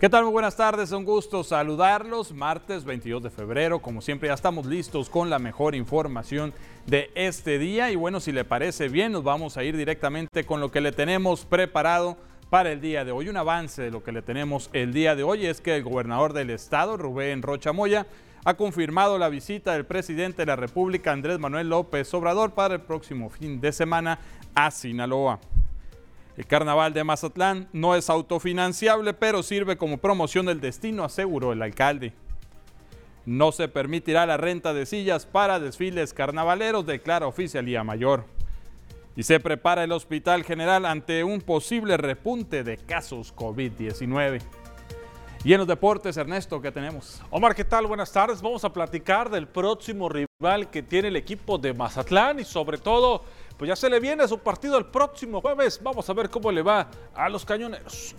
¿Qué 0.00 0.08
tal? 0.08 0.22
Muy 0.22 0.32
buenas 0.32 0.54
tardes, 0.54 0.92
un 0.92 1.04
gusto 1.04 1.42
saludarlos. 1.42 2.32
Martes 2.32 2.84
22 2.84 3.20
de 3.20 3.30
febrero, 3.30 3.80
como 3.80 4.00
siempre 4.00 4.28
ya 4.28 4.34
estamos 4.34 4.64
listos 4.64 5.10
con 5.10 5.28
la 5.28 5.40
mejor 5.40 5.74
información 5.74 6.54
de 6.86 7.10
este 7.16 7.58
día 7.58 7.90
y 7.90 7.96
bueno, 7.96 8.20
si 8.20 8.30
le 8.30 8.44
parece 8.44 8.88
bien, 8.88 9.10
nos 9.10 9.24
vamos 9.24 9.56
a 9.56 9.64
ir 9.64 9.76
directamente 9.76 10.46
con 10.46 10.60
lo 10.60 10.70
que 10.70 10.80
le 10.80 10.92
tenemos 10.92 11.44
preparado 11.44 12.16
para 12.48 12.70
el 12.70 12.80
día 12.80 13.04
de 13.04 13.10
hoy. 13.10 13.28
Un 13.28 13.38
avance 13.38 13.82
de 13.82 13.90
lo 13.90 14.04
que 14.04 14.12
le 14.12 14.22
tenemos 14.22 14.70
el 14.72 14.92
día 14.92 15.16
de 15.16 15.24
hoy 15.24 15.46
es 15.46 15.60
que 15.60 15.74
el 15.74 15.82
gobernador 15.82 16.32
del 16.32 16.50
estado, 16.50 16.96
Rubén 16.96 17.42
Rocha 17.42 17.72
Moya, 17.72 18.06
ha 18.44 18.54
confirmado 18.54 19.18
la 19.18 19.28
visita 19.28 19.72
del 19.72 19.84
presidente 19.84 20.42
de 20.42 20.46
la 20.46 20.54
República, 20.54 21.10
Andrés 21.10 21.40
Manuel 21.40 21.70
López 21.70 22.14
Obrador, 22.14 22.52
para 22.52 22.74
el 22.74 22.82
próximo 22.82 23.30
fin 23.30 23.60
de 23.60 23.72
semana 23.72 24.20
a 24.54 24.70
Sinaloa. 24.70 25.40
El 26.38 26.46
carnaval 26.46 26.94
de 26.94 27.02
Mazatlán 27.02 27.68
no 27.72 27.96
es 27.96 28.08
autofinanciable, 28.08 29.12
pero 29.12 29.42
sirve 29.42 29.76
como 29.76 29.98
promoción 29.98 30.46
del 30.46 30.60
destino, 30.60 31.02
aseguró 31.02 31.52
el 31.52 31.60
alcalde. 31.60 32.12
No 33.26 33.50
se 33.50 33.66
permitirá 33.66 34.24
la 34.24 34.36
renta 34.36 34.72
de 34.72 34.86
sillas 34.86 35.26
para 35.26 35.58
desfiles 35.58 36.14
carnavaleros, 36.14 36.86
declara 36.86 37.26
oficialía 37.26 37.82
mayor. 37.82 38.24
Y 39.16 39.24
se 39.24 39.40
prepara 39.40 39.82
el 39.82 39.90
Hospital 39.90 40.44
General 40.44 40.86
ante 40.86 41.24
un 41.24 41.40
posible 41.40 41.96
repunte 41.96 42.62
de 42.62 42.76
casos 42.76 43.34
COVID-19. 43.34 44.40
Y 45.42 45.52
en 45.52 45.58
los 45.58 45.66
deportes, 45.66 46.16
Ernesto, 46.16 46.60
¿qué 46.60 46.70
tenemos? 46.70 47.20
Omar, 47.30 47.56
¿qué 47.56 47.64
tal? 47.64 47.88
Buenas 47.88 48.12
tardes. 48.12 48.40
Vamos 48.40 48.64
a 48.64 48.72
platicar 48.72 49.28
del 49.28 49.48
próximo 49.48 50.08
rival 50.08 50.70
que 50.70 50.84
tiene 50.84 51.08
el 51.08 51.16
equipo 51.16 51.58
de 51.58 51.74
Mazatlán 51.74 52.38
y 52.38 52.44
sobre 52.44 52.78
todo 52.78 53.24
pues 53.58 53.68
ya 53.68 53.76
se 53.76 53.90
le 53.90 53.98
viene 53.98 54.26
su 54.28 54.38
partido 54.38 54.78
el 54.78 54.86
próximo 54.86 55.40
jueves. 55.40 55.80
Vamos 55.82 56.08
a 56.08 56.12
ver 56.12 56.30
cómo 56.30 56.52
le 56.52 56.62
va 56.62 56.88
a 57.14 57.28
los 57.28 57.44
cañoneros. 57.44 58.14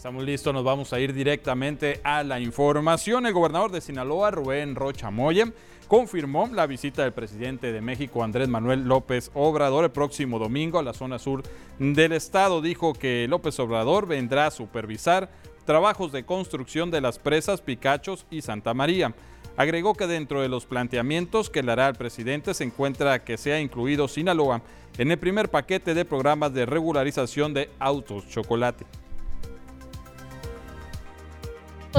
Estamos 0.00 0.24
listos, 0.24 0.54
nos 0.54 0.64
vamos 0.64 0.94
a 0.94 0.98
ir 0.98 1.12
directamente 1.12 2.00
a 2.04 2.22
la 2.22 2.40
información. 2.40 3.26
El 3.26 3.34
gobernador 3.34 3.70
de 3.70 3.82
Sinaloa, 3.82 4.30
Rubén 4.30 4.74
Rocha 4.74 5.10
Moya, 5.10 5.52
confirmó 5.88 6.48
la 6.50 6.66
visita 6.66 7.02
del 7.02 7.12
presidente 7.12 7.70
de 7.70 7.82
México, 7.82 8.24
Andrés 8.24 8.48
Manuel 8.48 8.88
López 8.88 9.30
Obrador, 9.34 9.84
el 9.84 9.90
próximo 9.90 10.38
domingo 10.38 10.78
a 10.78 10.82
la 10.82 10.94
zona 10.94 11.18
sur 11.18 11.42
del 11.78 12.12
estado. 12.12 12.62
Dijo 12.62 12.94
que 12.94 13.26
López 13.28 13.60
Obrador 13.60 14.06
vendrá 14.06 14.46
a 14.46 14.50
supervisar 14.50 15.28
trabajos 15.66 16.12
de 16.12 16.24
construcción 16.24 16.90
de 16.90 17.02
las 17.02 17.18
presas 17.18 17.60
Picachos 17.60 18.24
y 18.30 18.40
Santa 18.40 18.72
María. 18.72 19.12
Agregó 19.58 19.92
que 19.92 20.06
dentro 20.06 20.40
de 20.40 20.48
los 20.48 20.64
planteamientos 20.64 21.50
que 21.50 21.62
le 21.62 21.72
hará 21.72 21.88
el 21.88 21.96
presidente 21.96 22.54
se 22.54 22.64
encuentra 22.64 23.22
que 23.22 23.36
sea 23.36 23.60
incluido 23.60 24.08
Sinaloa 24.08 24.62
en 24.96 25.10
el 25.10 25.18
primer 25.18 25.50
paquete 25.50 25.92
de 25.92 26.06
programas 26.06 26.54
de 26.54 26.64
regularización 26.64 27.52
de 27.52 27.68
autos 27.78 28.26
chocolate. 28.30 28.86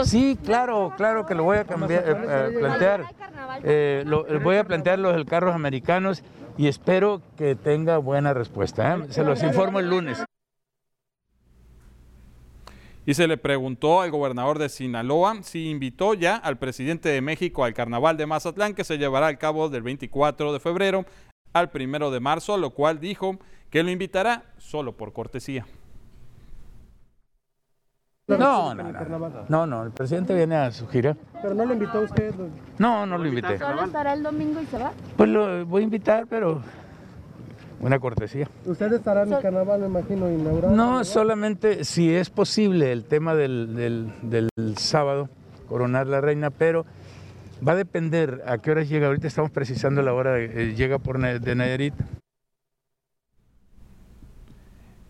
Sí, 0.03 0.37
claro, 0.43 0.93
claro 0.97 1.25
que 1.25 1.35
lo 1.35 1.43
voy 1.43 1.57
a 1.57 1.65
cambiar, 1.65 2.03
eh, 2.07 2.11
eh, 2.11 2.55
plantear. 2.57 3.05
Eh, 3.63 4.03
lo, 4.05 4.25
voy 4.39 4.57
a 4.57 4.63
plantear 4.63 4.99
los 4.99 5.25
carros 5.25 5.53
americanos 5.53 6.23
y 6.57 6.67
espero 6.67 7.21
que 7.37 7.55
tenga 7.55 7.97
buena 7.97 8.33
respuesta. 8.33 9.05
Se 9.09 9.23
los 9.23 9.43
informo 9.43 9.79
el 9.79 9.89
lunes. 9.89 10.23
Y 13.05 13.15
se 13.15 13.27
le 13.27 13.37
preguntó 13.37 14.01
al 14.01 14.11
gobernador 14.11 14.59
de 14.59 14.69
Sinaloa 14.69 15.41
si 15.41 15.69
invitó 15.69 16.13
ya 16.13 16.35
al 16.35 16.57
presidente 16.57 17.09
de 17.09 17.19
México 17.21 17.63
al 17.63 17.73
carnaval 17.73 18.15
de 18.15 18.27
Mazatlán 18.27 18.75
que 18.75 18.83
se 18.83 18.97
llevará 18.97 19.27
a 19.27 19.35
cabo 19.37 19.69
del 19.69 19.81
24 19.81 20.53
de 20.53 20.59
febrero 20.59 21.05
al 21.51 21.69
1 21.73 22.11
de 22.11 22.19
marzo, 22.19 22.57
lo 22.57 22.69
cual 22.69 22.99
dijo 22.99 23.39
que 23.69 23.83
lo 23.83 23.89
invitará 23.89 24.53
solo 24.57 24.95
por 24.95 25.13
cortesía. 25.13 25.65
No, 28.37 28.73
no, 28.73 29.45
no, 29.49 29.67
no, 29.67 29.83
el 29.83 29.91
presidente 29.91 30.33
viene 30.33 30.55
a 30.55 30.71
su 30.71 30.87
gira. 30.87 31.15
¿Pero 31.41 31.53
no 31.53 31.65
lo 31.65 31.73
invitó 31.73 31.99
a 31.99 32.01
usted? 32.01 32.33
No, 32.77 33.05
no 33.05 33.17
lo 33.17 33.27
invité. 33.27 33.57
¿Solo 33.57 33.83
estará 33.83 34.13
el 34.13 34.23
domingo 34.23 34.61
y 34.61 34.65
se 34.65 34.77
va? 34.77 34.91
Pues 35.17 35.29
lo 35.29 35.65
voy 35.65 35.81
a 35.81 35.83
invitar, 35.83 36.27
pero 36.27 36.61
una 37.81 37.99
cortesía. 37.99 38.47
¿Usted 38.65 38.93
estará 38.93 39.23
en 39.23 39.33
el 39.33 39.41
carnaval, 39.41 39.81
me 39.81 39.87
imagino, 39.87 40.29
inaugurado? 40.31 40.75
No, 40.75 41.03
solamente 41.03 41.83
si 41.83 42.13
es 42.13 42.29
posible 42.29 42.91
el 42.91 43.05
tema 43.05 43.33
del, 43.33 43.75
del, 44.21 44.77
sábado, 44.77 45.29
coronar 45.67 46.07
la 46.07 46.21
reina, 46.21 46.49
pero 46.51 46.85
va 47.67 47.73
a 47.73 47.75
depender 47.75 48.43
a 48.45 48.59
qué 48.59 48.71
horas 48.71 48.87
llega. 48.87 49.07
Ahorita 49.07 49.27
estamos 49.27 49.51
precisando 49.51 50.01
la 50.01 50.13
hora, 50.13 50.33
de, 50.33 50.45
eh, 50.45 50.75
llega 50.75 50.99
por 50.99 51.19
de 51.19 51.55
Nayarit. 51.55 51.95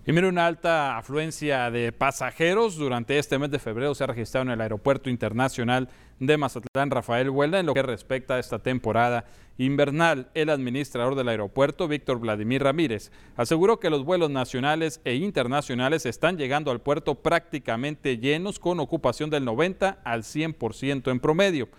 Y 0.04 0.14
mire, 0.14 0.28
una 0.28 0.48
alta 0.48 0.98
afluencia 0.98 1.70
de 1.70 1.92
pasajeros 1.92 2.76
durante 2.76 3.20
este 3.20 3.38
mes 3.38 3.52
de 3.52 3.60
febrero 3.60 3.94
se 3.94 4.04
ha 4.04 4.08
registrado 4.08 4.48
en 4.48 4.52
el 4.52 4.62
Aeropuerto 4.62 5.12
Internacional 5.12 5.90
de 6.20 6.38
Mazatlán, 6.38 6.90
Rafael 6.90 7.30
Huelda, 7.30 7.60
en 7.60 7.68
lo 7.68 7.76
que 7.76 7.84
respecta 7.84 8.34
a 8.34 8.40
esta 8.40 8.58
temporada 8.58 9.26
invernal. 9.60 10.32
El 10.34 10.50
administrador 10.50 11.14
del 11.14 11.30
aeropuerto, 11.30 11.88
Víctor 11.88 12.20
Vladimir 12.20 12.64
Ramírez, 12.64 13.12
aseguró 13.36 13.80
que 13.80 13.92
los 13.92 14.04
vuelos 14.04 14.32
nacionales 14.32 15.02
e 15.06 15.14
internacionales 15.14 16.08
están 16.08 16.36
llegando 16.36 16.72
al 16.72 16.82
puerto 16.82 17.14
prácticamente 17.14 18.18
llenos 18.18 18.58
con 18.58 18.80
ocupación 18.80 19.30
del 19.30 19.46
90 19.46 20.00
al 20.04 20.24
100% 20.24 21.12
en 21.12 21.20
promedio, 21.20 21.70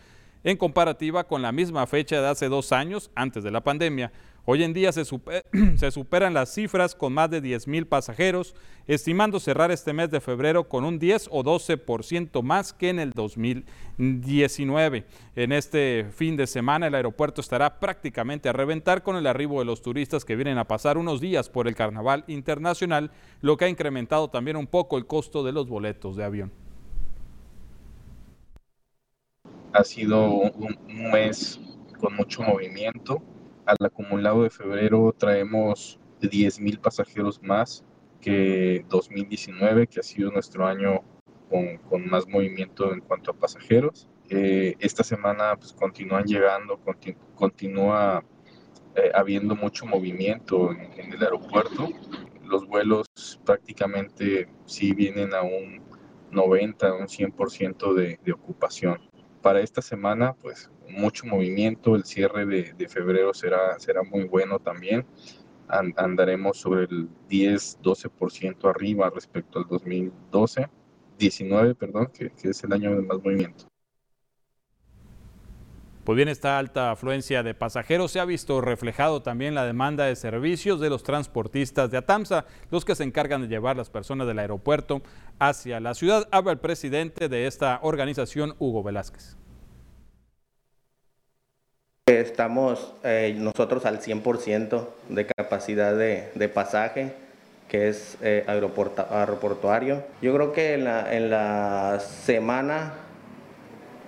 en 0.44 0.56
comparativa 0.56 1.24
con 1.24 1.42
la 1.42 1.50
misma 1.50 1.88
fecha 1.88 2.20
de 2.20 2.28
hace 2.28 2.48
dos 2.48 2.70
años 2.70 3.10
antes 3.16 3.42
de 3.42 3.50
la 3.50 3.62
pandemia. 3.62 4.12
Hoy 4.44 4.64
en 4.64 4.72
día 4.72 4.90
se, 4.92 5.04
superan 5.04 6.34
las 6.34 6.52
cifras 6.52 6.96
con 6.96 7.12
más 7.12 7.30
de 7.30 7.40
10 7.40 7.68
mil 7.68 7.86
pasajeros, 7.86 8.56
estimando 8.88 9.38
cerrar 9.38 9.70
este 9.70 9.92
mes 9.92 10.10
de 10.10 10.20
febrero 10.20 10.68
con 10.68 10.84
un 10.84 10.98
10 10.98 11.28
o 11.30 11.44
12% 11.44 12.42
más 12.42 12.72
que 12.72 12.88
en 12.88 12.98
el 12.98 13.12
2019. 13.12 15.06
En 15.36 15.52
este 15.52 16.06
fin 16.10 16.36
de 16.36 16.48
semana 16.48 16.88
el 16.88 16.96
aeropuerto 16.96 17.40
estará 17.40 17.78
prácticamente 17.78 18.48
a 18.48 18.52
reventar 18.52 19.04
con 19.04 19.14
el 19.14 19.28
arribo 19.28 19.60
de 19.60 19.64
los 19.64 19.80
turistas 19.80 20.24
que 20.24 20.34
vienen 20.34 20.58
a 20.58 20.66
pasar 20.66 20.98
unos 20.98 21.20
días 21.20 21.48
por 21.48 21.68
el 21.68 21.76
Carnaval 21.76 22.24
Internacional, 22.26 23.12
lo 23.42 23.56
que 23.56 23.66
ha 23.66 23.68
incrementado 23.68 24.28
también 24.28 24.56
un 24.56 24.66
poco 24.66 24.98
el 24.98 25.06
costo 25.06 25.44
de 25.44 25.52
los 25.52 25.68
boletos 25.68 26.16
de 26.16 26.24
avión. 26.24 26.52
Ha 29.72 29.84
sido 29.84 30.26
un 30.26 30.76
mes 31.12 31.60
con 32.00 32.16
mucho 32.16 32.42
movimiento 32.42 33.22
al 33.66 33.76
acumulado 33.84 34.42
de 34.42 34.50
febrero 34.50 35.14
traemos 35.16 35.98
10.000 36.20 36.80
pasajeros 36.80 37.42
más 37.42 37.84
que 38.20 38.84
2019, 38.88 39.86
que 39.88 40.00
ha 40.00 40.02
sido 40.02 40.30
nuestro 40.30 40.66
año 40.66 41.02
con, 41.88 42.08
más 42.08 42.26
movimiento 42.26 42.92
en 42.92 43.00
cuanto 43.00 43.32
a 43.32 43.34
pasajeros. 43.34 44.08
Eh, 44.30 44.74
esta 44.78 45.02
semana 45.02 45.56
pues, 45.56 45.72
continúan 45.72 46.24
llegando, 46.24 46.80
continúa 47.34 48.24
eh, 48.94 49.10
habiendo 49.14 49.54
mucho 49.54 49.84
movimiento 49.84 50.70
en, 50.72 51.12
el 51.12 51.22
aeropuerto. 51.22 51.88
Los 52.44 52.66
vuelos 52.66 53.06
prácticamente 53.44 54.48
sí 54.66 54.94
vienen 54.94 55.34
a 55.34 55.42
un 55.42 55.82
90, 56.30 56.94
un 56.94 57.06
100% 57.06 57.94
de, 57.94 58.18
de 58.24 58.32
ocupación. 58.32 58.98
Para 59.42 59.60
esta 59.60 59.82
semana, 59.82 60.34
pues 60.34 60.70
mucho 60.92 61.26
movimiento, 61.26 61.96
el 61.96 62.04
cierre 62.04 62.46
de, 62.46 62.88
febrero 62.88 63.34
será, 63.34 63.78
será 63.78 64.02
muy 64.02 64.24
bueno 64.24 64.58
también. 64.58 65.04
andaremos 65.68 66.58
sobre 66.58 66.84
el 66.84 67.08
10-12% 67.28 68.68
arriba 68.68 69.10
respecto 69.10 69.58
al 69.58 69.66
2012, 69.66 70.68
19, 71.18 71.74
perdón, 71.74 72.10
que, 72.12 72.32
es 72.42 72.64
el 72.64 72.72
año 72.72 72.94
de 72.94 73.02
más 73.02 73.18
movimiento. 73.22 73.66
Pues 76.04 76.16
bien, 76.16 76.28
esta 76.28 76.58
alta 76.58 76.90
afluencia 76.90 77.44
de 77.44 77.54
pasajeros 77.54 78.10
se 78.10 78.18
ha 78.18 78.24
visto 78.24 78.60
reflejado 78.60 79.22
también 79.22 79.54
la 79.54 79.64
demanda 79.64 80.04
de 80.04 80.16
servicios 80.16 80.80
de 80.80 80.90
los 80.90 81.04
transportistas 81.04 81.92
de 81.92 81.98
Atamsa, 81.98 82.44
los 82.72 82.84
que 82.84 82.96
se 82.96 83.04
encargan 83.04 83.42
de 83.42 83.46
llevar 83.46 83.76
las 83.76 83.88
personas 83.88 84.26
del 84.26 84.40
aeropuerto 84.40 85.02
hacia 85.38 85.78
la 85.78 85.94
ciudad. 85.94 86.28
Habla 86.32 86.52
el 86.52 86.58
presidente 86.58 87.28
de 87.28 87.46
esta 87.46 87.78
organización, 87.82 88.56
Hugo 88.58 88.82
Velázquez. 88.82 89.36
Estamos 92.20 92.92
eh, 93.04 93.34
nosotros 93.38 93.86
al 93.86 94.00
100% 94.00 94.86
de 95.08 95.26
capacidad 95.26 95.96
de, 95.96 96.48
pasaje, 96.48 97.12
que 97.68 97.88
es 97.88 98.16
eh, 98.22 98.44
aeroportuario. 98.46 100.02
Yo 100.20 100.34
creo 100.34 100.52
que 100.52 100.74
en 100.74 100.84
la, 100.84 101.14
en 101.14 101.30
la 101.30 102.00
semana 102.00 102.94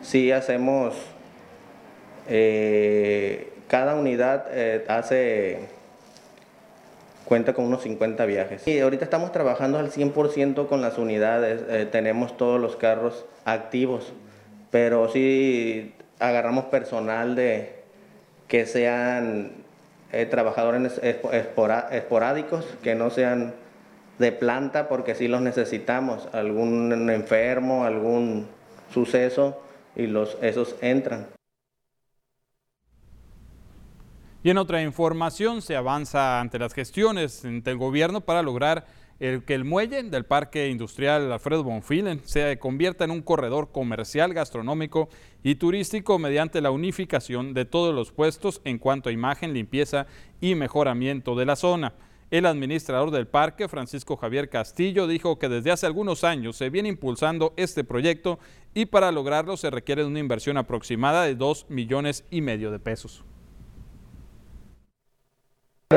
sí 0.03 0.33
hacemos, 0.33 0.95
eh, 2.29 3.53
cada 3.69 3.95
unidad 3.95 4.47
hace 4.89 5.69
cuenta 7.25 7.55
con 7.55 7.65
unos 7.65 7.83
50 7.83 8.27
viajes. 8.27 8.67
Y 8.69 8.79
ahorita 8.81 9.05
estamos 9.05 9.33
trabajando 9.33 9.79
al 9.79 9.91
100% 9.91 10.69
con 10.69 10.81
las 10.81 10.99
unidades, 10.99 11.63
eh, 11.69 11.87
tenemos 11.91 12.37
todos 12.37 12.61
los 12.61 12.77
carros 12.77 13.25
activos, 13.45 14.13
pero 14.71 15.09
sí 15.09 15.95
agarramos 16.19 16.67
personal 16.67 17.35
de 17.35 17.74
que 18.55 18.67
sean 18.67 19.51
eh, 20.13 20.27
trabajadores 20.27 21.01
esporádicos, 21.03 22.65
que 22.85 22.95
no 22.95 23.11
sean 23.11 23.53
de 24.21 24.31
planta, 24.31 24.89
porque 24.89 25.17
sí 25.17 25.27
los 25.27 25.41
necesitamos, 25.41 26.29
algún 26.33 27.11
enfermo, 27.11 27.85
algún 27.85 28.47
suceso, 28.93 29.61
y 29.97 30.07
los, 30.07 30.39
esos 30.41 30.77
entran. 30.83 31.27
Y 34.45 34.51
en 34.51 34.59
otra 34.59 34.83
información 34.83 35.61
se 35.61 35.75
avanza 35.75 36.39
ante 36.39 36.61
las 36.61 36.75
gestiones 36.75 37.45
ante 37.45 37.73
el 37.73 37.77
gobierno 37.77 38.21
para 38.21 38.41
lograr 38.45 38.87
el, 39.21 39.45
que 39.45 39.55
el 39.55 39.65
muelle 39.65 40.03
del 40.03 40.25
Parque 40.25 40.69
Industrial 40.69 41.33
Alfredo 41.33 41.65
Bonfil 41.65 42.21
se 42.25 42.59
convierta 42.59 43.05
en 43.05 43.11
un 43.11 43.23
corredor 43.23 43.71
comercial, 43.73 44.35
gastronómico 44.35 45.09
y 45.43 45.55
turístico 45.55 46.19
mediante 46.19 46.61
la 46.61 46.71
unificación 46.71 47.55
de 47.55 47.65
todos 47.65 47.95
los 47.95 48.13
puestos 48.13 48.61
en 48.65 48.79
cuanto 48.79 49.09
a 49.09 49.13
imagen, 49.13 49.55
limpieza 49.55 50.07
y 50.41 50.55
mejoramiento 50.55 51.35
de 51.37 51.47
la 51.47 51.57
zona. 51.57 51.95
El 52.31 52.47
administrador 52.47 53.11
del 53.11 53.29
parque, 53.29 53.69
Francisco 53.69 54.17
Javier 54.17 54.49
Castillo, 54.49 55.07
dijo 55.07 55.39
que 55.39 55.49
desde 55.49 55.71
hace 55.71 55.87
algunos 55.87 56.25
años 56.25 56.57
se 56.57 56.71
viene 56.71 56.89
impulsando 56.89 57.53
este 57.57 57.85
proyecto 57.85 58.39
y 58.75 58.87
para 58.87 59.13
lograrlo 59.13 59.57
se 59.57 59.71
requiere 59.71 60.05
una 60.05 60.19
inversión 60.19 60.57
aproximada 60.57 61.25
de 61.25 61.37
2 61.37 61.67
millones 61.69 62.25
y 62.31 62.41
medio 62.41 62.73
de 62.73 62.81
pesos 62.81 63.25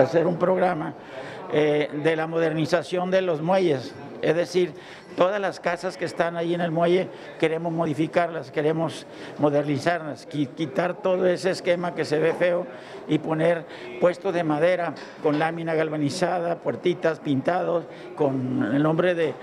hacer 0.02 0.28
un 0.28 0.38
programa 0.38 0.94
eh, 1.54 1.90
de 2.04 2.16
la 2.16 2.28
modernización 2.28 3.12
de 3.12 3.22
los 3.22 3.42
muelles, 3.42 3.94
es 4.22 4.36
decir, 4.36 4.74
todas 5.18 5.42
las 5.42 5.60
casas 5.60 5.98
que 5.98 6.06
están 6.06 6.38
ahí 6.38 6.54
en 6.54 6.62
el 6.62 6.70
muelle 6.70 7.10
queremos 7.40 7.74
modificarlas, 7.74 8.52
queremos 8.52 9.08
modernizarlas, 9.40 10.28
quitar 10.28 11.02
todo 11.02 11.26
ese 11.26 11.50
esquema 11.50 11.96
que 11.96 12.06
se 12.06 12.20
ve 12.20 12.34
feo 12.34 12.68
y 13.08 13.18
poner 13.18 13.66
puestos 14.00 14.32
de 14.32 14.44
madera 14.44 14.94
con 15.24 15.40
lámina 15.40 15.74
galvanizada, 15.74 16.60
puertitas 16.60 17.20
pintados, 17.20 17.86
con 18.16 18.72
el 18.72 18.84
nombre 18.84 19.16
de, 19.16 19.34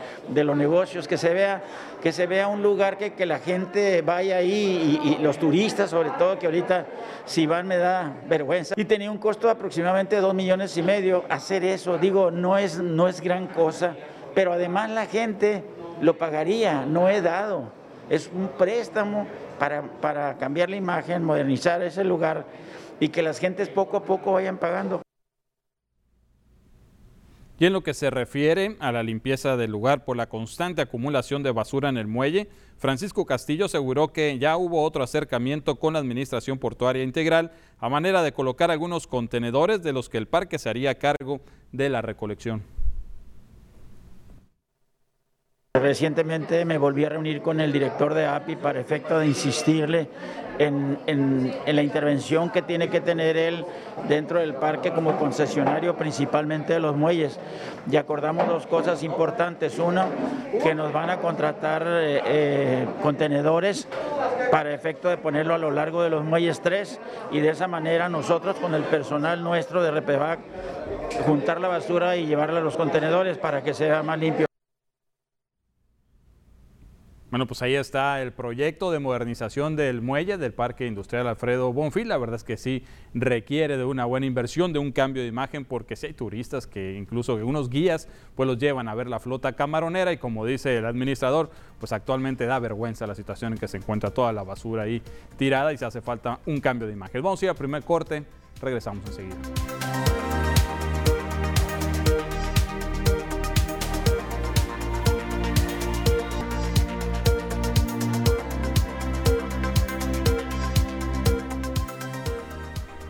los 0.45 0.57
negocios, 0.57 1.09
que 1.09 1.19
se 1.19 1.35
vea 1.35 1.63
que 2.01 2.13
se 2.13 2.27
vea 2.27 2.49
un 2.49 2.63
lugar 2.63 2.97
que, 2.97 3.25
la 3.27 3.39
gente 3.39 4.03
vaya 4.03 4.37
ahí 4.37 5.01
y, 5.03 5.09
y, 5.09 5.23
los 5.23 5.39
turistas 5.39 5.91
sobre 5.91 6.11
todo, 6.11 6.39
que 6.39 6.47
ahorita 6.47 6.87
si 7.25 7.47
van 7.47 7.67
me 7.67 7.79
da 7.79 8.13
vergüenza. 8.29 8.75
Y 8.77 8.85
tenía 8.85 9.11
un 9.11 9.19
costo 9.19 9.49
de 9.49 9.55
aproximadamente 9.55 10.21
dos 10.21 10.35
millones 10.35 10.77
y 10.77 10.83
medio 10.83 11.25
hacer 11.31 11.65
eso, 11.65 11.99
digo, 11.99 12.31
no 12.31 12.59
es, 12.59 12.79
no 12.79 13.09
es 13.09 13.21
gran 13.21 13.47
cosa 13.49 13.97
pero 14.35 14.53
además 14.53 14.91
la 14.91 15.07
gente 15.07 15.65
lo 16.01 16.19
pagaría, 16.19 16.85
no 16.85 17.09
he 17.09 17.23
dado. 17.23 17.73
Es 18.11 18.31
un 18.35 18.49
préstamo 18.49 19.27
para, 19.59 19.83
para 19.83 20.37
cambiar 20.37 20.69
la 20.71 20.77
imagen, 20.77 21.25
modernizar 21.25 21.83
ese 21.83 22.05
lugar 22.05 22.45
y 23.01 23.09
que 23.09 23.23
las 23.23 23.39
gentes 23.39 23.69
poco 23.69 23.97
a 23.97 24.05
poco 24.05 24.33
vayan 24.33 24.59
pagando. 24.59 25.03
Y 27.59 27.67
en 27.67 27.73
lo 27.73 27.83
que 27.83 27.95
se 27.95 28.11
refiere 28.11 28.77
a 28.81 28.91
la 28.91 29.05
limpieza 29.05 29.57
del 29.57 29.71
lugar 29.71 30.05
por 30.05 30.17
la 30.17 30.29
constante 30.29 30.83
acumulación 30.83 31.45
de 31.45 31.53
basura 31.53 31.89
en 31.89 31.97
el 31.97 32.09
muelle, 32.09 32.49
Francisco 32.79 33.27
Castillo 33.27 33.67
aseguró 33.67 34.13
que 34.13 34.39
ya 34.41 34.57
hubo 34.57 34.83
otro 34.83 35.05
acercamiento 35.05 35.77
con 35.77 35.93
la 35.93 36.01
Administración 36.01 36.59
Portuaria 36.59 37.05
Integral 37.05 37.53
a 37.79 37.89
manera 37.89 38.23
de 38.23 38.33
colocar 38.33 38.73
algunos 38.73 39.07
contenedores 39.07 39.85
de 39.85 39.93
los 39.93 40.09
que 40.09 40.19
el 40.19 40.27
parque 40.27 40.59
se 40.59 40.69
haría 40.69 40.99
cargo 40.99 41.41
de 41.71 41.89
la 41.91 42.03
recolección. 42.03 42.74
Recientemente 45.77 46.65
me 46.65 46.79
volví 46.79 47.05
a 47.05 47.09
reunir 47.09 47.43
con 47.43 47.59
el 47.59 47.73
director 47.73 48.15
de 48.15 48.27
API 48.27 48.55
para 48.55 48.79
efecto 48.79 49.19
de 49.19 49.27
insistirle 49.27 50.09
en, 50.57 51.53
la 51.67 51.83
intervención 51.83 52.51
que 52.51 52.63
tiene 52.63 52.89
que 52.89 53.01
tener 53.01 53.37
él 53.37 53.65
dentro 54.07 54.39
del 54.39 54.55
parque 54.55 54.93
como 54.93 55.19
concesionario 55.19 55.97
principalmente 55.97 56.75
de 56.75 56.79
los 56.79 56.95
muelles. 56.95 57.41
Y 57.91 57.97
acordamos 57.97 58.47
dos 58.47 58.69
cosas 58.69 59.03
importantes. 59.03 59.81
Uno, 59.81 60.05
que 60.63 60.77
nos 60.77 60.93
van 60.93 61.11
a 61.11 61.19
contratar 61.19 61.83
eh, 61.85 62.23
eh, 62.25 62.87
contenedores 63.03 63.89
para 64.53 64.73
efecto 64.73 65.09
de 65.09 65.17
ponerlo 65.17 65.55
a 65.55 65.59
lo 65.59 65.73
largo 65.73 66.05
de 66.05 66.11
los 66.11 66.23
muelles 66.23 66.61
3 66.61 67.01
y 67.33 67.41
de 67.41 67.49
esa 67.49 67.67
manera 67.67 68.09
nosotros 68.09 68.55
con 68.61 68.77
el 68.77 68.85
personal 68.85 69.43
nuestro 69.43 69.83
de 69.83 69.91
Repevac 69.91 70.39
juntar 71.27 71.61
la 71.61 71.67
basura 71.67 72.17
y 72.17 72.27
llevarla 72.27 72.61
a 72.61 72.63
los 72.63 72.77
contenedores 72.77 73.39
para 73.39 73.65
que 73.65 73.75
sea 73.75 74.05
más 74.05 74.21
limpio. 74.21 74.47
Bueno, 77.35 77.49
pues 77.49 77.63
ahí 77.63 77.75
está 77.75 78.23
el 78.23 78.33
proyecto 78.33 78.93
de 78.93 79.01
modernización 79.01 79.75
del 79.75 80.03
muelle 80.03 80.39
del 80.39 80.53
Parque 80.53 80.87
Industrial 80.87 81.27
Alfredo 81.27 81.73
Bonfil. 81.73 82.07
La 82.07 82.17
verdad 82.17 82.37
es 82.37 82.45
que 82.45 82.57
sí 82.57 82.85
requiere 83.13 83.77
de 83.77 83.85
una 83.85 84.05
buena 84.05 84.25
inversión, 84.25 84.73
de 84.73 84.79
un 84.79 84.93
cambio 84.93 85.21
de 85.21 85.27
imagen, 85.31 85.65
porque 85.65 85.97
si 85.97 86.07
hay 86.07 86.13
turistas 86.13 86.69
que 86.69 86.95
incluso 86.95 87.35
unos 87.35 87.71
guías 87.71 88.07
pues 88.37 88.47
los 88.47 88.57
llevan 88.57 88.87
a 88.87 88.95
ver 88.95 89.09
la 89.09 89.19
flota 89.19 89.55
camaronera 89.55 90.13
y 90.13 90.19
como 90.19 90.47
dice 90.47 90.77
el 90.77 90.87
administrador, 90.87 91.51
pues 91.81 91.91
actualmente 91.91 92.47
da 92.47 92.61
vergüenza 92.61 93.05
la 93.05 93.17
situación 93.17 93.55
en 93.55 93.59
que 93.59 93.67
se 93.67 93.79
encuentra 93.79 94.13
toda 94.13 94.33
la 94.33 94.45
basura 94.45 94.85
ahí 94.85 95.03
tirada 95.37 95.73
y 95.73 95.77
se 95.77 95.87
hace 95.87 96.01
falta 96.01 96.39
un 96.47 96.61
cambio 96.61 96.87
de 96.87 96.93
imagen. 96.93 97.21
Vamos 97.21 97.43
a 97.43 97.47
ir 97.47 97.51
al 97.51 97.57
primer 97.57 97.83
corte, 97.83 98.23
regresamos 98.61 99.05
enseguida. 99.09 99.74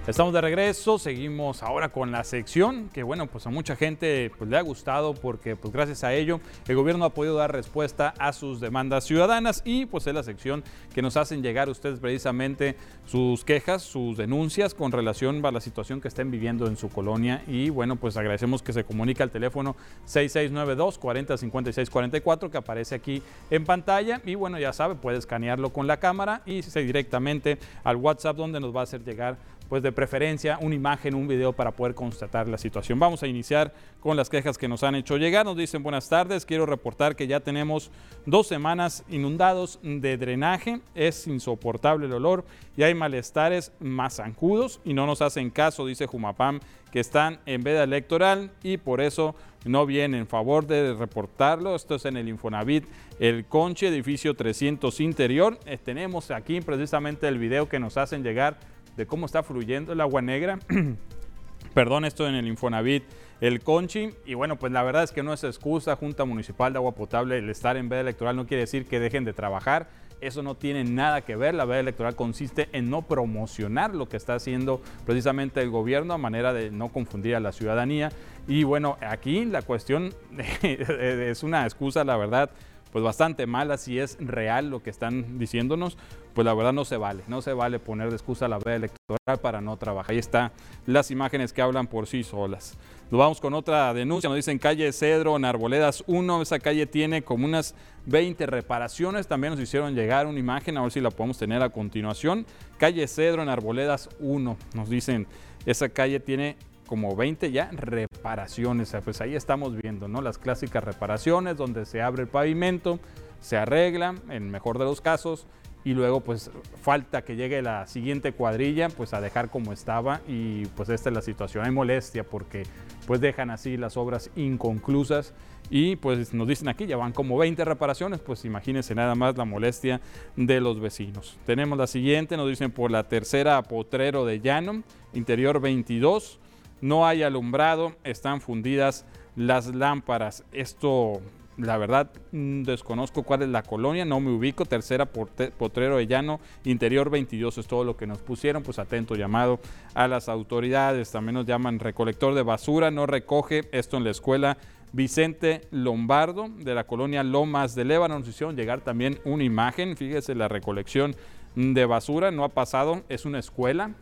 Estamos 0.06 0.34
de 0.34 0.42
regreso, 0.42 0.98
seguimos 0.98 1.62
ahora 1.62 1.88
con 1.88 2.12
la 2.12 2.24
sección 2.24 2.90
que 2.92 3.02
bueno, 3.02 3.26
pues 3.26 3.46
a 3.46 3.50
mucha 3.50 3.74
gente 3.74 4.30
pues, 4.36 4.50
le 4.50 4.58
ha 4.58 4.60
gustado 4.60 5.14
porque 5.14 5.56
pues 5.56 5.72
gracias 5.72 6.04
a 6.04 6.12
ello 6.12 6.40
el 6.68 6.76
gobierno 6.76 7.06
ha 7.06 7.14
podido 7.14 7.36
dar 7.36 7.50
respuesta 7.50 8.12
a 8.18 8.34
sus 8.34 8.60
demandas 8.60 9.04
ciudadanas 9.04 9.62
y 9.64 9.86
pues 9.86 10.06
es 10.06 10.12
la 10.12 10.22
sección 10.22 10.62
que 10.94 11.00
nos 11.00 11.16
hacen 11.16 11.42
llegar 11.42 11.70
ustedes 11.70 12.00
precisamente 12.00 12.76
sus 13.06 13.44
quejas, 13.44 13.82
sus 13.82 14.18
denuncias 14.18 14.74
con 14.74 14.92
relación 14.92 15.44
a 15.44 15.50
la 15.50 15.60
situación 15.62 16.02
que 16.02 16.08
estén 16.08 16.30
viviendo 16.30 16.66
en 16.66 16.76
su 16.76 16.90
colonia. 16.90 17.42
Y 17.46 17.70
bueno, 17.70 17.96
pues 17.96 18.18
agradecemos 18.18 18.62
que 18.62 18.74
se 18.74 18.84
comunique 18.84 19.22
al 19.22 19.30
teléfono 19.30 19.74
6692 20.04 20.98
40 20.98 21.38
56 21.38 21.88
44 21.88 22.50
que 22.50 22.58
aparece 22.58 22.94
aquí 22.94 23.22
en 23.48 23.64
pantalla. 23.64 24.20
Y 24.26 24.34
bueno, 24.34 24.58
ya 24.58 24.74
sabe, 24.74 24.96
puede 24.96 25.16
escanearlo 25.16 25.72
con 25.72 25.86
la 25.86 25.96
cámara 25.96 26.42
y 26.44 26.60
directamente 26.60 27.58
al 27.84 27.96
WhatsApp 27.96 28.36
donde 28.36 28.60
nos 28.60 28.76
va 28.76 28.80
a 28.80 28.84
hacer 28.84 29.02
llegar 29.02 29.38
pues 29.68 29.82
de 29.82 29.92
preferencia 29.92 30.58
una 30.60 30.74
imagen, 30.74 31.14
un 31.14 31.28
video 31.28 31.52
para 31.52 31.72
poder 31.72 31.94
constatar 31.94 32.48
la 32.48 32.58
situación. 32.58 32.98
Vamos 32.98 33.22
a 33.22 33.26
iniciar 33.26 33.72
con 34.00 34.16
las 34.16 34.28
quejas 34.28 34.58
que 34.58 34.68
nos 34.68 34.82
han 34.82 34.94
hecho 34.94 35.16
llegar. 35.16 35.46
Nos 35.46 35.56
dicen 35.56 35.82
buenas 35.82 36.08
tardes, 36.08 36.44
quiero 36.44 36.66
reportar 36.66 37.16
que 37.16 37.26
ya 37.26 37.40
tenemos 37.40 37.90
dos 38.26 38.46
semanas 38.46 39.04
inundados 39.08 39.78
de 39.82 40.16
drenaje, 40.16 40.80
es 40.94 41.26
insoportable 41.26 42.06
el 42.06 42.12
olor 42.12 42.44
y 42.76 42.82
hay 42.82 42.94
malestares 42.94 43.72
más 43.80 44.16
zancudos 44.16 44.80
y 44.84 44.94
no 44.94 45.06
nos 45.06 45.22
hacen 45.22 45.50
caso, 45.50 45.86
dice 45.86 46.06
Jumapam, 46.06 46.60
que 46.90 47.00
están 47.00 47.40
en 47.46 47.62
veda 47.62 47.82
electoral 47.82 48.52
y 48.62 48.76
por 48.76 49.00
eso 49.00 49.34
no 49.64 49.86
vienen 49.86 50.20
en 50.20 50.26
favor 50.26 50.66
de 50.66 50.94
reportarlo. 50.94 51.74
Esto 51.74 51.96
es 51.96 52.04
en 52.04 52.16
el 52.16 52.28
Infonavit, 52.28 52.84
el 53.18 53.46
Conche, 53.46 53.88
edificio 53.88 54.34
300 54.34 55.00
interior. 55.00 55.58
Eh, 55.66 55.78
tenemos 55.82 56.30
aquí 56.30 56.60
precisamente 56.60 57.26
el 57.26 57.38
video 57.38 57.68
que 57.68 57.78
nos 57.78 57.96
hacen 57.96 58.22
llegar 58.22 58.58
de 58.96 59.06
cómo 59.06 59.26
está 59.26 59.42
fluyendo 59.42 59.92
el 59.92 60.00
agua 60.00 60.22
negra. 60.22 60.58
Perdón, 61.74 62.04
esto 62.04 62.28
en 62.28 62.34
el 62.34 62.46
Infonavit, 62.46 63.04
el 63.40 63.60
Conchi. 63.60 64.10
Y 64.24 64.34
bueno, 64.34 64.56
pues 64.56 64.72
la 64.72 64.82
verdad 64.82 65.02
es 65.02 65.12
que 65.12 65.22
no 65.22 65.32
es 65.32 65.42
excusa, 65.44 65.96
Junta 65.96 66.24
Municipal 66.24 66.72
de 66.72 66.78
Agua 66.78 66.92
Potable, 66.92 67.38
el 67.38 67.50
estar 67.50 67.76
en 67.76 67.88
veda 67.88 68.00
electoral 68.00 68.36
no 68.36 68.46
quiere 68.46 68.62
decir 68.62 68.86
que 68.86 69.00
dejen 69.00 69.24
de 69.24 69.32
trabajar. 69.32 69.88
Eso 70.20 70.42
no 70.42 70.54
tiene 70.54 70.84
nada 70.84 71.22
que 71.22 71.36
ver. 71.36 71.54
La 71.54 71.64
veda 71.64 71.80
electoral 71.80 72.14
consiste 72.14 72.68
en 72.72 72.88
no 72.88 73.02
promocionar 73.02 73.94
lo 73.94 74.08
que 74.08 74.16
está 74.16 74.34
haciendo 74.34 74.80
precisamente 75.04 75.60
el 75.60 75.70
gobierno 75.70 76.14
a 76.14 76.18
manera 76.18 76.52
de 76.52 76.70
no 76.70 76.90
confundir 76.90 77.34
a 77.34 77.40
la 77.40 77.52
ciudadanía. 77.52 78.10
Y 78.46 78.62
bueno, 78.62 78.96
aquí 79.00 79.44
la 79.44 79.62
cuestión 79.62 80.14
es 80.62 81.42
una 81.42 81.64
excusa, 81.64 82.04
la 82.04 82.16
verdad, 82.16 82.50
pues 82.94 83.02
bastante 83.02 83.48
mala, 83.48 83.76
si 83.76 83.98
es 83.98 84.16
real 84.20 84.70
lo 84.70 84.80
que 84.80 84.88
están 84.88 85.36
diciéndonos, 85.36 85.98
pues 86.32 86.44
la 86.44 86.54
verdad 86.54 86.72
no 86.72 86.84
se 86.84 86.96
vale, 86.96 87.24
no 87.26 87.42
se 87.42 87.52
vale 87.52 87.80
poner 87.80 88.08
de 88.10 88.14
excusa 88.14 88.46
la 88.46 88.60
veda 88.60 88.76
electoral 88.76 89.40
para 89.42 89.60
no 89.60 89.76
trabajar. 89.76 90.12
Ahí 90.12 90.18
están 90.18 90.52
las 90.86 91.10
imágenes 91.10 91.52
que 91.52 91.60
hablan 91.60 91.88
por 91.88 92.06
sí 92.06 92.22
solas. 92.22 92.78
Nos 93.10 93.18
vamos 93.18 93.40
con 93.40 93.52
otra 93.52 93.92
denuncia, 93.94 94.28
nos 94.28 94.36
dicen 94.36 94.60
calle 94.60 94.92
Cedro, 94.92 95.34
en 95.34 95.44
Arboledas 95.44 96.04
1, 96.06 96.40
esa 96.40 96.60
calle 96.60 96.86
tiene 96.86 97.22
como 97.22 97.46
unas 97.46 97.74
20 98.06 98.46
reparaciones, 98.46 99.26
también 99.26 99.54
nos 99.54 99.60
hicieron 99.60 99.96
llegar 99.96 100.28
una 100.28 100.38
imagen, 100.38 100.76
a 100.78 100.82
ver 100.82 100.92
si 100.92 101.00
la 101.00 101.10
podemos 101.10 101.36
tener 101.36 101.64
a 101.64 101.70
continuación. 101.70 102.46
Calle 102.78 103.08
Cedro, 103.08 103.42
en 103.42 103.48
Arboledas 103.48 104.08
1, 104.20 104.56
nos 104.72 104.88
dicen, 104.88 105.26
esa 105.66 105.88
calle 105.88 106.20
tiene 106.20 106.56
como 106.86 107.16
20 107.16 107.50
ya 107.50 107.70
reparaciones. 107.72 108.94
Pues 109.04 109.20
ahí 109.20 109.34
estamos 109.34 109.76
viendo, 109.76 110.08
¿no? 110.08 110.20
Las 110.20 110.38
clásicas 110.38 110.84
reparaciones 110.84 111.56
donde 111.56 111.86
se 111.86 112.02
abre 112.02 112.22
el 112.22 112.28
pavimento, 112.28 112.98
se 113.40 113.56
arregla, 113.56 114.14
en 114.28 114.50
mejor 114.50 114.78
de 114.78 114.84
los 114.84 115.00
casos, 115.00 115.46
y 115.84 115.92
luego 115.92 116.20
pues 116.20 116.50
falta 116.80 117.22
que 117.22 117.36
llegue 117.36 117.60
la 117.60 117.86
siguiente 117.86 118.32
cuadrilla 118.32 118.88
pues 118.88 119.12
a 119.12 119.20
dejar 119.20 119.50
como 119.50 119.72
estaba 119.72 120.22
y 120.26 120.64
pues 120.68 120.88
esta 120.88 121.10
es 121.10 121.14
la 121.14 121.22
situación. 121.22 121.64
Hay 121.64 121.70
molestia 121.70 122.24
porque 122.24 122.62
pues 123.06 123.20
dejan 123.20 123.50
así 123.50 123.76
las 123.76 123.96
obras 123.98 124.30
inconclusas 124.34 125.34
y 125.70 125.96
pues 125.96 126.32
nos 126.32 126.48
dicen 126.48 126.68
aquí 126.68 126.86
ya 126.86 126.96
van 126.96 127.12
como 127.12 127.36
20 127.36 127.64
reparaciones, 127.64 128.20
pues 128.20 128.44
imagínense 128.44 128.94
nada 128.94 129.14
más 129.14 129.36
la 129.36 129.44
molestia 129.44 130.00
de 130.36 130.60
los 130.60 130.80
vecinos. 130.80 131.38
Tenemos 131.44 131.78
la 131.78 131.86
siguiente, 131.86 132.36
nos 132.36 132.48
dicen 132.48 132.70
por 132.70 132.90
la 132.90 133.04
tercera 133.04 133.62
potrero 133.62 134.24
de 134.24 134.40
llano, 134.40 134.82
interior 135.12 135.60
22, 135.60 136.40
no 136.84 137.06
hay 137.06 137.22
alumbrado, 137.22 137.94
están 138.04 138.42
fundidas 138.42 139.06
las 139.36 139.74
lámparas. 139.74 140.44
Esto 140.52 141.22
la 141.56 141.78
verdad 141.78 142.10
mm, 142.32 142.64
desconozco 142.64 143.22
cuál 143.22 143.40
es 143.40 143.48
la 143.48 143.62
colonia, 143.62 144.04
no 144.04 144.20
me 144.20 144.30
ubico. 144.30 144.66
Tercera 144.66 145.06
Potrero 145.06 145.96
de 145.96 146.06
Llano, 146.06 146.40
interior 146.62 147.08
22 147.08 147.56
es 147.56 147.66
todo 147.66 147.84
lo 147.84 147.96
que 147.96 148.06
nos 148.06 148.18
pusieron. 148.18 148.62
Pues 148.62 148.78
atento 148.78 149.14
llamado 149.14 149.60
a 149.94 150.08
las 150.08 150.28
autoridades. 150.28 151.10
También 151.10 151.36
nos 151.36 151.46
llaman 151.46 151.78
recolector 151.78 152.34
de 152.34 152.42
basura, 152.42 152.90
no 152.90 153.06
recoge 153.06 153.62
esto 153.72 153.96
en 153.96 154.04
la 154.04 154.10
escuela. 154.10 154.58
Vicente 154.92 155.62
Lombardo 155.70 156.50
de 156.50 156.74
la 156.74 156.84
colonia 156.84 157.24
Lomas 157.24 157.74
de 157.74 157.86
Lébano 157.86 158.18
nos 158.18 158.28
hicieron 158.28 158.56
llegar 158.56 158.82
también 158.82 159.20
una 159.24 159.42
imagen. 159.42 159.96
Fíjese 159.96 160.34
la 160.34 160.48
recolección 160.48 161.16
de 161.54 161.86
basura, 161.86 162.30
no 162.30 162.44
ha 162.44 162.50
pasado, 162.50 163.04
es 163.08 163.24
una 163.24 163.38
escuela 163.38 163.94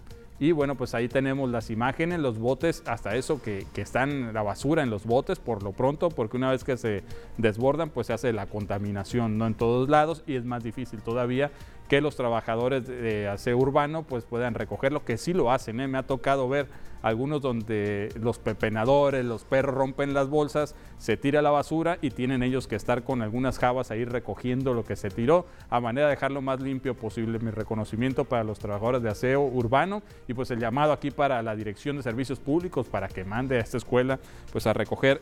y 0.42 0.50
bueno, 0.50 0.74
pues 0.74 0.92
ahí 0.96 1.06
tenemos 1.06 1.48
las 1.50 1.70
imágenes, 1.70 2.18
los 2.18 2.36
botes, 2.36 2.82
hasta 2.86 3.14
eso 3.14 3.40
que, 3.40 3.64
que, 3.72 3.80
están 3.80 4.34
la 4.34 4.42
basura 4.42 4.82
en 4.82 4.90
los 4.90 5.06
botes 5.06 5.38
por 5.38 5.62
lo 5.62 5.70
pronto, 5.70 6.08
porque 6.08 6.36
una 6.36 6.50
vez 6.50 6.64
que 6.64 6.76
se 6.76 7.04
desbordan, 7.38 7.90
pues 7.90 8.08
se 8.08 8.12
hace 8.12 8.32
la 8.32 8.46
contaminación, 8.46 9.38
¿no? 9.38 9.46
En 9.46 9.54
todos 9.54 9.88
lados 9.88 10.24
y 10.26 10.34
es 10.34 10.44
más 10.44 10.64
difícil 10.64 11.00
todavía 11.00 11.52
que 11.92 12.00
los 12.00 12.16
trabajadores 12.16 12.86
de 12.86 13.28
aseo 13.28 13.58
urbano 13.58 14.02
pues 14.02 14.24
puedan 14.24 14.54
recogerlo, 14.54 15.04
que 15.04 15.18
sí 15.18 15.34
lo 15.34 15.52
hacen, 15.52 15.78
¿eh? 15.78 15.88
me 15.88 15.98
ha 15.98 16.04
tocado 16.04 16.48
ver 16.48 16.66
algunos 17.02 17.42
donde 17.42 18.08
los 18.18 18.38
pepenadores, 18.38 19.26
los 19.26 19.44
perros 19.44 19.74
rompen 19.74 20.14
las 20.14 20.30
bolsas, 20.30 20.74
se 20.96 21.18
tira 21.18 21.42
la 21.42 21.50
basura 21.50 21.98
y 22.00 22.08
tienen 22.08 22.42
ellos 22.42 22.66
que 22.66 22.76
estar 22.76 23.04
con 23.04 23.20
algunas 23.20 23.58
jabas 23.58 23.90
ahí 23.90 24.06
recogiendo 24.06 24.72
lo 24.72 24.86
que 24.86 24.96
se 24.96 25.10
tiró 25.10 25.44
a 25.68 25.80
manera 25.80 26.06
de 26.06 26.14
dejarlo 26.14 26.40
más 26.40 26.60
limpio 26.60 26.94
posible. 26.94 27.38
Mi 27.40 27.50
reconocimiento 27.50 28.24
para 28.24 28.42
los 28.42 28.58
trabajadores 28.58 29.02
de 29.02 29.10
aseo 29.10 29.42
urbano 29.42 30.02
y 30.26 30.32
pues 30.32 30.50
el 30.50 30.60
llamado 30.60 30.92
aquí 30.92 31.10
para 31.10 31.42
la 31.42 31.54
Dirección 31.54 31.98
de 31.98 32.02
Servicios 32.02 32.40
Públicos 32.40 32.88
para 32.88 33.08
que 33.08 33.22
mande 33.26 33.58
a 33.58 33.60
esta 33.60 33.76
escuela 33.76 34.18
pues 34.50 34.66
a 34.66 34.72
recoger 34.72 35.20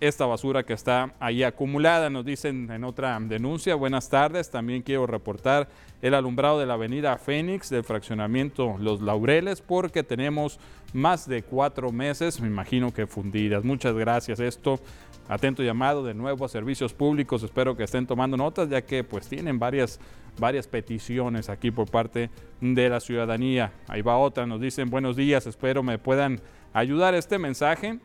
esta 0.00 0.24
basura 0.24 0.64
que 0.64 0.72
está 0.72 1.14
ahí 1.20 1.42
acumulada. 1.42 2.08
Nos 2.10 2.24
dicen 2.24 2.70
en 2.70 2.84
otra 2.84 3.18
denuncia, 3.20 3.74
buenas 3.74 4.08
tardes, 4.08 4.50
también 4.50 4.82
quiero 4.82 5.06
reportar 5.06 5.68
el 6.00 6.14
alumbrado 6.14 6.58
de 6.58 6.66
la 6.66 6.74
avenida 6.74 7.16
Fénix 7.18 7.68
del 7.68 7.84
fraccionamiento 7.84 8.76
Los 8.78 9.02
Laureles 9.02 9.60
porque 9.60 10.02
tenemos 10.02 10.58
más 10.94 11.28
de 11.28 11.42
cuatro 11.42 11.92
meses, 11.92 12.40
me 12.40 12.48
imagino 12.48 12.92
que 12.92 13.06
fundidas. 13.06 13.62
Muchas 13.62 13.94
gracias. 13.94 14.40
Esto, 14.40 14.80
atento 15.28 15.62
llamado 15.62 16.02
de 16.02 16.14
nuevo 16.14 16.46
a 16.46 16.48
servicios 16.48 16.94
públicos, 16.94 17.42
espero 17.42 17.76
que 17.76 17.84
estén 17.84 18.06
tomando 18.06 18.36
notas 18.36 18.70
ya 18.70 18.82
que 18.82 19.04
pues 19.04 19.28
tienen 19.28 19.58
varias, 19.58 20.00
varias 20.38 20.66
peticiones 20.66 21.50
aquí 21.50 21.70
por 21.70 21.90
parte 21.90 22.30
de 22.62 22.88
la 22.88 23.00
ciudadanía. 23.00 23.72
Ahí 23.86 24.00
va 24.00 24.16
otra, 24.16 24.46
nos 24.46 24.60
dicen 24.62 24.88
buenos 24.88 25.14
días, 25.14 25.46
espero 25.46 25.82
me 25.82 25.98
puedan 25.98 26.40
ayudar 26.72 27.14
este 27.14 27.38
mensaje 27.38 27.98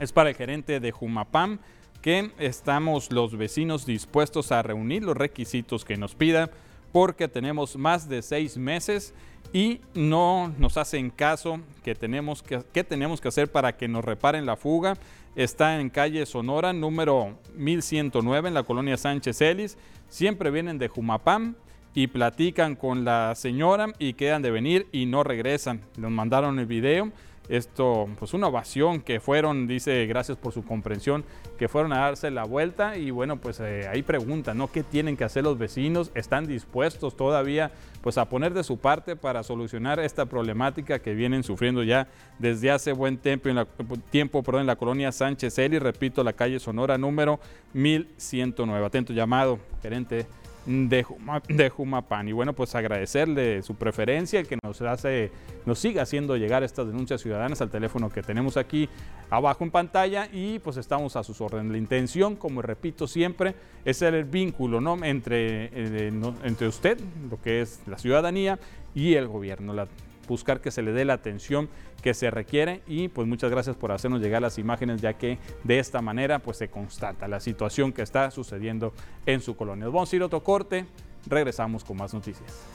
es 0.00 0.12
para 0.12 0.30
el 0.30 0.36
gerente 0.36 0.80
de 0.80 0.92
Jumapam 0.92 1.58
que 2.02 2.30
estamos 2.38 3.10
los 3.12 3.36
vecinos 3.36 3.84
dispuestos 3.84 4.52
a 4.52 4.62
reunir 4.62 5.02
los 5.02 5.16
requisitos 5.16 5.84
que 5.84 5.96
nos 5.96 6.14
pida 6.14 6.50
porque 6.92 7.28
tenemos 7.28 7.76
más 7.76 8.08
de 8.08 8.22
seis 8.22 8.56
meses 8.56 9.12
y 9.52 9.80
no 9.94 10.52
nos 10.58 10.76
hacen 10.76 11.10
caso 11.10 11.60
que 11.82 11.94
tenemos 11.94 12.42
que, 12.42 12.62
que 12.72 12.84
tenemos 12.84 13.20
que 13.20 13.28
hacer 13.28 13.50
para 13.50 13.76
que 13.76 13.88
nos 13.88 14.04
reparen 14.04 14.46
la 14.46 14.56
fuga. 14.56 14.96
Está 15.36 15.80
en 15.80 15.90
calle 15.90 16.26
Sonora, 16.26 16.72
número 16.72 17.38
1109, 17.54 18.48
en 18.48 18.54
la 18.54 18.62
colonia 18.62 18.96
Sánchez 18.96 19.40
Ellis. 19.40 19.78
Siempre 20.08 20.50
vienen 20.50 20.78
de 20.78 20.88
Jumapam 20.88 21.54
y 21.94 22.06
platican 22.08 22.76
con 22.76 23.04
la 23.04 23.34
señora 23.34 23.92
y 23.98 24.14
quedan 24.14 24.42
de 24.42 24.50
venir 24.50 24.86
y 24.92 25.06
no 25.06 25.24
regresan. 25.24 25.82
Nos 25.96 26.10
mandaron 26.10 26.58
el 26.58 26.66
video 26.66 27.12
esto, 27.48 28.08
pues 28.18 28.34
una 28.34 28.48
ovación 28.48 29.00
que 29.00 29.20
fueron, 29.20 29.66
dice, 29.66 30.06
gracias 30.06 30.36
por 30.36 30.52
su 30.52 30.64
comprensión, 30.64 31.24
que 31.58 31.68
fueron 31.68 31.92
a 31.92 31.98
darse 31.98 32.30
la 32.30 32.44
vuelta 32.44 32.96
y 32.96 33.10
bueno, 33.10 33.36
pues 33.36 33.60
eh, 33.60 33.88
ahí 33.88 34.02
preguntan, 34.02 34.58
¿no? 34.58 34.70
¿Qué 34.70 34.82
tienen 34.82 35.16
que 35.16 35.24
hacer 35.24 35.44
los 35.44 35.58
vecinos? 35.58 36.10
¿Están 36.14 36.46
dispuestos 36.46 37.16
todavía 37.16 37.70
pues 38.02 38.16
a 38.18 38.26
poner 38.26 38.54
de 38.54 38.62
su 38.64 38.78
parte 38.78 39.16
para 39.16 39.42
solucionar 39.42 39.98
esta 39.98 40.26
problemática 40.26 40.98
que 40.98 41.14
vienen 41.14 41.42
sufriendo 41.42 41.82
ya 41.82 42.06
desde 42.38 42.70
hace 42.70 42.92
buen 42.92 43.18
tiempo 43.18 43.48
en 43.48 43.56
la, 43.56 43.66
tiempo, 44.10 44.42
en 44.58 44.66
la 44.66 44.76
colonia 44.76 45.10
Sánchez 45.10 45.58
Eli, 45.58 45.78
repito, 45.78 46.22
la 46.22 46.32
calle 46.32 46.60
Sonora 46.60 46.96
número 46.96 47.40
1109. 47.72 48.86
Atento 48.86 49.12
llamado, 49.12 49.58
gerente 49.82 50.26
de, 50.66 51.70
Jumapan. 51.70 52.28
Y 52.28 52.32
bueno, 52.32 52.52
pues 52.52 52.74
agradecerle 52.74 53.62
su 53.62 53.74
preferencia, 53.74 54.42
que 54.44 54.58
nos 54.62 54.80
hace, 54.82 55.30
nos 55.66 55.78
siga 55.78 56.02
haciendo 56.02 56.36
llegar 56.36 56.62
estas 56.62 56.86
denuncias 56.86 57.20
ciudadanas 57.20 57.60
al 57.60 57.70
teléfono 57.70 58.10
que 58.10 58.22
tenemos 58.22 58.56
aquí 58.56 58.88
abajo 59.30 59.64
en 59.64 59.70
pantalla 59.70 60.28
y 60.32 60.58
pues 60.58 60.76
estamos 60.76 61.16
a 61.16 61.22
sus 61.22 61.40
órdenes. 61.40 61.72
La 61.72 61.78
intención, 61.78 62.36
como 62.36 62.62
repito 62.62 63.06
siempre, 63.06 63.54
es 63.84 64.02
el 64.02 64.24
vínculo 64.24 64.80
¿no? 64.80 65.02
entre, 65.04 65.70
eh, 65.72 66.12
entre 66.44 66.68
usted, 66.68 66.98
lo 67.30 67.40
que 67.40 67.62
es 67.62 67.80
la 67.86 67.98
ciudadanía, 67.98 68.58
y 68.94 69.14
el 69.14 69.28
gobierno. 69.28 69.72
La, 69.72 69.86
buscar 70.28 70.60
que 70.60 70.70
se 70.70 70.82
le 70.82 70.92
dé 70.92 71.04
la 71.04 71.14
atención 71.14 71.68
que 72.02 72.14
se 72.14 72.30
requiere 72.30 72.82
y 72.86 73.08
pues 73.08 73.26
muchas 73.26 73.50
gracias 73.50 73.76
por 73.76 73.92
hacernos 73.92 74.20
llegar 74.20 74.42
las 74.42 74.58
imágenes 74.58 75.00
ya 75.00 75.14
que 75.14 75.38
de 75.64 75.78
esta 75.78 76.00
manera 76.00 76.38
pues 76.38 76.56
se 76.58 76.68
constata 76.68 77.28
la 77.28 77.40
situación 77.40 77.92
que 77.92 78.02
está 78.02 78.30
sucediendo 78.30 78.92
en 79.26 79.40
su 79.40 79.56
colonia. 79.56 79.86
Vamos 79.86 80.12
a 80.12 80.16
ir 80.16 80.22
a 80.22 80.26
otro 80.26 80.42
corte, 80.42 80.86
regresamos 81.26 81.84
con 81.84 81.96
más 81.96 82.14
noticias. 82.14 82.66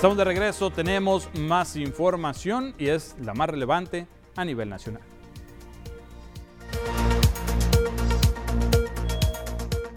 Estamos 0.00 0.16
de 0.16 0.24
regreso, 0.24 0.70
tenemos 0.70 1.28
más 1.34 1.76
información 1.76 2.74
y 2.78 2.86
es 2.86 3.14
la 3.20 3.34
más 3.34 3.50
relevante 3.50 4.06
a 4.34 4.46
nivel 4.46 4.70
nacional. 4.70 5.02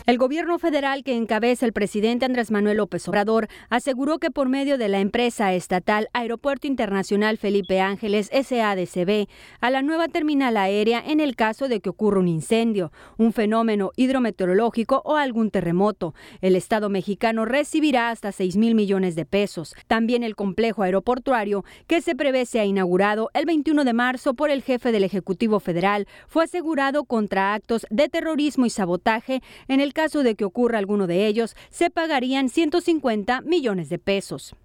El 0.05 0.17
gobierno 0.17 0.59
federal 0.59 1.01
que 1.05 1.15
encabeza 1.15 1.65
el 1.65 1.71
presidente 1.71 2.25
Andrés 2.25 2.51
Manuel 2.51 2.75
López 2.75 3.07
Obrador 3.07 3.47
aseguró 3.69 4.19
que 4.19 4.31
por 4.31 4.49
medio 4.49 4.77
de 4.77 4.89
la 4.89 4.99
empresa 4.99 5.53
estatal 5.53 6.09
Aeropuerto 6.11 6.67
Internacional 6.67 7.37
Felipe 7.37 7.79
Ángeles 7.79 8.29
SADCB 8.33 9.29
a 9.61 9.69
la 9.69 9.81
nueva 9.81 10.09
terminal 10.09 10.57
aérea 10.57 11.01
en 11.05 11.21
el 11.21 11.37
caso 11.37 11.69
de 11.69 11.79
que 11.79 11.89
ocurra 11.89 12.19
un 12.19 12.27
incendio, 12.27 12.91
un 13.17 13.31
fenómeno 13.31 13.91
hidrometeorológico 13.95 15.01
o 15.05 15.15
algún 15.15 15.51
terremoto. 15.51 16.13
El 16.41 16.57
Estado 16.57 16.89
mexicano 16.89 17.45
recibirá 17.45 18.09
hasta 18.09 18.33
6 18.33 18.57
mil 18.57 18.75
millones 18.75 19.15
de 19.15 19.25
pesos. 19.25 19.73
También 19.87 20.23
el 20.23 20.35
complejo 20.35 20.83
aeroportuario 20.83 21.63
que 21.87 22.01
se 22.01 22.13
prevé 22.13 22.45
sea 22.45 22.65
inaugurado 22.65 23.29
el 23.33 23.45
21 23.45 23.85
de 23.85 23.93
marzo 23.93 24.33
por 24.33 24.49
el 24.49 24.63
jefe 24.63 24.91
del 24.91 25.05
Ejecutivo 25.05 25.61
Federal 25.61 26.09
fue 26.27 26.43
asegurado 26.43 27.05
contra 27.05 27.53
actos 27.53 27.85
de 27.89 28.09
terrorismo 28.09 28.65
y 28.65 28.69
sabotaje 28.69 29.41
en 29.69 29.79
el 29.79 29.92
caso 29.93 30.23
de 30.23 30.35
que 30.35 30.45
ocurra 30.45 30.79
alguno 30.79 31.07
de 31.07 31.27
ellos, 31.27 31.55
se 31.69 31.89
pagarían 31.89 32.49
150 32.49 33.41
millones 33.41 33.89
de 33.89 33.99
pesos. 33.99 34.55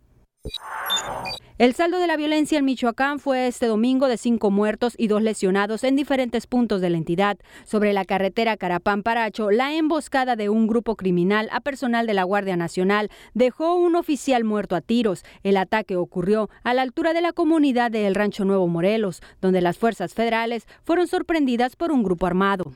El 1.59 1.75
saldo 1.75 1.99
de 1.99 2.07
la 2.07 2.17
violencia 2.17 2.59
en 2.59 2.65
Michoacán 2.65 3.19
fue 3.19 3.49
este 3.49 3.67
domingo 3.67 4.07
de 4.07 4.17
cinco 4.17 4.53
muertos 4.53 4.95
y 4.97 5.09
dos 5.09 5.23
lesionados 5.23 5.83
en 5.83 5.97
diferentes 5.97 6.47
puntos 6.47 6.81
de 6.81 6.89
la 6.89 6.97
entidad. 6.97 7.37
Sobre 7.65 7.93
la 7.93 8.05
carretera 8.05 8.57
Carapán-Paracho, 8.57 9.51
la 9.51 9.75
emboscada 9.75 10.37
de 10.37 10.49
un 10.49 10.69
grupo 10.69 10.95
criminal 10.95 11.49
a 11.51 11.61
personal 11.61 12.07
de 12.07 12.15
la 12.15 12.23
Guardia 12.23 12.57
Nacional 12.57 13.11
dejó 13.35 13.75
un 13.75 13.97
oficial 13.97 14.45
muerto 14.45 14.77
a 14.77 14.81
tiros. 14.81 15.25
El 15.43 15.57
ataque 15.57 15.97
ocurrió 15.97 16.49
a 16.63 16.75
la 16.75 16.83
altura 16.83 17.13
de 17.13 17.23
la 17.23 17.33
comunidad 17.33 17.91
de 17.91 18.07
El 18.07 18.15
Rancho 18.15 18.45
Nuevo 18.45 18.69
Morelos, 18.69 19.21
donde 19.41 19.61
las 19.61 19.79
fuerzas 19.79 20.15
federales 20.15 20.69
fueron 20.85 21.09
sorprendidas 21.09 21.75
por 21.75 21.91
un 21.91 22.05
grupo 22.05 22.27
armado. 22.27 22.73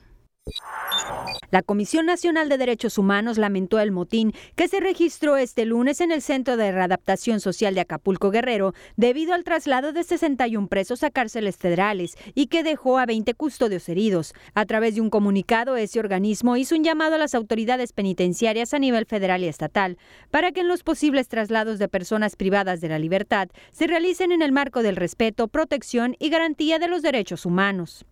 La 1.50 1.62
Comisión 1.62 2.06
Nacional 2.06 2.48
de 2.48 2.58
Derechos 2.58 2.96
Humanos 2.98 3.38
lamentó 3.38 3.78
el 3.78 3.92
motín 3.92 4.32
que 4.56 4.68
se 4.68 4.80
registró 4.80 5.36
este 5.36 5.66
lunes 5.66 6.00
en 6.00 6.10
el 6.10 6.22
Centro 6.22 6.56
de 6.56 6.72
Readaptación 6.72 7.40
Social 7.40 7.74
de 7.74 7.82
Acapulco 7.82 8.30
Guerrero 8.30 8.74
debido 8.96 9.34
al 9.34 9.44
traslado 9.44 9.92
de 9.92 10.02
61 10.02 10.68
presos 10.68 11.02
a 11.02 11.10
cárceles 11.10 11.58
federales 11.58 12.16
y 12.34 12.46
que 12.46 12.62
dejó 12.62 12.98
a 12.98 13.06
20 13.06 13.34
custodios 13.34 13.88
heridos. 13.88 14.32
A 14.54 14.64
través 14.64 14.94
de 14.94 15.02
un 15.02 15.10
comunicado, 15.10 15.76
ese 15.76 16.00
organismo 16.00 16.56
hizo 16.56 16.74
un 16.74 16.84
llamado 16.84 17.16
a 17.16 17.18
las 17.18 17.34
autoridades 17.34 17.92
penitenciarias 17.92 18.72
a 18.72 18.78
nivel 18.78 19.04
federal 19.06 19.42
y 19.42 19.48
estatal 19.48 19.98
para 20.30 20.52
que 20.52 20.60
en 20.60 20.68
los 20.68 20.82
posibles 20.82 21.28
traslados 21.28 21.78
de 21.78 21.88
personas 21.88 22.34
privadas 22.34 22.80
de 22.80 22.88
la 22.88 22.98
libertad 22.98 23.48
se 23.70 23.86
realicen 23.86 24.32
en 24.32 24.42
el 24.42 24.52
marco 24.52 24.82
del 24.82 24.96
respeto, 24.96 25.48
protección 25.48 26.16
y 26.18 26.30
garantía 26.30 26.78
de 26.78 26.88
los 26.88 27.02
derechos 27.02 27.46
humanos. 27.46 28.06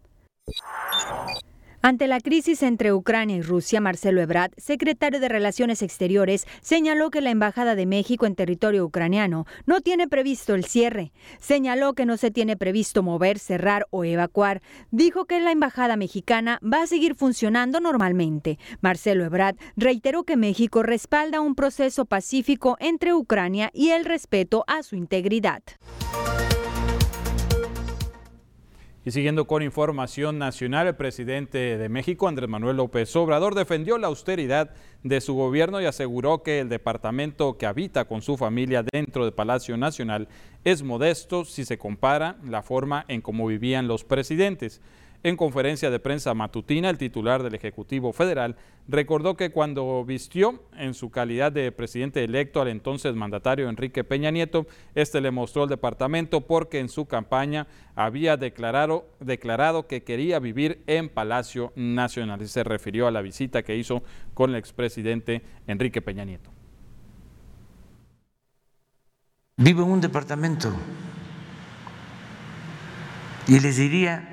Ante 1.83 2.09
la 2.09 2.21
crisis 2.21 2.63
entre 2.63 2.93
Ucrania 2.93 3.37
y 3.37 3.41
Rusia, 3.43 3.81
Marcelo 3.81 4.21
Ebrard, 4.21 4.53
secretario 4.59 5.19
de 5.19 5.31
Relaciones 5.31 5.81
Exteriores, 5.81 6.47
señaló 6.61 7.09
que 7.09 7.23
la 7.23 7.31
Embajada 7.31 7.75
de 7.75 7.87
México 7.87 8.27
en 8.27 8.35
territorio 8.35 8.85
ucraniano 8.85 9.47
no 9.65 9.81
tiene 9.81 10.07
previsto 10.07 10.55
el 10.55 10.67
cierre. 10.67 11.11
Señaló 11.39 11.95
que 11.95 12.05
no 12.05 12.19
se 12.19 12.31
tiene 12.31 12.59
previsto 12.59 13.03
mover, 13.03 13.39
cerrar 13.39 13.87
o 13.89 14.05
evacuar. 14.05 14.61
Dijo 14.91 15.25
que 15.25 15.41
la 15.41 15.53
Embajada 15.53 15.97
mexicana 15.97 16.61
va 16.63 16.83
a 16.83 16.87
seguir 16.87 17.15
funcionando 17.15 17.81
normalmente. 17.81 18.59
Marcelo 18.83 19.25
Ebrard 19.25 19.57
reiteró 19.75 20.25
que 20.25 20.37
México 20.37 20.83
respalda 20.83 21.41
un 21.41 21.55
proceso 21.55 22.05
pacífico 22.05 22.77
entre 22.79 23.15
Ucrania 23.15 23.71
y 23.73 23.91
el 23.91 24.05
respeto 24.05 24.65
a 24.67 24.83
su 24.83 24.97
integridad. 24.97 25.63
Y 29.03 29.13
siguiendo 29.13 29.47
con 29.47 29.63
información 29.63 30.39
nacional, 30.39 30.87
el 30.87 30.95
presidente 30.95 31.79
de 31.79 31.89
México, 31.89 32.29
Andrés 32.29 32.51
Manuel 32.51 32.77
López 32.77 33.17
Obrador, 33.17 33.55
defendió 33.55 33.97
la 33.97 34.09
austeridad 34.09 34.75
de 35.03 35.23
su 35.23 35.33
gobierno 35.35 35.81
y 35.81 35.87
aseguró 35.87 36.43
que 36.43 36.61
el 36.61 36.69
departamento 36.69 37.57
que 37.57 37.65
habita 37.65 38.05
con 38.05 38.21
su 38.21 38.37
familia 38.37 38.85
dentro 38.93 39.25
del 39.25 39.33
Palacio 39.33 39.79
Nacional 39.79 40.29
es 40.65 40.83
modesto 40.83 41.47
si 41.47 41.65
se 41.65 41.79
compara 41.79 42.37
la 42.45 42.61
forma 42.61 43.07
en 43.09 43.23
cómo 43.23 43.47
vivían 43.47 43.89
los 43.89 44.05
presidentes. 44.05 44.83
En 45.23 45.37
conferencia 45.37 45.91
de 45.91 46.01
prensa 46.01 46.33
matutina, 46.33 46.89
el 46.89 46.97
titular 46.97 47.43
del 47.43 47.55
Ejecutivo 47.55 48.15
Federal 48.15 48.57
recordó 48.89 49.37
que 49.37 49.51
cuando 49.51 50.03
vistió 50.03 50.63
en 50.79 50.95
su 50.95 51.11
calidad 51.11 51.53
de 51.53 51.71
presidente 51.73 52.25
electo 52.25 52.63
al 52.63 52.69
entonces 52.69 53.15
mandatario 53.15 53.69
Enrique 53.69 54.03
Peña 54.03 54.31
Nieto, 54.31 54.67
este 54.95 55.21
le 55.21 55.31
mostró 55.31 55.65
el 55.65 55.69
departamento 55.69 56.41
porque 56.41 56.79
en 56.79 56.89
su 56.89 57.05
campaña 57.05 57.67
había 57.95 58.39
declarado, 58.39 59.11
declarado 59.21 59.87
que 59.87 60.03
quería 60.05 60.39
vivir 60.39 60.83
en 60.87 61.11
Palacio 61.11 61.75
Nacional 61.77 62.41
y 62.41 62.49
se 62.49 62.65
refirió 62.65 63.07
a 63.07 63.11
la 63.11 63.21
visita 63.21 63.63
que 63.63 63.77
hizo 63.77 64.03
con 64.33 64.51
el 64.51 64.57
expresidente 64.57 65.43
Enrique 65.67 66.01
Peña 66.01 66.25
Nieto. 66.25 66.51
Vivo 69.59 69.83
en 69.83 69.91
un 69.91 70.01
departamento 70.01 70.73
y 73.47 73.61
les 73.61 73.77
diría 73.77 74.30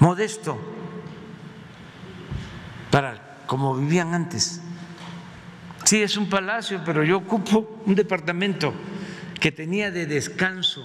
modesto 0.00 0.58
para 2.90 3.44
como 3.46 3.76
vivían 3.76 4.14
antes. 4.14 4.60
Sí, 5.84 6.02
es 6.02 6.16
un 6.16 6.28
palacio, 6.28 6.82
pero 6.84 7.04
yo 7.04 7.18
ocupo 7.18 7.82
un 7.86 7.94
departamento 7.94 8.72
que 9.40 9.52
tenía 9.52 9.90
de 9.90 10.06
descanso. 10.06 10.84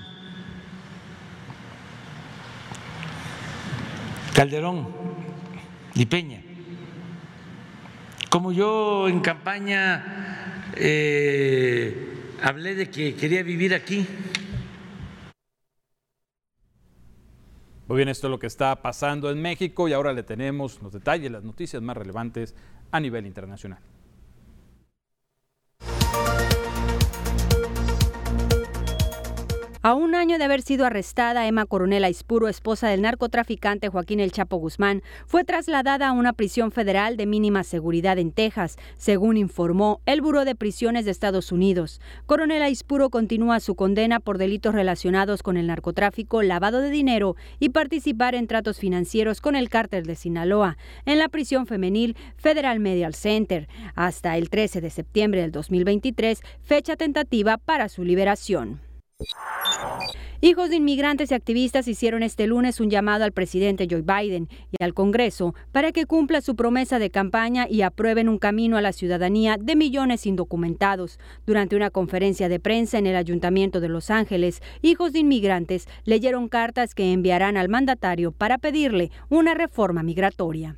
Calderón 4.34 4.88
y 5.94 6.06
Peña. 6.06 6.42
Como 8.30 8.52
yo 8.52 9.08
en 9.08 9.22
campaña 9.22 10.72
eh, 10.76 12.34
hablé 12.42 12.76
de 12.76 12.90
que 12.90 13.16
quería 13.16 13.44
vivir 13.44 13.74
aquí, 13.74 14.06
Muy 17.88 17.98
bien, 17.98 18.10
esto 18.10 18.26
es 18.28 18.32
lo 18.32 18.40
que 18.40 18.48
está 18.48 18.82
pasando 18.82 19.30
en 19.30 19.40
México 19.40 19.88
y 19.88 19.94
ahora 19.94 20.12
le 20.12 20.24
tenemos 20.24 20.82
los 20.82 20.92
detalles, 20.92 21.32
las 21.32 21.44
noticias 21.44 21.84
más 21.84 21.96
relevantes 21.96 22.56
a 22.90 23.00
nivel 23.00 23.28
internacional. 23.28 23.80
A 29.86 29.94
un 29.94 30.16
año 30.16 30.40
de 30.40 30.44
haber 30.46 30.64
sido 30.64 30.88
arrestada, 30.88 31.46
Emma 31.46 31.68
Coronel 31.68 32.06
Aispuro, 32.06 32.48
esposa 32.48 32.90
del 32.90 33.04
narcotraficante 33.04 33.88
Joaquín 33.88 34.20
El 34.20 34.32
Chapo 34.32 34.58
Guzmán, 34.58 35.04
fue 35.28 35.44
trasladada 35.44 36.08
a 36.08 36.12
una 36.12 36.34
prisión 36.34 36.72
federal 36.72 37.18
de 37.18 37.28
mínima 37.28 37.64
seguridad 37.64 38.18
en 38.18 38.32
Texas, 38.32 38.78
según 38.98 39.38
informó 39.38 40.02
el 40.08 40.22
Buró 40.22 40.44
de 40.44 40.56
Prisiones 40.56 41.06
de 41.06 41.12
Estados 41.12 41.52
Unidos. 41.52 42.02
Coronel 42.26 42.64
Aispuro 42.64 43.12
continúa 43.12 43.60
su 43.60 43.76
condena 43.76 44.20
por 44.20 44.40
delitos 44.40 44.74
relacionados 44.74 45.44
con 45.44 45.56
el 45.56 45.68
narcotráfico, 45.68 46.42
lavado 46.42 46.82
de 46.82 46.90
dinero 46.90 47.36
y 47.60 47.70
participar 47.70 48.34
en 48.34 48.48
tratos 48.48 48.80
financieros 48.80 49.40
con 49.40 49.56
el 49.56 49.70
cártel 49.70 50.08
de 50.08 50.16
Sinaloa, 50.16 50.80
en 51.06 51.20
la 51.20 51.30
prisión 51.30 51.68
femenil 51.68 52.18
Federal 52.38 52.80
Medial 52.80 53.14
Center, 53.14 53.70
hasta 53.94 54.36
el 54.36 54.50
13 54.50 54.82
de 54.82 54.90
septiembre 54.90 55.42
del 55.42 55.52
2023, 55.52 56.42
fecha 56.64 56.96
tentativa 56.96 57.58
para 57.60 57.88
su 57.88 58.04
liberación. 58.04 58.80
Hijos 60.42 60.70
de 60.70 60.76
inmigrantes 60.76 61.32
y 61.32 61.34
activistas 61.34 61.88
hicieron 61.88 62.22
este 62.22 62.46
lunes 62.46 62.80
un 62.80 62.90
llamado 62.90 63.24
al 63.24 63.32
presidente 63.32 63.88
Joe 63.90 64.02
Biden 64.02 64.50
y 64.72 64.84
al 64.84 64.94
Congreso 64.94 65.56
para 65.72 65.92
que 65.92 66.06
cumpla 66.06 66.42
su 66.42 66.56
promesa 66.56 67.00
de 67.00 67.10
campaña 67.10 67.66
y 67.70 67.82
aprueben 67.82 68.30
un 68.30 68.38
camino 68.38 68.78
a 68.78 68.82
la 68.82 68.92
ciudadanía 68.92 69.58
de 69.58 69.76
millones 69.76 70.26
indocumentados. 70.26 71.20
Durante 71.48 71.76
una 71.76 71.90
conferencia 71.90 72.50
de 72.50 72.60
prensa 72.60 72.98
en 72.98 73.08
el 73.08 73.16
Ayuntamiento 73.16 73.80
de 73.80 73.90
Los 73.90 74.12
Ángeles, 74.12 74.62
hijos 74.82 75.14
de 75.14 75.20
inmigrantes 75.20 75.88
leyeron 76.04 76.50
cartas 76.50 76.94
que 76.94 77.12
enviarán 77.12 77.58
al 77.58 77.70
mandatario 77.70 78.32
para 78.32 78.58
pedirle 78.58 79.12
una 79.30 79.54
reforma 79.54 80.04
migratoria. 80.04 80.76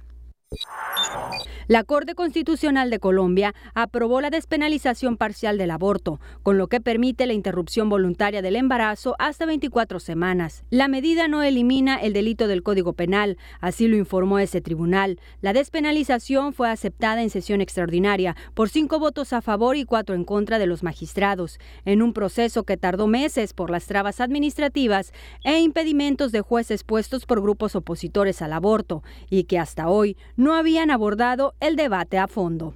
La 1.69 1.83
Corte 1.83 2.15
Constitucional 2.15 2.89
de 2.89 2.99
Colombia 2.99 3.53
aprobó 3.73 4.21
la 4.21 4.29
despenalización 4.29 5.17
parcial 5.17 5.57
del 5.57 5.71
aborto, 5.71 6.21
con 6.41 6.57
lo 6.57 6.67
que 6.67 6.79
permite 6.79 7.25
la 7.25 7.33
interrupción 7.33 7.89
voluntaria 7.89 8.41
del 8.41 8.55
embarazo 8.55 9.17
hasta 9.19 9.45
24 9.45 9.99
semanas. 9.99 10.63
La 10.69 10.87
medida 10.87 11.27
no 11.27 11.43
elimina 11.43 11.97
el 11.97 12.13
delito 12.13 12.47
del 12.47 12.63
Código 12.63 12.93
Penal, 12.93 13.37
así 13.59 13.89
lo 13.89 13.97
informó 13.97 14.39
ese 14.39 14.61
tribunal. 14.61 15.19
La 15.41 15.51
despenalización 15.51 16.53
fue 16.53 16.69
aceptada 16.69 17.21
en 17.21 17.29
sesión 17.29 17.59
extraordinaria 17.59 18.37
por 18.53 18.69
cinco 18.69 18.97
votos 18.97 19.33
a 19.33 19.41
favor 19.41 19.75
y 19.75 19.83
cuatro 19.83 20.15
en 20.15 20.23
contra 20.23 20.59
de 20.59 20.67
los 20.67 20.83
magistrados, 20.83 21.59
en 21.83 22.01
un 22.01 22.13
proceso 22.13 22.63
que 22.63 22.77
tardó 22.77 23.07
meses 23.07 23.51
por 23.51 23.71
las 23.71 23.87
trabas 23.87 24.21
administrativas 24.21 25.11
e 25.43 25.59
impedimentos 25.59 26.31
de 26.31 26.39
jueces 26.39 26.85
puestos 26.85 27.25
por 27.25 27.41
grupos 27.41 27.75
opositores 27.75 28.41
al 28.41 28.53
aborto, 28.53 29.03
y 29.29 29.43
que 29.43 29.59
hasta 29.59 29.89
hoy 29.89 30.15
no 30.37 30.55
habían 30.55 30.91
abordado 30.91 31.55
el 31.59 31.75
debate 31.75 32.17
a 32.17 32.27
fondo. 32.27 32.75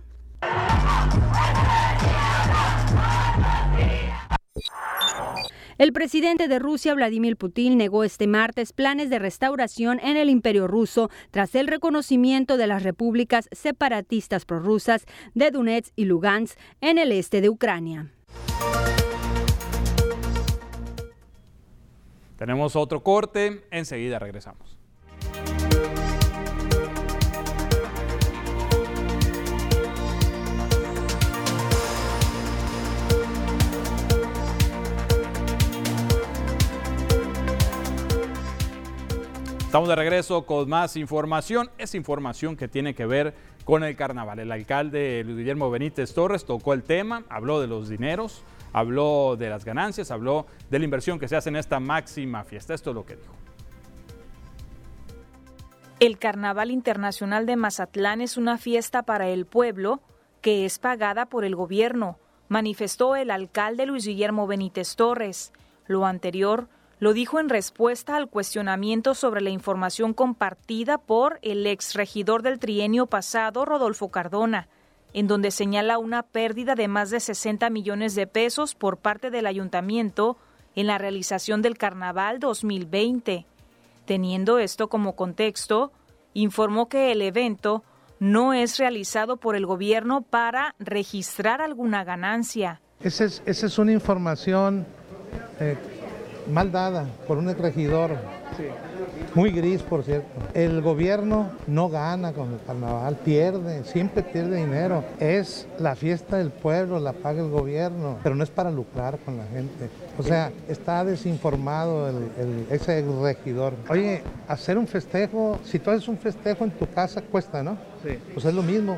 El 5.78 5.94
presidente 5.94 6.48
de 6.48 6.60
Rusia, 6.60 6.94
Vladimir 6.94 7.38
Putin, 7.38 7.76
negó 7.76 8.04
este 8.04 8.28
martes 8.28 8.72
planes 8.72 9.10
de 9.10 9.18
restauración 9.18 10.00
en 10.00 10.16
el 10.16 10.30
imperio 10.30 10.68
ruso 10.68 11.10
tras 11.32 11.56
el 11.56 11.68
reconocimiento 11.68 12.58
de 12.58 12.68
las 12.68 12.84
repúblicas 12.84 13.50
separatistas 13.52 14.46
prorrusas 14.46 15.06
de 15.34 15.50
Donetsk 15.50 15.92
y 15.96 16.06
Lugansk 16.06 16.56
en 16.82 17.00
el 17.00 17.12
este 17.12 17.42
de 17.42 17.50
Ucrania. 17.50 18.12
Tenemos 22.38 22.76
otro 22.76 23.02
corte, 23.02 23.66
enseguida 23.72 24.20
regresamos. 24.20 24.81
Estamos 39.72 39.88
de 39.88 39.96
regreso 39.96 40.46
con 40.46 40.68
más 40.68 40.98
información. 40.98 41.70
Es 41.78 41.96
información 41.96 42.58
que 42.58 42.68
tiene 42.68 42.94
que 42.94 43.06
ver 43.06 43.34
con 43.64 43.86
el 43.86 43.96
carnaval. 43.96 44.40
El 44.40 44.52
alcalde 44.52 45.24
Luis 45.24 45.38
Guillermo 45.38 45.72
Benítez 45.72 46.14
Torres 46.14 46.44
tocó 46.44 46.74
el 46.74 46.84
tema, 46.84 47.24
habló 47.30 47.62
de 47.62 47.68
los 47.68 47.88
dineros, 47.88 48.44
habló 48.74 49.38
de 49.38 49.50
las 49.50 49.64
ganancias, 49.64 50.12
habló 50.12 50.46
de 50.70 50.78
la 50.78 50.84
inversión 50.84 51.20
que 51.20 51.30
se 51.30 51.38
hace 51.38 51.48
en 51.48 51.56
esta 51.56 51.80
máxima 51.80 52.44
fiesta. 52.44 52.74
Esto 52.74 52.90
es 52.90 52.96
lo 52.96 53.06
que 53.06 53.16
dijo. 53.16 53.34
El 56.02 56.18
Carnaval 56.18 56.70
Internacional 56.70 57.46
de 57.46 57.56
Mazatlán 57.56 58.20
es 58.20 58.36
una 58.36 58.58
fiesta 58.58 59.04
para 59.04 59.30
el 59.30 59.46
pueblo 59.46 60.02
que 60.42 60.66
es 60.66 60.80
pagada 60.80 61.28
por 61.28 61.46
el 61.46 61.56
gobierno, 61.56 62.20
manifestó 62.50 63.16
el 63.16 63.32
alcalde 63.32 63.86
Luis 63.86 64.06
Guillermo 64.06 64.48
Benítez 64.48 64.98
Torres. 64.98 65.54
Lo 65.88 66.06
anterior 66.06 66.68
lo 67.02 67.14
dijo 67.14 67.40
en 67.40 67.50
respuesta 67.50 68.16
al 68.16 68.30
cuestionamiento 68.30 69.16
sobre 69.16 69.42
la 69.42 69.50
información 69.50 70.14
compartida 70.14 71.00
por 71.00 71.40
el 71.42 71.66
exregidor 71.66 72.44
del 72.44 72.60
trienio 72.60 73.08
pasado, 73.08 73.66
Rodolfo 73.66 74.10
Cardona, 74.10 74.68
en 75.12 75.26
donde 75.26 75.50
señala 75.50 75.98
una 75.98 76.22
pérdida 76.22 76.76
de 76.76 76.88
más 76.88 77.10
de 77.10 77.20
60 77.20 77.72
millones 77.72 78.14
de 78.14 78.28
pesos 78.28 78.76
por 78.76 78.98
parte 78.98 79.32
del 79.32 79.48
ayuntamiento 79.48 80.38
en 80.76 80.86
la 80.86 81.00
realización 81.00 81.64
del 81.64 81.76
Carnaval 81.76 82.40
2020. 82.40 83.48
Teniendo 84.06 84.60
esto 84.60 84.88
como 84.88 85.16
contexto, 85.16 85.92
informó 86.36 86.88
que 86.88 87.12
el 87.12 87.24
evento 87.24 87.84
no 88.20 88.54
es 88.54 88.78
realizado 88.78 89.38
por 89.38 89.56
el 89.56 89.66
gobierno 89.66 90.22
para 90.22 90.76
registrar 90.78 91.62
alguna 91.64 92.04
ganancia. 92.04 92.80
Esa 93.00 93.26
es, 93.26 93.80
una 93.80 93.92
información 93.92 94.86
eh, 95.60 95.76
mal 96.50 96.72
dada 96.72 97.06
por 97.28 97.38
un 97.38 97.54
regidor. 97.56 98.12
Muy 99.34 99.50
gris, 99.52 99.82
por 99.82 100.04
cierto. 100.04 100.28
El 100.54 100.82
gobierno 100.82 101.50
no 101.68 101.88
gana 101.90 102.34
con 102.34 102.52
el 102.54 102.60
carnaval, 102.66 103.16
pierde, 103.24 103.84
siempre 103.86 104.24
pierde 104.24 104.58
dinero. 104.58 105.04
Es 105.20 105.68
la 105.80 105.96
fiesta 105.96 106.38
del 106.38 106.50
pueblo, 106.52 107.00
la 107.00 107.14
paga 107.14 107.42
el 107.42 107.50
gobierno, 107.50 108.18
pero 108.24 108.36
no 108.36 108.44
es 108.44 108.50
para 108.50 108.70
lucrar 108.70 109.18
con 109.20 109.38
la 109.38 109.46
gente. 109.46 109.90
O 110.18 110.24
sea, 110.24 110.52
está 110.68 111.06
desinformado 111.06 112.10
el, 112.10 112.16
el- 112.40 112.66
ese 112.70 113.04
regidor. 113.22 113.74
Oye, 113.90 114.22
hacer 114.48 114.78
un 114.78 114.88
festejo, 114.88 115.60
si 115.64 115.80
tú 115.80 115.90
haces 115.92 116.08
un 116.10 116.18
festejo 116.18 116.66
en 116.66 116.72
tu 116.72 116.86
casa, 116.88 117.22
cuesta, 117.22 117.64
¿no? 117.64 117.78
Sí. 118.06 118.18
Pues 118.34 118.46
es 118.46 118.54
lo 118.54 118.64
mismo. 118.64 118.98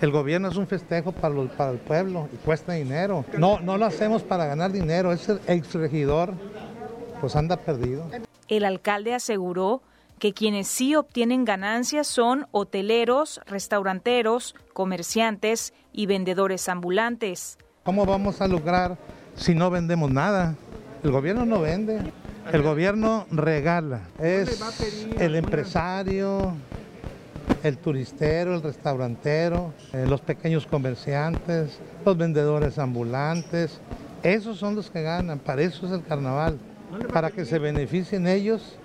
El 0.00 0.10
gobierno 0.12 0.48
es 0.48 0.56
un 0.56 0.66
festejo 0.68 1.10
para, 1.12 1.34
los- 1.34 1.50
para 1.50 1.72
el 1.72 1.78
pueblo 1.78 2.28
y 2.32 2.36
cuesta 2.36 2.72
dinero. 2.74 3.24
No, 3.36 3.58
no 3.60 3.76
lo 3.78 3.84
hacemos 3.86 4.22
para 4.22 4.46
ganar 4.46 4.70
dinero. 4.70 5.12
Ese 5.12 5.38
ex 5.48 5.74
regidor, 5.74 6.32
pues 7.22 7.36
anda 7.36 7.56
perdido. 7.56 8.04
El 8.48 8.64
alcalde 8.64 9.14
aseguró 9.14 9.80
que 10.18 10.34
quienes 10.34 10.66
sí 10.66 10.96
obtienen 10.96 11.44
ganancias 11.44 12.08
son 12.08 12.48
hoteleros, 12.50 13.40
restauranteros, 13.46 14.56
comerciantes 14.72 15.72
y 15.92 16.06
vendedores 16.06 16.68
ambulantes. 16.68 17.58
¿Cómo 17.84 18.06
vamos 18.06 18.40
a 18.40 18.48
lograr 18.48 18.98
si 19.36 19.54
no 19.54 19.70
vendemos 19.70 20.10
nada? 20.10 20.56
El 21.04 21.12
gobierno 21.12 21.46
no 21.46 21.60
vende, 21.60 22.12
el 22.52 22.62
gobierno 22.62 23.26
regala. 23.30 24.00
Es 24.20 24.60
el 25.20 25.36
empresario, 25.36 26.54
el 27.62 27.78
turistero, 27.78 28.56
el 28.56 28.62
restaurantero, 28.62 29.72
eh, 29.92 30.06
los 30.08 30.20
pequeños 30.20 30.66
comerciantes, 30.66 31.78
los 32.04 32.16
vendedores 32.16 32.80
ambulantes. 32.80 33.80
Esos 34.24 34.58
son 34.58 34.74
los 34.74 34.90
que 34.90 35.02
ganan, 35.02 35.38
para 35.38 35.62
eso 35.62 35.86
es 35.86 35.92
el 35.92 36.02
carnaval, 36.04 36.58
para 37.12 37.30
que 37.30 37.44
se 37.44 37.58
beneficien 37.58 38.26
ellos, 38.26 38.76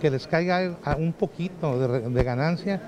que 0.00 0.10
les 0.10 0.26
caiga 0.26 0.76
a- 0.84 0.96
un 0.96 1.12
poquito 1.12 1.78
de, 1.78 2.00
de 2.08 2.24
ganancia 2.24 2.80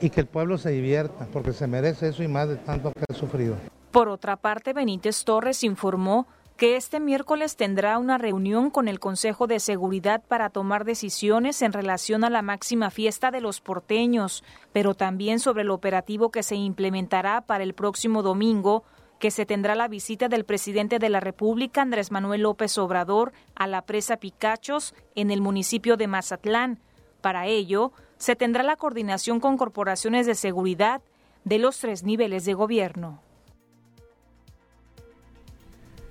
y 0.00 0.10
que 0.10 0.20
el 0.20 0.26
pueblo 0.26 0.58
se 0.58 0.70
divierta, 0.70 1.26
porque 1.32 1.52
se 1.52 1.66
merece 1.66 2.08
eso 2.08 2.22
y 2.22 2.28
más 2.28 2.48
de 2.48 2.56
tanto 2.56 2.92
que 2.92 3.04
ha 3.08 3.14
sufrido. 3.14 3.56
Por 3.90 4.08
otra 4.08 4.36
parte, 4.36 4.72
Benítez 4.72 5.24
Torres 5.24 5.62
informó 5.64 6.26
que 6.56 6.76
este 6.76 7.00
miércoles 7.00 7.56
tendrá 7.56 7.98
una 7.98 8.18
reunión 8.18 8.70
con 8.70 8.86
el 8.88 9.00
Consejo 9.00 9.46
de 9.46 9.58
Seguridad 9.58 10.22
para 10.28 10.48
tomar 10.50 10.84
decisiones 10.84 11.60
en 11.62 11.72
relación 11.72 12.24
a 12.24 12.30
la 12.30 12.42
máxima 12.42 12.90
fiesta 12.90 13.30
de 13.30 13.40
los 13.40 13.60
porteños, 13.60 14.44
pero 14.72 14.94
también 14.94 15.40
sobre 15.40 15.62
el 15.62 15.70
operativo 15.70 16.30
que 16.30 16.42
se 16.42 16.54
implementará 16.54 17.40
para 17.40 17.64
el 17.64 17.74
próximo 17.74 18.22
domingo, 18.22 18.84
que 19.22 19.30
se 19.30 19.46
tendrá 19.46 19.76
la 19.76 19.86
visita 19.86 20.28
del 20.28 20.44
presidente 20.44 20.98
de 20.98 21.08
la 21.08 21.20
República, 21.20 21.80
Andrés 21.80 22.10
Manuel 22.10 22.40
López 22.40 22.76
Obrador, 22.76 23.32
a 23.54 23.68
la 23.68 23.82
presa 23.82 24.16
Picachos 24.16 24.96
en 25.14 25.30
el 25.30 25.40
municipio 25.40 25.96
de 25.96 26.08
Mazatlán. 26.08 26.80
Para 27.20 27.46
ello, 27.46 27.92
se 28.16 28.34
tendrá 28.34 28.64
la 28.64 28.74
coordinación 28.74 29.38
con 29.38 29.56
corporaciones 29.56 30.26
de 30.26 30.34
seguridad 30.34 31.02
de 31.44 31.60
los 31.60 31.78
tres 31.78 32.02
niveles 32.02 32.44
de 32.46 32.54
gobierno. 32.54 33.22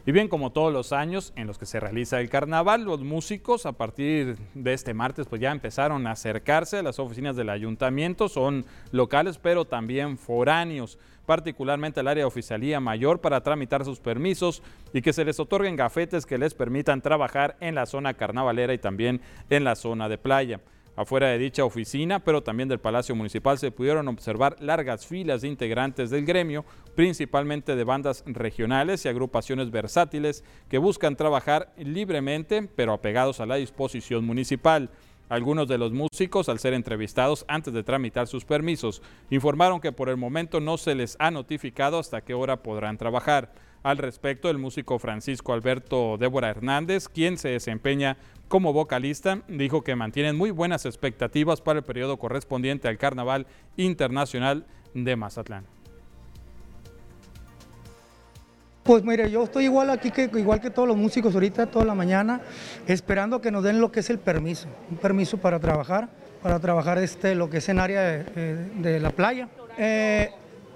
Y 0.06 0.14
bien, 0.14 0.30
como 0.30 0.52
todos 0.52 0.74
los 0.74 0.94
años 0.94 1.32
en 1.36 1.48
los 1.48 1.60
que 1.60 1.66
se 1.66 1.80
realiza 1.80 2.20
el 2.20 2.30
carnaval, 2.30 2.86
los 2.86 3.02
músicos 3.02 3.66
a 3.66 3.74
partir 3.74 4.38
de 4.56 4.74
este 4.74 4.94
martes 4.94 5.28
pues 5.28 5.42
ya 5.42 5.52
empezaron 5.52 6.08
a 6.08 6.12
acercarse 6.12 6.78
a 6.78 6.84
las 6.84 6.98
oficinas 6.98 7.36
del 7.36 7.50
ayuntamiento, 7.50 8.28
son 8.28 8.66
locales 8.92 9.38
pero 9.38 9.66
también 9.66 10.18
foráneos, 10.18 10.98
particularmente 11.26 12.00
al 12.00 12.08
área 12.08 12.24
de 12.24 12.28
oficialía 12.28 12.80
mayor 12.80 13.22
para 13.22 13.42
tramitar 13.42 13.86
sus 13.86 14.00
permisos 14.00 14.62
y 14.94 15.02
que 15.02 15.14
se 15.14 15.26
les 15.26 15.40
otorguen 15.40 15.76
gafetes 15.76 16.26
que 16.26 16.38
les 16.38 16.54
permitan 16.54 17.02
trabajar 17.02 17.58
en 17.60 17.76
la 17.76 17.86
zona 17.86 18.14
carnavalera 18.14 18.74
y 18.74 18.78
también 18.78 19.22
en 19.50 19.64
la 19.64 19.76
zona 19.76 20.10
de 20.10 20.18
playa. 20.18 20.60
Afuera 20.98 21.30
de 21.30 21.38
dicha 21.38 21.64
oficina, 21.64 22.20
pero 22.20 22.44
también 22.44 22.68
del 22.68 22.80
Palacio 22.80 23.16
Municipal, 23.16 23.58
se 23.58 23.72
pudieron 23.72 24.10
observar 24.10 24.58
largas 24.60 25.08
filas 25.08 25.42
de 25.42 25.48
integrantes 25.48 26.10
del 26.10 26.26
gremio, 26.26 26.66
principalmente 26.96 27.78
de 27.78 27.84
bandas 27.86 28.24
regionales 28.26 29.06
y 29.06 29.08
agrupaciones 29.08 29.72
versátiles 29.72 30.44
que 30.70 30.80
buscan 30.80 31.16
trabajar 31.16 31.72
libremente, 31.78 32.68
pero 32.76 32.92
apegados 32.92 33.40
a 33.40 33.46
la 33.46 33.56
disposición 33.56 34.26
municipal. 34.26 34.90
Algunos 35.32 35.70
de 35.70 35.78
los 35.78 35.94
músicos, 35.94 36.50
al 36.50 36.60
ser 36.60 36.74
entrevistados 36.74 37.46
antes 37.48 37.74
de 37.74 37.84
tramitar 37.84 38.28
sus 38.28 38.44
permisos, 38.44 39.02
informaron 39.30 39.80
que 39.80 39.94
por 39.94 40.10
el 40.10 40.18
momento 40.18 40.60
no 40.60 40.78
se 40.78 40.94
les 40.94 41.16
ha 41.20 41.32
notificado 41.32 42.00
hasta 42.00 42.20
qué 42.20 42.34
hora 42.34 42.62
podrán 42.62 42.98
trabajar. 42.98 43.54
Al 43.82 43.98
respecto, 43.98 44.50
el 44.50 44.58
músico 44.58 45.00
Francisco 45.00 45.54
Alberto 45.54 46.18
Débora 46.18 46.50
Hernández, 46.50 47.08
quien 47.08 47.38
se 47.38 47.48
desempeña 47.48 48.18
como 48.50 48.74
vocalista, 48.74 49.42
dijo 49.48 49.86
que 49.86 49.96
mantienen 49.96 50.36
muy 50.36 50.52
buenas 50.52 50.86
expectativas 50.86 51.62
para 51.62 51.80
el 51.80 51.86
periodo 51.86 52.20
correspondiente 52.20 52.90
al 52.90 52.98
Carnaval 52.98 53.48
Internacional 53.78 54.66
de 54.94 55.16
Mazatlán. 55.16 55.81
Pues 58.84 59.04
mire, 59.04 59.30
yo 59.30 59.44
estoy 59.44 59.66
igual 59.66 59.92
aquí 59.92 60.10
que 60.10 60.24
igual 60.34 60.60
que 60.60 60.72
todos 60.72 60.88
los 60.88 60.98
músicos 60.98 61.36
ahorita, 61.36 61.68
toda 61.68 61.86
la 61.86 61.94
mañana, 61.94 62.42
esperando 62.88 63.40
que 63.40 63.52
nos 63.52 63.64
den 63.64 63.80
lo 63.80 63.92
que 63.92 64.00
es 64.00 64.10
el 64.10 64.18
permiso, 64.18 64.68
un 64.90 64.98
permiso 64.98 65.38
para 65.38 65.60
trabajar, 65.60 66.10
para 66.42 66.60
trabajar 66.60 66.98
este, 66.98 67.36
lo 67.36 67.48
que 67.48 67.58
es 67.58 67.70
en 67.70 67.80
área 67.80 68.02
de, 68.02 68.26
eh, 68.36 68.70
de 68.82 69.00
la 69.00 69.12
playa. 69.12 69.50
Eh, 69.78 70.32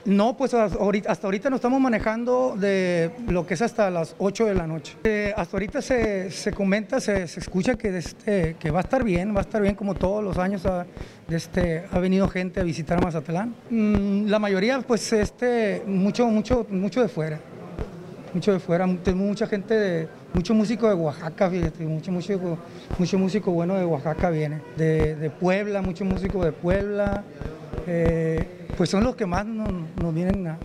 no, 0.06 0.38
pues 0.38 0.54
hasta 0.54 0.78
ahorita, 0.78 1.12
hasta 1.12 1.28
nos 1.50 1.56
estamos 1.56 1.82
manejando 1.82 2.56
de 2.56 3.10
lo 3.28 3.48
que 3.48 3.56
es 3.56 3.64
hasta 3.64 3.90
las 3.90 4.16
8 4.20 4.46
de 4.46 4.54
la 4.54 4.68
noche. 4.68 4.96
Eh, 5.04 5.34
hasta 5.36 5.58
ahorita 5.58 5.82
se, 5.82 6.30
se 6.30 6.54
comenta, 6.54 7.00
se, 7.00 7.28
se 7.28 7.40
escucha 7.40 7.74
que, 7.74 7.98
este, 7.98 8.56
que 8.60 8.70
va 8.70 8.82
a 8.82 8.84
estar 8.84 9.04
bien, 9.04 9.34
va 9.34 9.40
a 9.40 9.42
estar 9.42 9.64
bien 9.64 9.74
como 9.74 9.96
todos 9.96 10.24
los 10.24 10.38
años 10.38 10.64
ha, 10.68 10.86
este, 11.28 11.86
ha 11.92 11.98
venido 11.98 12.28
gente 12.28 12.60
a 12.60 12.64
visitar 12.64 13.04
Mazatlán. 13.04 13.56
Mm, 13.72 14.28
la 14.28 14.38
mayoría, 14.38 14.80
pues, 14.82 15.12
este, 15.12 15.82
mucho, 15.88 16.28
mucho, 16.28 16.68
mucho 16.70 17.02
de 17.02 17.08
fuera 17.08 17.40
mucho 18.36 18.52
de 18.52 18.60
fuera, 18.60 18.86
tengo 19.02 19.24
mucha 19.24 19.48
gente, 19.48 19.74
de, 19.74 20.10
mucho 20.34 20.54
músico 20.54 20.90
de 20.90 20.94
Oaxaca, 20.94 21.50
fíjate, 21.50 21.86
mucho 21.86 22.12
músico, 22.12 22.58
mucho 23.00 23.18
músico 23.18 23.52
bueno 23.52 23.76
de 23.76 23.86
Oaxaca 23.86 24.30
viene, 24.30 24.62
de, 24.76 25.16
de 25.16 25.30
Puebla, 25.30 25.82
mucho 25.82 26.04
músico 26.04 26.44
de 26.44 26.52
Puebla, 26.52 27.24
eh, 27.88 28.68
pues 28.76 28.90
son 28.90 29.06
los 29.06 29.16
que 29.16 29.26
más 29.26 29.46
nos, 29.46 29.72
nos 30.02 30.14
vienen 30.14 30.48
a, 30.48 30.58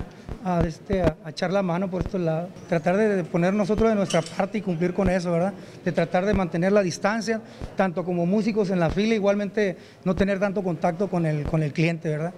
a, 0.44 0.60
este, 0.62 1.02
a, 1.02 1.16
a, 1.24 1.30
echar 1.30 1.52
la 1.52 1.62
mano 1.62 1.88
por 1.88 2.02
estos 2.02 2.20
lados, 2.20 2.50
tratar 2.68 2.96
de, 2.96 3.16
de, 3.16 3.24
poner 3.24 3.54
nosotros 3.54 3.88
de 3.88 3.94
nuestra 3.94 4.20
parte 4.20 4.58
y 4.58 4.62
cumplir 4.62 4.92
con 4.92 5.08
eso, 5.08 5.30
¿verdad? 5.30 5.54
De 5.84 5.92
tratar 5.92 6.26
de 6.26 6.34
mantener 6.34 6.72
la 6.72 6.82
distancia, 6.82 7.40
tanto 7.76 8.04
como 8.04 8.26
músicos 8.26 8.70
en 8.70 8.80
la 8.80 8.90
fila, 8.90 9.14
igualmente 9.14 9.76
no 10.04 10.16
tener 10.16 10.40
tanto 10.40 10.64
contacto 10.64 11.08
con 11.08 11.24
el, 11.24 11.44
con 11.44 11.62
el 11.62 11.72
cliente, 11.72 12.08
¿verdad? 12.08 12.34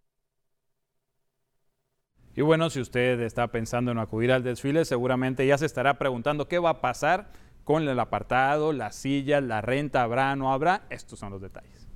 Y 2.35 2.41
bueno, 2.41 2.71
si 2.71 2.81
usted 2.81 3.21
está 3.21 3.49
pensando 3.49 3.91
en 3.91 3.99
acudir 3.99 4.33
al 4.33 4.43
desfile, 4.43 4.85
seguramente 4.85 5.47
ya 5.47 5.59
se 5.59 5.67
estará 5.67 5.99
preguntando 5.99 6.49
qué 6.49 6.59
va 6.59 6.71
a 6.71 6.81
pasar 6.81 7.31
con 7.65 7.87
el 7.87 8.01
apartado, 8.01 8.73
las 8.73 8.97
sillas, 8.97 9.43
la 9.43 9.61
renta, 9.61 10.03
habrá, 10.03 10.35
no 10.35 10.53
habrá. 10.53 10.83
Estos 10.89 11.19
son 11.19 11.31
los 11.31 11.43
detalles. 11.43 11.89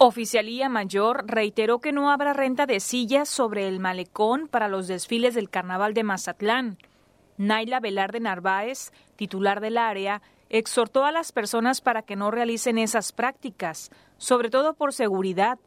Oficialía 0.00 0.68
Mayor 0.68 1.24
reiteró 1.26 1.80
que 1.80 1.92
no 1.92 2.10
habrá 2.10 2.32
renta 2.32 2.66
de 2.66 2.78
sillas 2.78 3.28
sobre 3.28 3.66
el 3.66 3.80
malecón 3.80 4.46
para 4.48 4.68
los 4.68 4.86
desfiles 4.86 5.34
del 5.34 5.50
Carnaval 5.50 5.92
de 5.92 6.04
Mazatlán. 6.04 6.78
Naila 7.36 7.80
Velarde 7.80 8.20
Narváez, 8.20 8.92
titular 9.16 9.60
del 9.60 9.76
área, 9.76 10.22
exhortó 10.50 11.04
a 11.04 11.12
las 11.12 11.32
personas 11.32 11.80
para 11.80 12.02
que 12.02 12.16
no 12.16 12.30
realicen 12.30 12.78
esas 12.78 13.12
prácticas, 13.12 13.90
sobre 14.18 14.50
todo 14.50 14.74
por 14.74 14.92
seguridad, 14.92 15.58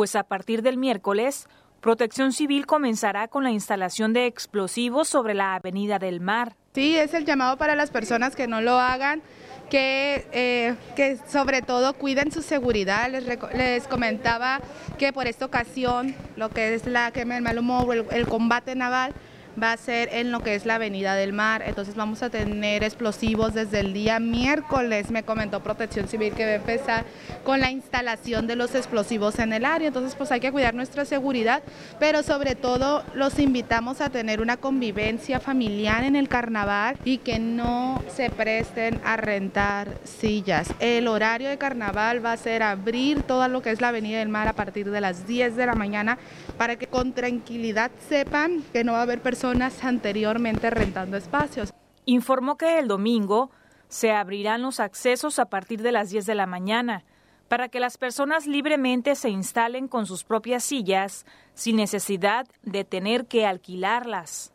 pues 0.00 0.16
a 0.16 0.22
partir 0.22 0.62
del 0.62 0.78
miércoles, 0.78 1.46
Protección 1.82 2.32
Civil 2.32 2.64
comenzará 2.64 3.28
con 3.28 3.44
la 3.44 3.50
instalación 3.50 4.14
de 4.14 4.24
explosivos 4.24 5.08
sobre 5.08 5.34
la 5.34 5.54
Avenida 5.54 5.98
del 5.98 6.22
Mar. 6.22 6.56
Sí, 6.74 6.96
es 6.96 7.12
el 7.12 7.26
llamado 7.26 7.58
para 7.58 7.74
las 7.74 7.90
personas 7.90 8.34
que 8.34 8.46
no 8.46 8.62
lo 8.62 8.78
hagan, 8.78 9.20
que, 9.68 10.26
eh, 10.32 10.74
que 10.96 11.18
sobre 11.28 11.60
todo 11.60 11.92
cuiden 11.92 12.32
su 12.32 12.40
seguridad. 12.40 13.10
Les, 13.10 13.26
les, 13.54 13.86
comentaba 13.88 14.62
que 14.96 15.12
por 15.12 15.26
esta 15.26 15.44
ocasión, 15.44 16.14
lo 16.36 16.48
que 16.48 16.72
es 16.72 16.86
la 16.86 17.10
quema 17.10 17.34
del 17.34 17.42
mal 17.42 17.58
humor, 17.58 17.94
el, 17.94 18.06
el 18.10 18.26
combate 18.26 18.74
naval, 18.74 19.12
va 19.60 19.72
a 19.72 19.76
ser 19.76 20.08
en 20.12 20.32
lo 20.32 20.40
que 20.40 20.54
es 20.54 20.66
la 20.66 20.76
Avenida 20.76 21.14
del 21.14 21.32
Mar. 21.32 21.62
Entonces 21.66 21.94
vamos 21.94 22.22
a 22.22 22.30
tener 22.30 22.84
explosivos 22.84 23.54
desde 23.54 23.80
el 23.80 23.92
día 23.92 24.20
miércoles. 24.20 25.10
Me 25.10 25.22
comentó 25.22 25.60
Protección 25.60 26.08
Civil 26.08 26.32
que 26.34 26.44
va 26.44 26.52
a 26.52 26.54
empezar 26.54 27.04
con 27.44 27.60
la 27.60 27.70
instalación 27.70 28.46
de 28.46 28.56
los 28.56 28.74
explosivos 28.74 29.38
en 29.38 29.52
el 29.52 29.64
área. 29.64 29.88
Entonces 29.88 30.14
pues 30.14 30.30
hay 30.32 30.40
que 30.40 30.52
cuidar 30.52 30.74
nuestra 30.74 31.04
seguridad, 31.04 31.62
pero 31.98 32.22
sobre 32.22 32.54
todo 32.54 33.02
los 33.14 33.38
invitamos 33.38 34.00
a 34.00 34.10
tener 34.10 34.40
una 34.40 34.56
convivencia 34.56 35.40
familiar 35.40 36.04
en 36.04 36.16
el 36.16 36.28
carnaval 36.28 36.96
y 37.04 37.18
que 37.18 37.38
no 37.38 38.02
se 38.14 38.30
presten 38.30 39.00
a 39.04 39.16
rentar 39.16 39.88
sillas. 40.04 40.72
El 40.78 41.08
horario 41.08 41.48
de 41.48 41.58
carnaval 41.58 42.24
va 42.24 42.32
a 42.32 42.36
ser 42.36 42.62
abrir 42.62 43.22
todo 43.22 43.48
lo 43.48 43.62
que 43.62 43.70
es 43.70 43.80
la 43.80 43.88
Avenida 43.88 44.18
del 44.18 44.28
Mar 44.28 44.48
a 44.48 44.52
partir 44.52 44.90
de 44.90 45.00
las 45.00 45.26
10 45.26 45.56
de 45.56 45.66
la 45.66 45.74
mañana 45.74 46.18
para 46.56 46.76
que 46.76 46.86
con 46.86 47.12
tranquilidad 47.12 47.90
sepan 48.08 48.62
que 48.72 48.84
no 48.84 48.92
va 48.92 49.00
a 49.00 49.02
haber 49.02 49.20
personas 49.20 49.39
personas 49.40 49.82
anteriormente 49.84 50.68
rentando 50.68 51.16
espacios. 51.16 51.72
Informó 52.04 52.58
que 52.58 52.78
el 52.78 52.88
domingo 52.88 53.50
se 53.88 54.12
abrirán 54.12 54.60
los 54.60 54.80
accesos 54.80 55.38
a 55.38 55.46
partir 55.46 55.80
de 55.80 55.92
las 55.92 56.10
10 56.10 56.26
de 56.26 56.34
la 56.34 56.44
mañana 56.44 57.04
para 57.48 57.70
que 57.70 57.80
las 57.80 57.96
personas 57.96 58.46
libremente 58.46 59.14
se 59.14 59.30
instalen 59.30 59.88
con 59.88 60.04
sus 60.04 60.24
propias 60.24 60.62
sillas 60.62 61.24
sin 61.54 61.76
necesidad 61.76 62.46
de 62.64 62.84
tener 62.84 63.28
que 63.28 63.46
alquilarlas. 63.46 64.52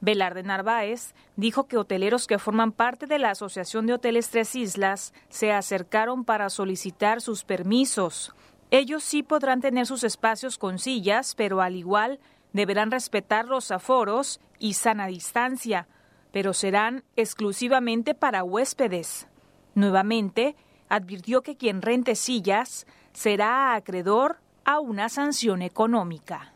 Velarde 0.00 0.42
Narváez 0.42 1.14
dijo 1.36 1.64
que 1.68 1.76
hoteleros 1.76 2.26
que 2.26 2.38
forman 2.38 2.72
parte 2.72 3.04
de 3.06 3.18
la 3.18 3.32
Asociación 3.32 3.84
de 3.84 3.92
Hoteles 3.92 4.30
Tres 4.30 4.56
Islas 4.56 5.12
se 5.28 5.52
acercaron 5.52 6.24
para 6.24 6.48
solicitar 6.48 7.20
sus 7.20 7.44
permisos. 7.44 8.34
Ellos 8.70 9.04
sí 9.04 9.22
podrán 9.22 9.60
tener 9.60 9.84
sus 9.84 10.04
espacios 10.04 10.56
con 10.56 10.78
sillas, 10.78 11.34
pero 11.34 11.60
al 11.60 11.76
igual 11.76 12.18
deberán 12.56 12.90
respetar 12.90 13.46
los 13.46 13.70
aforos 13.70 14.40
y 14.58 14.74
sana 14.74 15.06
distancia, 15.06 15.86
pero 16.32 16.52
serán 16.52 17.04
exclusivamente 17.14 18.14
para 18.14 18.42
huéspedes. 18.42 19.28
Nuevamente, 19.74 20.56
advirtió 20.88 21.42
que 21.42 21.56
quien 21.56 21.82
rente 21.82 22.14
sillas 22.14 22.86
será 23.12 23.74
acreedor 23.74 24.40
a 24.64 24.80
una 24.80 25.08
sanción 25.08 25.62
económica. 25.62 26.55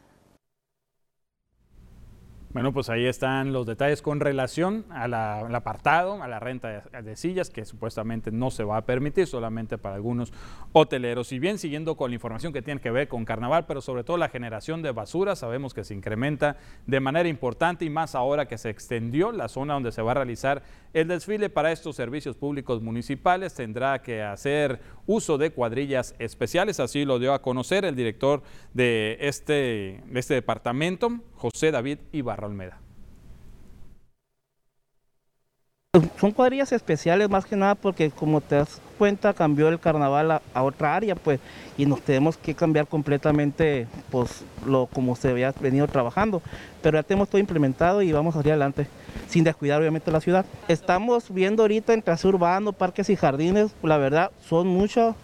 Bueno, 2.53 2.73
pues 2.73 2.91
ahí 2.91 3.07
están 3.07 3.53
los 3.53 3.65
detalles 3.65 4.03
con 4.03 4.19
relación 4.19 4.85
al 4.91 5.15
apartado, 5.55 6.21
a 6.21 6.27
la 6.27 6.41
renta 6.41 6.83
de, 7.01 7.15
sillas, 7.15 7.49
que 7.49 7.65
supuestamente 7.65 8.33
no 8.33 8.51
se 8.51 8.65
va 8.65 8.79
a 8.79 8.85
permitir, 8.85 9.29
solamente 9.29 9.79
para 9.79 9.95
algunos 9.95 10.33
hoteleros. 10.73 11.31
Y 11.31 11.39
bien, 11.39 11.59
siguiendo 11.59 11.97
con 11.97 12.11
la 12.11 12.17
información 12.17 12.53
que 12.53 12.61
tiene 12.61 12.81
que 12.81 12.91
ver 12.91 13.07
con 13.07 13.25
carnaval, 13.25 13.67
pero 13.67 13.81
sobre 13.81 14.03
todo 14.03 14.17
la 14.17 14.29
generación 14.29 14.83
de 14.83 14.91
basura, 14.91 15.37
sabemos 15.37 15.75
que 15.75 15.85
se 15.85 15.95
incrementa 15.95 16.57
de 16.89 16.99
manera 16.99 17.29
importante 17.29 17.85
y 17.85 17.91
más 17.91 18.17
ahora 18.17 18.49
que 18.49 18.59
se 18.59 18.69
extendió 18.69 19.31
la 19.31 19.47
zona 19.47 19.75
donde 19.75 19.93
se 19.93 20.03
va 20.03 20.11
a 20.11 20.15
realizar 20.15 20.65
el 20.93 21.07
desfile 21.07 21.51
para 21.51 21.71
estos 21.71 21.95
servicios 21.95 22.35
públicos 22.35 22.83
municipales. 22.83 23.55
Tendrá 23.55 24.03
que 24.03 24.25
hacer 24.25 24.81
uso 25.07 25.39
de 25.39 25.53
cuadrillas 25.53 26.17
especiales, 26.19 26.81
así 26.81 27.05
lo 27.05 27.21
dio 27.21 27.33
a 27.33 27.43
conocer 27.43 27.85
el 27.85 27.95
director 27.95 28.43
de 28.75 29.19
este, 29.21 30.03
de 30.05 30.19
este 30.19 30.35
departamento, 30.35 31.21
José 31.41 31.71
David 31.71 31.99
Ibarra. 32.13 32.47
Almeda. 32.47 32.79
Son 36.21 36.33
cuadrillas 36.33 36.71
especiales 36.73 37.29
más 37.31 37.47
que 37.47 37.57
nada 37.57 37.75
porque 37.75 38.11
como 38.11 38.41
te 38.41 38.57
das 38.57 38.81
cuenta 38.99 39.33
cambió 39.33 39.69
el 39.69 39.81
carnaval 39.81 40.31
a, 40.31 40.63
otra 40.63 40.95
área 40.95 41.17
pues 41.17 41.41
y 41.79 41.87
nos 41.87 42.03
tenemos 42.03 42.37
que 42.37 42.55
cambiar 42.55 42.87
completamente 42.87 43.89
pues 44.11 44.45
lo 44.67 44.87
como 44.87 45.17
se 45.17 45.31
había 45.31 45.53
venido 45.59 45.89
trabajando 45.89 46.43
pero 46.83 46.99
ya 46.99 47.03
tenemos 47.03 47.29
todo 47.29 47.41
implementado 47.41 48.03
y 48.03 48.13
vamos 48.13 48.35
a 48.35 48.39
salir 48.39 48.53
adelante 48.53 48.87
sin 49.29 49.43
descuidar 49.43 49.81
obviamente 49.81 50.13
la 50.13 50.21
ciudad. 50.21 50.45
Estamos 50.69 51.33
viendo 51.33 51.63
ahorita 51.63 51.95
en 51.95 52.03
trasero 52.03 52.37
urbano, 52.37 52.73
parques 52.73 53.09
y 53.11 53.17
jardines, 53.17 53.75
la 53.83 53.97
verdad 53.97 54.31
son 54.47 54.69
muchos 54.69 55.17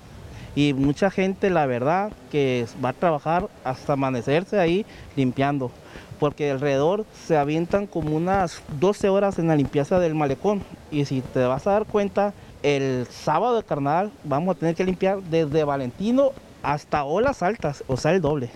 y 0.56 0.72
mucha 0.72 1.10
gente 1.10 1.50
la 1.50 1.66
verdad 1.66 2.10
que 2.32 2.66
va 2.82 2.88
a 2.88 2.94
trabajar 2.94 3.48
hasta 3.62 3.92
amanecerse 3.92 4.58
ahí 4.58 4.86
limpiando 5.14 5.70
porque 6.18 6.50
alrededor 6.50 7.04
se 7.26 7.36
avientan 7.36 7.86
como 7.86 8.16
unas 8.16 8.62
12 8.80 9.08
horas 9.08 9.38
en 9.38 9.48
la 9.48 9.56
limpieza 9.56 9.98
del 9.98 10.14
malecón. 10.14 10.62
Y 10.90 11.04
si 11.04 11.20
te 11.20 11.44
vas 11.44 11.66
a 11.66 11.72
dar 11.72 11.86
cuenta, 11.86 12.32
el 12.62 13.06
sábado 13.10 13.56
de 13.56 13.62
carnaval 13.62 14.10
vamos 14.24 14.56
a 14.56 14.58
tener 14.58 14.74
que 14.74 14.84
limpiar 14.84 15.22
desde 15.22 15.64
Valentino 15.64 16.32
hasta 16.62 17.04
olas 17.04 17.44
altas, 17.44 17.84
o 17.86 17.96
sea, 17.96 18.12
el 18.12 18.20
doble. 18.20 18.50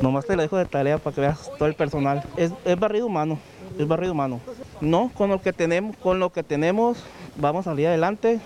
Nomás 0.00 0.24
te 0.24 0.34
lo 0.34 0.40
dejo 0.40 0.56
de 0.56 0.64
tarea 0.64 0.96
para 0.96 1.14
que 1.14 1.20
veas 1.20 1.50
todo 1.58 1.68
el 1.68 1.74
personal. 1.74 2.22
Es, 2.36 2.52
barrido 2.78 3.06
humano, 3.06 3.38
es 3.78 3.86
barrido 3.86 4.12
humano. 4.12 4.40
No, 4.80 5.10
con 5.14 5.28
lo 5.28 5.42
que 5.42 5.52
tenemos, 5.52 5.94
con 5.98 6.20
lo 6.20 6.32
que 6.32 6.42
tenemos, 6.42 6.96
vamos 7.36 7.66
a 7.66 7.70
salir 7.70 7.88
adelante. 7.88 8.40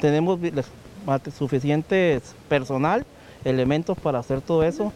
Tenemos 0.00 0.40
suficientes 1.38 2.34
personal, 2.48 3.06
elementos 3.44 3.96
para 3.98 4.18
hacer 4.18 4.40
todo 4.40 4.64
eso. 4.64 4.92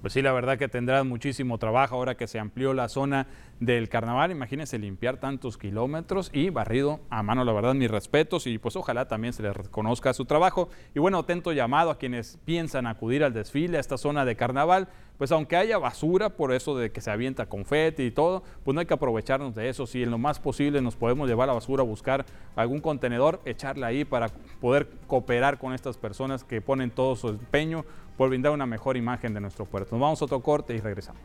Pues 0.00 0.14
sí, 0.14 0.22
la 0.22 0.32
verdad 0.32 0.56
que 0.56 0.68
tendrán 0.68 1.06
muchísimo 1.08 1.58
trabajo 1.58 1.94
ahora 1.94 2.16
que 2.16 2.26
se 2.26 2.38
amplió 2.38 2.72
la 2.72 2.88
zona 2.88 3.26
del 3.60 3.90
carnaval. 3.90 4.30
Imagínense 4.30 4.78
limpiar 4.78 5.18
tantos 5.18 5.58
kilómetros 5.58 6.30
y 6.32 6.48
barrido 6.48 7.00
a 7.10 7.22
mano, 7.22 7.44
la 7.44 7.52
verdad, 7.52 7.74
mis 7.74 7.90
respetos 7.90 8.46
y 8.46 8.56
pues 8.56 8.76
ojalá 8.76 9.08
también 9.08 9.34
se 9.34 9.42
les 9.42 9.54
reconozca 9.54 10.14
su 10.14 10.24
trabajo. 10.24 10.70
Y 10.94 11.00
bueno, 11.00 11.18
atento 11.18 11.52
llamado 11.52 11.90
a 11.90 11.98
quienes 11.98 12.38
piensan 12.46 12.86
acudir 12.86 13.22
al 13.22 13.34
desfile 13.34 13.76
a 13.76 13.80
esta 13.80 13.98
zona 13.98 14.24
de 14.24 14.36
carnaval, 14.36 14.88
pues 15.18 15.32
aunque 15.32 15.56
haya 15.56 15.76
basura 15.76 16.30
por 16.30 16.54
eso 16.54 16.74
de 16.78 16.92
que 16.92 17.02
se 17.02 17.10
avienta 17.10 17.44
confeti 17.44 18.04
y 18.04 18.10
todo, 18.10 18.42
pues 18.64 18.74
no 18.74 18.80
hay 18.80 18.86
que 18.86 18.94
aprovecharnos 18.94 19.54
de 19.54 19.68
eso. 19.68 19.86
Si 19.86 20.02
en 20.02 20.10
lo 20.10 20.16
más 20.16 20.40
posible 20.40 20.80
nos 20.80 20.96
podemos 20.96 21.28
llevar 21.28 21.46
la 21.48 21.52
basura 21.52 21.82
buscar 21.82 22.24
algún 22.56 22.80
contenedor, 22.80 23.42
echarla 23.44 23.88
ahí 23.88 24.06
para 24.06 24.30
poder 24.62 24.88
cooperar 25.06 25.58
con 25.58 25.74
estas 25.74 25.98
personas 25.98 26.42
que 26.42 26.62
ponen 26.62 26.90
todo 26.90 27.16
su 27.16 27.28
empeño 27.28 27.84
por 28.20 28.28
brindar 28.28 28.52
una 28.52 28.66
mejor 28.66 28.98
imagen 28.98 29.32
de 29.32 29.40
nuestro 29.40 29.64
puerto. 29.64 29.92
Nos 29.92 30.02
vamos 30.02 30.20
a 30.20 30.26
otro 30.26 30.40
corte 30.40 30.74
y 30.74 30.78
regresamos. 30.78 31.22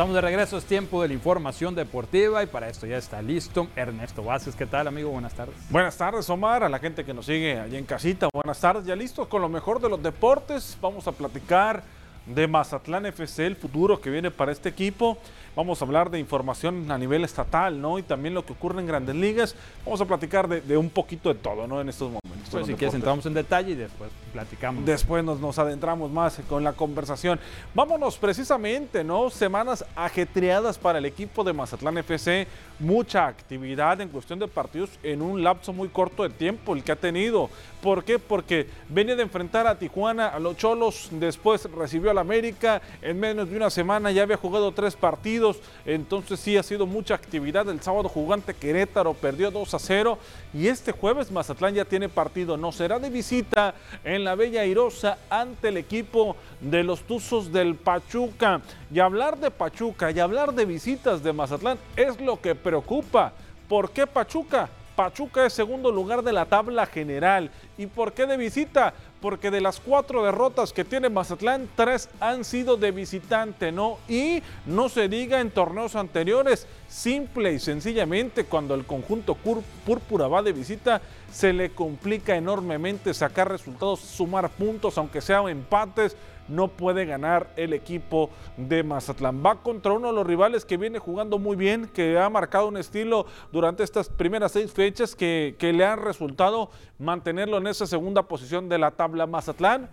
Estamos 0.00 0.14
de 0.14 0.22
regreso, 0.22 0.56
es 0.56 0.64
tiempo 0.64 1.02
de 1.02 1.08
la 1.08 1.12
información 1.12 1.74
deportiva 1.74 2.42
y 2.42 2.46
para 2.46 2.70
esto 2.70 2.86
ya 2.86 2.96
está 2.96 3.20
listo 3.20 3.68
Ernesto 3.76 4.24
Vázquez. 4.24 4.56
¿Qué 4.56 4.64
tal, 4.64 4.88
amigo? 4.88 5.10
Buenas 5.10 5.34
tardes. 5.34 5.54
Buenas 5.68 5.94
tardes, 5.98 6.30
Omar, 6.30 6.64
a 6.64 6.70
la 6.70 6.78
gente 6.78 7.04
que 7.04 7.12
nos 7.12 7.26
sigue 7.26 7.60
allí 7.60 7.76
en 7.76 7.84
casita. 7.84 8.26
Buenas 8.32 8.58
tardes, 8.58 8.86
ya 8.86 8.96
listos 8.96 9.28
con 9.28 9.42
lo 9.42 9.50
mejor 9.50 9.78
de 9.78 9.90
los 9.90 10.02
deportes. 10.02 10.78
Vamos 10.80 11.06
a 11.06 11.12
platicar 11.12 11.82
de 12.24 12.48
Mazatlán 12.48 13.04
FC, 13.04 13.44
el 13.44 13.56
futuro 13.56 14.00
que 14.00 14.08
viene 14.08 14.30
para 14.30 14.52
este 14.52 14.70
equipo. 14.70 15.18
Vamos 15.56 15.82
a 15.82 15.84
hablar 15.84 16.10
de 16.10 16.18
información 16.18 16.90
a 16.90 16.98
nivel 16.98 17.24
estatal, 17.24 17.80
¿no? 17.80 17.98
Y 17.98 18.02
también 18.02 18.34
lo 18.34 18.44
que 18.44 18.52
ocurre 18.52 18.80
en 18.80 18.86
grandes 18.86 19.16
ligas. 19.16 19.56
Vamos 19.84 20.00
a 20.00 20.04
platicar 20.04 20.48
de, 20.48 20.60
de 20.60 20.76
un 20.76 20.90
poquito 20.90 21.28
de 21.28 21.34
todo, 21.34 21.66
¿no? 21.66 21.80
En 21.80 21.88
estos 21.88 22.08
momentos. 22.08 22.30
Pues 22.50 22.66
si 22.66 22.74
quieres 22.74 22.94
entramos 22.94 23.24
en 23.26 23.34
detalle 23.34 23.72
y 23.72 23.74
después 23.76 24.10
platicamos. 24.32 24.84
Después 24.84 25.24
nos, 25.24 25.38
nos 25.40 25.58
adentramos 25.58 26.10
más 26.10 26.40
con 26.48 26.64
la 26.64 26.72
conversación. 26.72 27.38
Vámonos 27.74 28.16
precisamente, 28.16 29.04
¿no? 29.04 29.30
Semanas 29.30 29.84
ajetreadas 29.94 30.78
para 30.78 30.98
el 30.98 31.04
equipo 31.04 31.44
de 31.44 31.52
Mazatlán 31.52 31.98
FC. 31.98 32.46
Mucha 32.78 33.26
actividad 33.26 34.00
en 34.00 34.08
cuestión 34.08 34.38
de 34.38 34.48
partidos 34.48 34.90
en 35.02 35.22
un 35.22 35.44
lapso 35.44 35.72
muy 35.72 35.88
corto 35.88 36.22
de 36.22 36.30
tiempo 36.30 36.74
el 36.74 36.82
que 36.82 36.92
ha 36.92 36.96
tenido. 36.96 37.50
¿Por 37.82 38.04
qué? 38.04 38.18
Porque 38.18 38.66
venía 38.90 39.16
de 39.16 39.22
enfrentar 39.22 39.66
a 39.66 39.78
Tijuana, 39.78 40.28
a 40.28 40.38
los 40.38 40.56
Cholos, 40.56 41.08
después 41.12 41.64
recibió 41.74 42.10
al 42.10 42.18
América, 42.18 42.82
en 43.00 43.18
menos 43.18 43.48
de 43.48 43.56
una 43.56 43.70
semana 43.70 44.10
ya 44.10 44.22
había 44.22 44.36
jugado 44.36 44.72
tres 44.72 44.96
partidos, 44.96 45.58
entonces 45.86 46.40
sí 46.40 46.58
ha 46.58 46.62
sido 46.62 46.86
mucha 46.86 47.14
actividad. 47.14 47.68
El 47.70 47.80
sábado 47.80 48.10
jugante 48.10 48.52
Querétaro 48.52 49.14
perdió 49.14 49.50
2 49.50 49.72
a 49.74 49.78
0 49.78 50.18
y 50.52 50.68
este 50.68 50.92
jueves 50.92 51.30
Mazatlán 51.30 51.74
ya 51.74 51.86
tiene 51.86 52.10
partido, 52.10 52.58
no 52.58 52.70
será 52.70 52.98
de 52.98 53.08
visita 53.08 53.74
en 54.04 54.24
la 54.24 54.34
Bella 54.34 54.60
Airosa 54.60 55.16
ante 55.30 55.68
el 55.68 55.78
equipo 55.78 56.36
de 56.60 56.84
los 56.84 57.00
Tuzos 57.04 57.50
del 57.50 57.76
Pachuca. 57.76 58.60
Y 58.92 59.00
hablar 59.00 59.38
de 59.38 59.50
Pachuca 59.50 60.10
y 60.10 60.20
hablar 60.20 60.52
de 60.52 60.66
visitas 60.66 61.22
de 61.22 61.32
Mazatlán 61.32 61.78
es 61.96 62.20
lo 62.20 62.40
que 62.40 62.54
preocupa. 62.54 63.32
¿Por 63.68 63.90
qué 63.90 64.06
Pachuca? 64.06 64.68
Pachuca 65.00 65.46
es 65.46 65.54
segundo 65.54 65.90
lugar 65.90 66.22
de 66.22 66.30
la 66.30 66.44
tabla 66.44 66.84
general. 66.84 67.50
¿Y 67.78 67.86
por 67.86 68.12
qué 68.12 68.26
de 68.26 68.36
visita? 68.36 68.92
Porque 69.20 69.50
de 69.50 69.60
las 69.60 69.80
cuatro 69.80 70.24
derrotas 70.24 70.72
que 70.72 70.84
tiene 70.84 71.08
Mazatlán, 71.08 71.68
tres 71.76 72.08
han 72.20 72.44
sido 72.44 72.76
de 72.76 72.90
visitante, 72.90 73.70
¿no? 73.72 73.98
Y 74.08 74.42
no 74.66 74.88
se 74.88 75.08
diga 75.08 75.40
en 75.40 75.50
torneos 75.50 75.96
anteriores, 75.96 76.66
simple 76.88 77.52
y 77.52 77.58
sencillamente 77.58 78.44
cuando 78.44 78.74
el 78.74 78.84
conjunto 78.84 79.36
púrpura 79.84 80.28
va 80.28 80.42
de 80.42 80.52
visita, 80.52 81.00
se 81.30 81.52
le 81.52 81.70
complica 81.70 82.36
enormemente 82.36 83.14
sacar 83.14 83.48
resultados, 83.48 84.00
sumar 84.00 84.50
puntos, 84.50 84.98
aunque 84.98 85.20
sean 85.20 85.48
empates, 85.48 86.16
no 86.50 86.68
puede 86.68 87.06
ganar 87.06 87.52
el 87.56 87.72
equipo 87.72 88.30
de 88.56 88.82
Mazatlán. 88.82 89.42
Va 89.44 89.62
contra 89.62 89.92
uno 89.92 90.08
de 90.08 90.14
los 90.14 90.26
rivales 90.26 90.64
que 90.64 90.76
viene 90.76 90.98
jugando 90.98 91.38
muy 91.38 91.56
bien, 91.56 91.86
que 91.86 92.18
ha 92.18 92.28
marcado 92.28 92.68
un 92.68 92.76
estilo 92.76 93.26
durante 93.52 93.84
estas 93.84 94.08
primeras 94.08 94.52
seis 94.52 94.72
fechas 94.72 95.14
que, 95.14 95.54
que 95.58 95.72
le 95.72 95.84
han 95.84 96.00
resultado 96.00 96.70
mantenerlo 96.98 97.58
en 97.58 97.68
esa 97.68 97.86
segunda 97.86 98.24
posición 98.24 98.68
de 98.68 98.78
la 98.78 98.90
tabla 98.90 99.09
Mazatlán. 99.26 99.88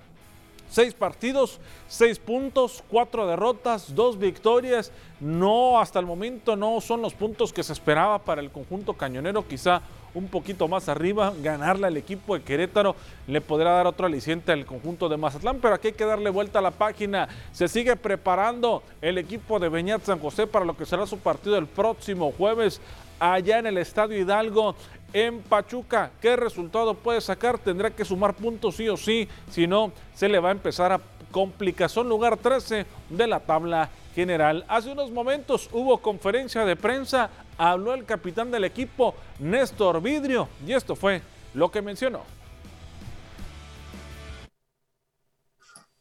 Seis 0.69 0.93
partidos, 0.93 1.61
seis 1.87 2.19
puntos, 2.19 2.83
cuatro 2.89 3.25
derrotas, 3.25 3.95
dos 3.95 4.19
victorias. 4.19 4.91
No, 5.21 5.79
hasta 5.79 5.97
el 5.99 6.05
momento 6.05 6.57
no 6.57 6.81
son 6.81 7.01
los 7.01 7.13
puntos 7.13 7.53
que 7.53 7.63
se 7.63 7.71
esperaba 7.71 8.19
para 8.19 8.41
el 8.41 8.51
conjunto 8.51 8.93
cañonero. 8.93 9.47
Quizá 9.47 9.81
un 10.13 10.27
poquito 10.27 10.67
más 10.67 10.89
arriba, 10.89 11.33
ganarle 11.41 11.87
al 11.87 11.95
equipo 11.95 12.35
de 12.35 12.43
Querétaro 12.43 12.95
le 13.27 13.39
podrá 13.39 13.71
dar 13.71 13.87
otro 13.87 14.07
aliciente 14.07 14.51
al 14.51 14.65
conjunto 14.65 15.07
de 15.07 15.15
Mazatlán, 15.15 15.59
pero 15.61 15.75
aquí 15.75 15.87
hay 15.87 15.93
que 15.93 16.05
darle 16.05 16.29
vuelta 16.29 16.59
a 16.59 16.61
la 16.61 16.71
página. 16.71 17.29
Se 17.51 17.67
sigue 17.67 17.95
preparando 17.95 18.83
el 19.01 19.17
equipo 19.17 19.59
de 19.59 19.69
Beñat 19.69 20.03
San 20.03 20.19
José 20.19 20.47
para 20.47 20.65
lo 20.65 20.75
que 20.75 20.85
será 20.85 21.05
su 21.07 21.19
partido 21.19 21.57
el 21.57 21.67
próximo 21.67 22.33
jueves 22.37 22.81
allá 23.19 23.59
en 23.59 23.67
el 23.67 23.77
Estadio 23.77 24.17
Hidalgo 24.17 24.75
en 25.13 25.41
Pachuca. 25.41 26.11
¿Qué 26.21 26.35
resultado 26.35 26.93
puede 26.93 27.21
sacar? 27.21 27.57
Tendrá 27.57 27.91
que 27.91 28.05
sumar 28.05 28.35
puntos 28.35 28.75
sí 28.75 28.89
o 28.89 28.97
sí, 28.97 29.27
si 29.49 29.67
no, 29.67 29.91
se 30.13 30.29
le 30.29 30.39
va 30.39 30.49
a 30.49 30.53
empezar 30.53 30.91
a 30.91 31.01
complicar. 31.31 31.89
Son 31.89 32.07
lugar 32.07 32.37
13 32.37 32.85
de 33.09 33.27
la 33.27 33.39
tabla 33.39 33.89
general. 34.15 34.65
Hace 34.67 34.91
unos 34.91 35.11
momentos 35.11 35.69
hubo 35.71 35.99
conferencia 35.99 36.65
de 36.65 36.75
prensa, 36.75 37.29
habló 37.57 37.93
el 37.93 38.05
capitán 38.05 38.51
del 38.51 38.63
equipo, 38.63 39.15
Néstor 39.39 40.01
Vidrio, 40.01 40.49
y 40.65 40.73
esto 40.73 40.95
fue 40.95 41.21
lo 41.53 41.69
que 41.71 41.81
mencionó. 41.81 42.21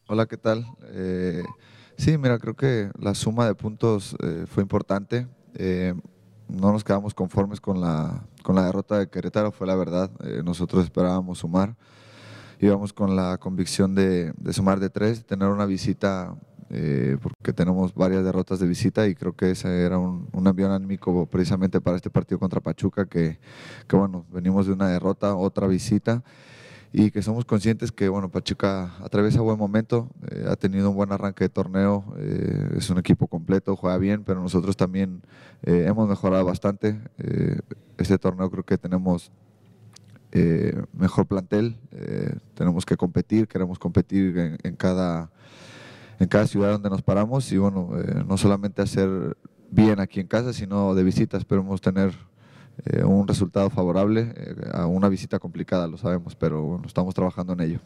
Hola, 0.08 0.26
¿qué 0.26 0.36
tal? 0.36 0.64
Eh, 0.92 1.42
sí, 1.98 2.16
mira, 2.16 2.38
creo 2.38 2.54
que 2.54 2.90
la 2.98 3.14
suma 3.14 3.46
de 3.46 3.54
puntos 3.54 4.16
eh, 4.22 4.46
fue 4.46 4.62
importante. 4.62 5.26
Eh, 5.54 5.94
no 6.48 6.70
nos 6.70 6.84
quedamos 6.84 7.12
conformes 7.12 7.60
con 7.60 7.80
la, 7.80 8.24
con 8.46 8.54
la 8.54 8.66
derrota 8.66 9.00
de 9.00 9.08
Querétaro, 9.08 9.50
fue 9.50 9.66
la 9.66 9.74
verdad. 9.74 10.08
Eh, 10.22 10.40
nosotros 10.44 10.84
esperábamos 10.84 11.38
sumar. 11.38 11.74
Íbamos 12.60 12.92
con 12.92 13.16
la 13.16 13.38
convicción 13.38 13.96
de, 13.96 14.32
sumar 14.52 14.78
de 14.78 14.88
tres, 14.88 15.26
tener 15.26 15.48
una 15.48 15.66
visita, 15.66 16.32
eh, 16.70 17.16
porque 17.20 17.52
tenemos 17.52 17.92
varias 17.92 18.22
derrotas 18.22 18.60
de 18.60 18.68
visita 18.68 19.08
y 19.08 19.16
creo 19.16 19.34
que 19.34 19.50
ese 19.50 19.82
era 19.84 19.98
un, 19.98 20.28
un 20.30 20.46
envío 20.46 20.72
anímico 20.72 21.26
precisamente 21.26 21.80
para 21.80 21.96
este 21.96 22.08
partido 22.08 22.38
contra 22.38 22.60
Pachuca, 22.60 23.06
que, 23.06 23.40
que 23.88 23.96
bueno, 23.96 24.24
venimos 24.30 24.68
de 24.68 24.74
una 24.74 24.90
derrota, 24.90 25.34
otra 25.34 25.66
visita 25.66 26.22
y 26.98 27.10
que 27.10 27.20
somos 27.20 27.44
conscientes 27.44 27.92
que 27.92 28.08
bueno 28.08 28.30
Pachuca 28.30 28.94
atraviesa 29.04 29.42
buen 29.42 29.58
momento, 29.58 30.08
eh, 30.30 30.46
ha 30.48 30.56
tenido 30.56 30.88
un 30.88 30.96
buen 30.96 31.12
arranque 31.12 31.44
de 31.44 31.50
torneo, 31.50 32.14
eh, 32.16 32.70
es 32.78 32.88
un 32.88 32.96
equipo 32.96 33.26
completo, 33.26 33.76
juega 33.76 33.98
bien, 33.98 34.24
pero 34.24 34.40
nosotros 34.40 34.78
también 34.78 35.20
eh, 35.62 35.84
hemos 35.86 36.08
mejorado 36.08 36.46
bastante. 36.46 36.98
este 37.98 38.16
torneo 38.16 38.50
creo 38.50 38.64
que 38.64 38.78
tenemos 38.78 39.30
mejor 40.92 41.26
plantel, 41.26 41.76
tenemos 42.54 42.86
que 42.86 42.96
competir, 42.96 43.46
queremos 43.46 43.78
competir 43.78 44.58
en, 44.62 44.76
cada 44.76 45.30
en 46.18 46.28
cada 46.28 46.46
ciudad 46.46 46.72
donde 46.72 46.88
nos 46.88 47.02
paramos 47.02 47.52
y 47.52 47.58
bueno 47.58 47.90
no 48.26 48.36
solamente 48.38 48.80
hacer 48.80 49.36
bien 49.70 50.00
aquí 50.00 50.20
en 50.20 50.28
casa, 50.28 50.54
sino 50.54 50.94
de 50.94 51.04
visita 51.04 51.36
esperemos 51.36 51.82
tener 51.82 52.14
eh, 52.84 53.04
un 53.04 53.26
resultado 53.26 53.70
favorable 53.70 54.32
eh, 54.36 54.54
a 54.72 54.86
una 54.86 55.08
visita 55.08 55.38
complicada, 55.38 55.86
lo 55.86 55.96
sabemos, 55.96 56.36
pero 56.36 56.62
bueno, 56.62 56.86
estamos 56.86 57.14
trabajando 57.14 57.54
en 57.54 57.60
ello. 57.60 57.80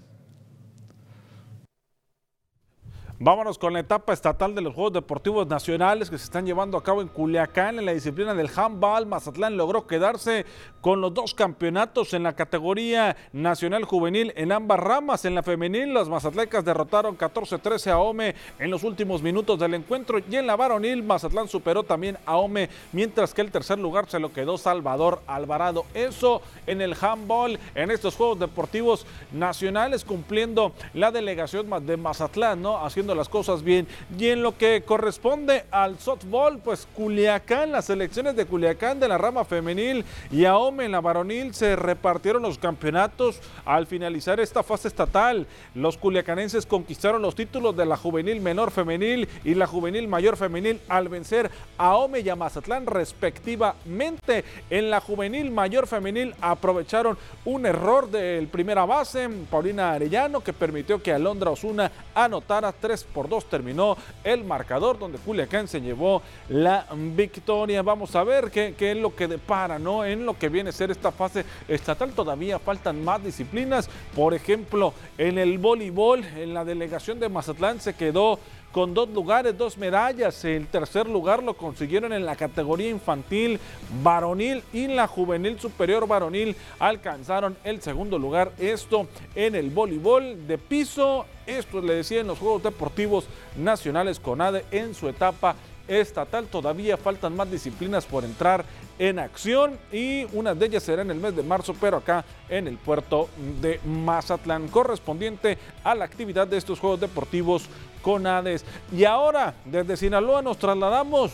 Vámonos 3.23 3.59
con 3.59 3.75
la 3.75 3.81
etapa 3.81 4.15
estatal 4.15 4.55
de 4.55 4.63
los 4.63 4.73
Juegos 4.73 4.95
Deportivos 4.95 5.47
Nacionales 5.47 6.09
que 6.09 6.17
se 6.17 6.25
están 6.25 6.47
llevando 6.47 6.79
a 6.79 6.83
cabo 6.83 7.03
en 7.03 7.09
Culiacán 7.09 7.79
en 7.79 7.85
la 7.85 7.93
disciplina 7.93 8.33
del 8.33 8.49
handball. 8.57 9.05
Mazatlán 9.05 9.59
logró 9.59 9.87
quedarse 9.87 10.47
con 10.81 11.03
los 11.03 11.13
dos 11.13 11.35
campeonatos 11.35 12.15
en 12.15 12.23
la 12.23 12.33
categoría 12.33 13.19
nacional 13.35 13.85
juvenil 13.85 14.33
en 14.37 14.53
ambas 14.53 14.81
ramas. 14.81 15.27
En 15.27 15.35
la 15.35 15.43
femenil, 15.43 15.93
las 15.93 16.09
mazatlecas 16.09 16.65
derrotaron 16.65 17.19
14-13 17.19 17.91
a 17.91 17.99
OME 17.99 18.35
en 18.59 18.71
los 18.71 18.85
últimos 18.85 19.23
minutos 19.23 19.59
del 19.59 19.75
encuentro 19.75 20.19
y 20.19 20.37
en 20.37 20.47
la 20.47 20.57
varonil, 20.57 21.03
Mazatlán 21.03 21.47
superó 21.47 21.83
también 21.83 22.17
a 22.25 22.39
OME, 22.39 22.71
mientras 22.95 23.35
que 23.35 23.43
el 23.43 23.51
tercer 23.51 23.79
lugar 23.79 24.09
se 24.09 24.19
lo 24.19 24.33
quedó 24.33 24.57
Salvador 24.57 25.21
Alvarado. 25.27 25.85
Eso 25.93 26.41
en 26.67 26.81
el 26.81 26.97
handball, 26.99 27.59
en 27.75 27.91
estos 27.91 28.17
Juegos 28.17 28.39
Deportivos 28.39 29.07
Nacionales, 29.31 30.07
cumpliendo 30.07 30.73
la 30.95 31.11
delegación 31.11 31.69
de 31.85 31.99
Mazatlán, 31.99 32.63
¿no? 32.63 32.79
Haciendo 32.83 33.10
las 33.15 33.29
cosas 33.29 33.63
bien. 33.63 33.87
Y 34.19 34.29
en 34.29 34.43
lo 34.43 34.57
que 34.57 34.83
corresponde 34.83 35.65
al 35.71 35.99
softball, 35.99 36.59
pues 36.59 36.87
Culiacán, 36.95 37.73
las 37.73 37.87
selecciones 37.87 38.37
de 38.37 38.47
Culiacán 38.47 39.01
de 39.01 39.09
la 39.09 39.19
rama 39.19 39.45
femenil 39.45 40.05
y 40.31 40.45
AOME 40.45 40.85
en 40.85 40.93
la 40.93 41.01
varonil 41.01 41.55
se 41.55 41.77
repartieron 41.77 42.43
los 42.43 42.59
campeonatos 42.59 43.41
al 43.65 43.87
finalizar 43.87 44.41
esta 44.41 44.63
fase 44.63 44.89
estatal. 44.89 45.47
Los 45.75 45.97
culiacanenses 45.97 46.67
conquistaron 46.67 47.23
los 47.23 47.35
títulos 47.35 47.77
de 47.77 47.87
la 47.87 47.97
juvenil 47.97 48.41
menor 48.41 48.71
femenil 48.71 49.29
y 49.45 49.55
la 49.55 49.67
juvenil 49.67 50.09
mayor 50.09 50.37
femenil 50.37 50.81
al 50.89 51.09
vencer 51.09 51.51
a 51.79 51.97
OME 51.97 52.21
y 52.21 52.29
a 52.29 52.37
Mazatlán 52.37 52.87
respectivamente. 52.87 54.45
En 54.71 54.91
la 54.91 55.01
juvenil 55.01 55.51
mayor 55.51 55.87
femenil 55.87 56.35
aprovecharon 56.41 57.19
un 57.45 57.67
error 57.67 58.11
del 58.11 58.49
primera 58.49 58.85
base, 58.85 59.29
Paulina 59.51 59.93
Arellano, 59.93 60.41
que 60.41 60.53
permitió 60.53 61.03
que 61.03 61.13
Alondra 61.13 61.51
Osuna 61.51 61.91
anotara 62.15 62.73
tres 62.73 63.00
por 63.05 63.29
2 63.29 63.47
terminó 63.47 63.97
el 64.25 64.45
marcador 64.45 64.99
donde 64.99 65.19
Culiacán 65.19 65.69
se 65.69 65.81
llevó 65.81 66.23
la 66.49 66.87
victoria. 66.95 67.83
Vamos 67.83 68.15
a 68.17 68.25
ver 68.25 68.51
qué, 68.51 68.75
qué, 68.77 68.93
es 68.93 68.97
lo 68.97 69.15
que 69.15 69.29
depara, 69.29 69.79
¿no? 69.79 70.05
En 70.05 70.27
lo 70.27 70.39
que 70.39 70.49
viene 70.49 70.71
a 70.71 70.73
ser 70.73 70.91
esta 70.91 71.13
fase 71.13 71.45
estatal 71.69 72.13
todavía 72.13 72.59
faltan 72.59 73.03
más 73.05 73.23
disciplinas. 73.23 73.89
Por 74.15 74.35
ejemplo, 74.35 74.95
en 75.19 75.39
el 75.39 75.59
voleibol, 75.59 76.25
en 76.25 76.55
la 76.55 76.65
delegación 76.65 77.21
de 77.21 77.29
Mazatlán 77.29 77.81
se 77.81 77.95
quedó 77.95 78.39
con 78.73 78.95
dos 78.95 79.09
lugares, 79.11 79.57
dos 79.57 79.77
medallas. 79.77 80.45
El 80.45 80.67
tercer 80.67 81.09
lugar 81.09 81.43
lo 81.43 81.55
consiguieron 81.55 82.13
en 82.13 82.25
la 82.25 82.37
categoría 82.37 82.89
infantil 82.91 83.59
varonil 84.03 84.63
y 84.73 84.87
la 84.87 85.07
juvenil 85.07 85.59
superior 85.59 86.07
varonil 86.07 86.57
alcanzaron 86.79 87.57
el 87.65 87.83
segundo 87.83 88.19
lugar. 88.19 88.53
Esto 88.59 89.07
en 89.35 89.55
el 89.55 89.71
voleibol 89.71 90.47
de 90.47 90.59
piso. 90.59 91.27
Esto 91.47 91.81
le 91.81 91.95
decía 91.95 92.21
en 92.21 92.29
los 92.29 92.39
Juegos 92.39 92.63
Deportivos 92.63 93.27
Nacionales 93.57 94.21
CONADE 94.21 94.65
en 94.71 94.95
su 94.95 95.09
etapa 95.09 95.57
estatal. 95.91 96.47
Todavía 96.47 96.97
faltan 96.97 97.37
más 97.37 97.51
disciplinas 97.51 98.07
por 98.07 98.25
entrar 98.25 98.65
en 98.99 99.19
acción 99.19 99.79
y 99.93 100.25
una 100.33 100.55
de 100.55 100.67
ellas 100.67 100.83
será 100.83 101.03
en 101.03 101.11
el 101.11 101.19
mes 101.19 101.35
de 101.35 101.43
marzo, 101.43 101.75
pero 101.81 101.97
acá 101.97 102.25
en 102.49 102.69
el 102.69 102.79
puerto 102.79 103.29
de 103.61 103.81
Mazatlán, 103.85 104.69
correspondiente 104.69 105.59
a 105.83 105.95
la 105.95 106.05
actividad 106.05 106.47
de 106.47 106.57
estos 106.57 106.79
Juegos 106.79 107.01
Deportivos 107.01 107.65
Conades. 108.03 108.65
Y 108.93 109.05
ahora, 109.05 109.55
desde 109.65 109.97
Sinaloa 109.97 110.43
nos 110.43 110.59
trasladamos 110.59 111.33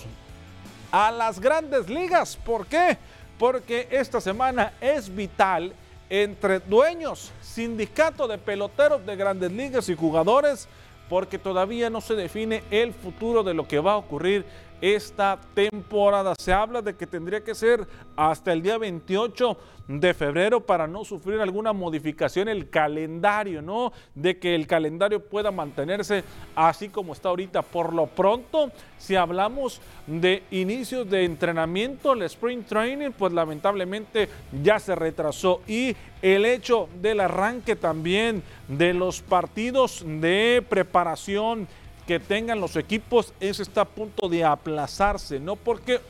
a 0.91 1.11
las 1.11 1.39
grandes 1.39 1.89
ligas. 1.89 2.37
¿Por 2.37 2.67
qué? 2.67 2.97
Porque 3.39 3.89
esta 3.91 4.21
semana 4.21 4.73
es 4.81 5.15
vital 5.15 5.73
entre 6.09 6.61
dueños, 6.61 7.33
sindicato 7.43 8.29
de 8.29 8.39
peloteros 8.39 9.05
de 9.05 9.17
grandes 9.17 9.51
ligas 9.53 9.89
y 9.89 9.97
jugadores, 9.97 10.69
porque 11.09 11.39
todavía 11.39 11.91
no 11.91 12.01
se 12.01 12.15
define 12.15 12.63
el 12.71 12.93
futuro 12.93 13.43
de 13.43 13.55
lo 13.55 13.69
que 13.69 13.79
va 13.79 13.93
a 13.93 13.97
ocurrir 13.97 14.45
esta 14.81 15.39
temporada. 15.55 16.35
Se 16.39 16.53
habla 16.53 16.83
de 16.83 16.95
que 16.95 17.07
tendría 17.07 17.43
que 17.43 17.55
ser 17.55 17.87
hasta 18.17 18.53
el 18.53 18.63
día 18.63 18.79
28 18.79 19.57
de 19.89 20.15
febrero 20.15 20.61
para 20.61 20.87
no 20.87 21.05
sufrir 21.05 21.41
alguna 21.41 21.73
modificación 21.73 22.49
el 22.49 22.69
calendario, 22.71 23.63
¿no? 23.63 23.93
De 24.15 24.39
que 24.39 24.55
el 24.55 24.67
calendario 24.67 25.25
pueda 25.25 25.51
mantenerse 25.51 26.25
así 26.55 26.89
como 26.89 27.13
está 27.13 27.29
ahorita. 27.29 27.63
Por 27.63 27.93
lo 27.93 28.07
pronto, 28.07 28.73
si 28.99 29.15
hablamos 29.15 29.81
de 30.07 30.43
inicios 30.51 31.09
de 31.09 31.25
entrenamiento, 31.25 32.13
el 32.13 32.23
spring 32.23 32.65
training, 32.65 33.11
pues 33.11 33.33
lamentablemente 33.33 34.29
ya 34.63 34.79
se 34.79 34.95
retrasó 34.95 35.63
y 35.67 35.95
el 36.23 36.45
hecho 36.45 36.89
del 37.01 37.21
arranque 37.21 37.77
también 37.77 38.43
de 38.69 38.93
los 38.93 39.23
partidos 39.23 40.03
de 40.05 40.65
preparación 40.69 41.69
que 42.07 42.21
tengan 42.21 42.61
los 42.61 42.77
equipos, 42.77 43.33
eso 43.41 43.63
está 43.63 43.81
a 43.83 43.85
punto 43.85 44.29
de 44.29 44.45
aplazarse, 44.45 45.41
¿no? 45.41 45.57
Porque 45.57 46.01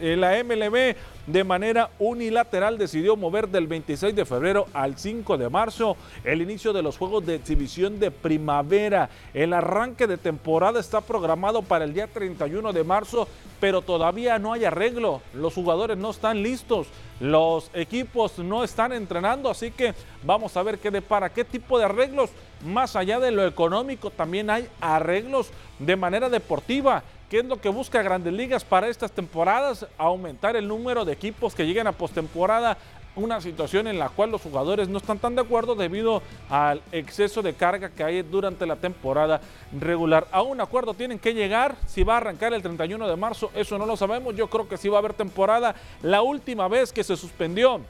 la 0.00 0.42
MLB 0.42 0.96
de 1.26 1.44
manera 1.44 1.90
unilateral 1.98 2.78
decidió 2.78 3.16
mover 3.16 3.48
del 3.48 3.66
26 3.66 4.14
de 4.14 4.24
febrero 4.24 4.66
al 4.72 4.96
5 4.96 5.36
de 5.36 5.48
marzo 5.48 5.96
el 6.24 6.40
inicio 6.40 6.72
de 6.72 6.82
los 6.82 6.98
Juegos 6.98 7.26
de 7.26 7.34
Exhibición 7.34 7.98
de 7.98 8.10
Primavera. 8.10 9.10
El 9.34 9.52
arranque 9.52 10.06
de 10.06 10.18
temporada 10.18 10.78
está 10.80 11.00
programado 11.00 11.62
para 11.62 11.84
el 11.84 11.92
día 11.92 12.06
31 12.06 12.72
de 12.72 12.84
marzo, 12.84 13.28
pero 13.60 13.82
todavía 13.82 14.38
no 14.38 14.52
hay 14.52 14.64
arreglo. 14.64 15.20
Los 15.34 15.54
jugadores 15.54 15.96
no 15.96 16.10
están 16.10 16.42
listos, 16.42 16.86
los 17.20 17.70
equipos 17.74 18.38
no 18.38 18.62
están 18.62 18.92
entrenando, 18.92 19.50
así 19.50 19.70
que 19.70 19.94
vamos 20.22 20.56
a 20.56 20.62
ver 20.62 20.78
qué 20.78 20.90
depara, 20.90 21.32
qué 21.32 21.44
tipo 21.44 21.78
de 21.78 21.86
arreglos. 21.86 22.30
Más 22.64 22.96
allá 22.96 23.20
de 23.20 23.30
lo 23.32 23.46
económico, 23.46 24.10
también 24.10 24.48
hay 24.48 24.68
arreglos 24.80 25.50
de 25.78 25.96
manera 25.96 26.28
deportiva. 26.28 27.02
¿Qué 27.30 27.40
es 27.40 27.44
lo 27.44 27.60
que 27.60 27.68
busca 27.68 28.02
Grandes 28.02 28.32
Ligas 28.32 28.64
para 28.64 28.86
estas 28.86 29.10
temporadas? 29.10 29.84
Aumentar 29.98 30.54
el 30.54 30.68
número 30.68 31.04
de 31.04 31.12
equipos 31.12 31.56
que 31.56 31.66
lleguen 31.66 31.88
a 31.88 31.92
postemporada. 31.92 32.78
Una 33.16 33.40
situación 33.40 33.88
en 33.88 33.98
la 33.98 34.10
cual 34.10 34.30
los 34.30 34.42
jugadores 34.42 34.88
no 34.88 34.98
están 34.98 35.18
tan 35.18 35.34
de 35.34 35.40
acuerdo 35.40 35.74
debido 35.74 36.22
al 36.48 36.82
exceso 36.92 37.42
de 37.42 37.54
carga 37.54 37.88
que 37.88 38.04
hay 38.04 38.22
durante 38.22 38.64
la 38.64 38.76
temporada 38.76 39.40
regular. 39.76 40.28
A 40.30 40.42
un 40.42 40.60
acuerdo 40.60 40.94
tienen 40.94 41.18
que 41.18 41.34
llegar. 41.34 41.74
Si 41.86 42.04
va 42.04 42.14
a 42.14 42.18
arrancar 42.18 42.54
el 42.54 42.62
31 42.62 43.08
de 43.08 43.16
marzo, 43.16 43.50
eso 43.56 43.76
no 43.76 43.86
lo 43.86 43.96
sabemos. 43.96 44.36
Yo 44.36 44.48
creo 44.48 44.68
que 44.68 44.76
sí 44.76 44.88
va 44.88 44.98
a 44.98 45.00
haber 45.00 45.14
temporada. 45.14 45.74
La 46.02 46.22
última 46.22 46.68
vez 46.68 46.92
que 46.92 47.02
se 47.02 47.16
suspendió 47.16 47.80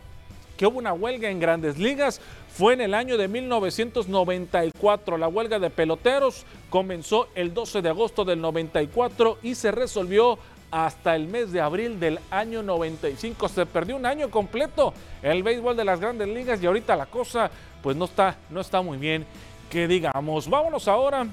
que 0.56 0.66
hubo 0.66 0.78
una 0.78 0.94
huelga 0.94 1.28
en 1.28 1.40
grandes 1.40 1.76
ligas 1.76 2.22
fue 2.56 2.72
en 2.72 2.80
el 2.80 2.94
año 2.94 3.18
de 3.18 3.28
1994. 3.28 5.18
La 5.18 5.28
huelga 5.28 5.58
de 5.58 5.68
peloteros 5.68 6.46
comenzó 6.70 7.28
el 7.34 7.52
12 7.52 7.82
de 7.82 7.90
agosto 7.90 8.24
del 8.24 8.40
94 8.40 9.38
y 9.42 9.54
se 9.54 9.70
resolvió 9.72 10.38
hasta 10.70 11.14
el 11.16 11.28
mes 11.28 11.52
de 11.52 11.60
abril 11.60 12.00
del 12.00 12.18
año 12.30 12.62
95. 12.62 13.50
Se 13.50 13.66
perdió 13.66 13.94
un 13.94 14.06
año 14.06 14.30
completo 14.30 14.94
el 15.22 15.42
béisbol 15.42 15.76
de 15.76 15.84
las 15.84 16.00
grandes 16.00 16.28
ligas 16.28 16.62
y 16.62 16.66
ahorita 16.66 16.96
la 16.96 17.04
cosa 17.04 17.50
pues 17.82 17.94
no 17.94 18.06
está, 18.06 18.38
no 18.48 18.62
está 18.62 18.80
muy 18.80 18.96
bien 18.96 19.26
que 19.68 19.86
digamos. 19.86 20.48
Vámonos 20.48 20.88
ahora 20.88 21.26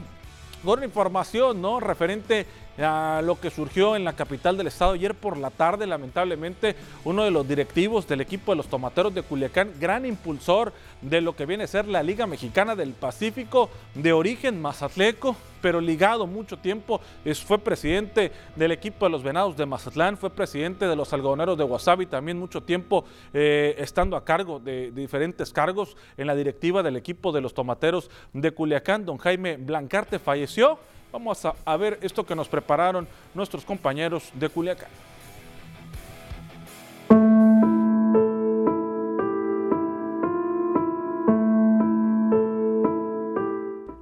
con 0.61 0.84
información 0.84 1.61
¿no? 1.61 1.80
referente 1.80 2.45
a 2.78 3.21
lo 3.24 3.39
que 3.39 3.49
surgió 3.49 3.95
en 3.95 4.03
la 4.03 4.13
capital 4.13 4.57
del 4.57 4.67
estado 4.67 4.93
ayer 4.93 5.13
por 5.13 5.38
la 5.38 5.51
tarde. 5.51 5.86
Lamentablemente, 5.86 6.76
uno 7.03 7.24
de 7.24 7.32
los 7.32 7.47
directivos 7.47 8.07
del 8.07 8.21
equipo 8.21 8.51
de 8.51 8.57
los 8.57 8.67
Tomateros 8.67 9.13
de 9.13 9.24
Culiacán, 9.24 9.74
gran 9.80 10.05
impulsor 10.05 10.74
de 11.01 11.21
lo 11.21 11.36
que 11.36 11.45
viene 11.45 11.65
a 11.65 11.67
ser 11.67 11.88
la 11.88 12.03
Liga 12.03 12.26
Mexicana 12.26 12.76
del 12.76 12.93
Pacífico, 12.93 13.69
de 13.93 14.13
origen 14.13 14.61
mazatleco, 14.61 15.36
pero 15.61 15.80
ligado 15.80 16.28
mucho 16.28 16.57
tiempo, 16.57 16.99
fue 17.45 17.57
presidente 17.57 18.32
del 18.55 18.71
equipo 18.71 19.05
de 19.05 19.11
los 19.11 19.24
Venados 19.24 19.55
de 19.55 19.65
Mazatlán, 19.65 20.17
fue 20.17 20.30
presidente 20.30 20.88
de 20.88 20.95
los 20.95 21.13
Algodoneros 21.13 21.57
de 21.57 21.63
Wasabi, 21.63 22.05
también 22.05 22.38
mucho 22.38 22.63
tiempo 22.63 23.05
eh, 23.34 23.76
estando 23.78 24.17
a 24.17 24.26
cargo 24.26 24.59
de, 24.59 24.91
de 24.91 25.01
diferentes 25.01 25.53
cargos 25.53 25.95
en 26.17 26.28
la 26.28 26.36
directiva 26.36 26.84
del 26.84 26.97
equipo 26.97 27.32
de 27.32 27.41
los 27.41 27.53
Tomateros 27.53 28.09
de 28.34 28.51
Culiacán. 28.51 29.05
Don 29.05 29.17
Jaime 29.17 29.55
Blancarte 29.55 30.19
falleció 30.19 30.80
Vamos 31.14 31.45
a, 31.45 31.78
ver 31.78 31.99
esto 32.01 32.26
que 32.26 32.36
nos 32.36 32.49
prepararon 32.49 33.07
nuestros 33.36 33.64
compañeros 33.64 34.32
de 34.34 34.49
Culiacán. 34.49 34.89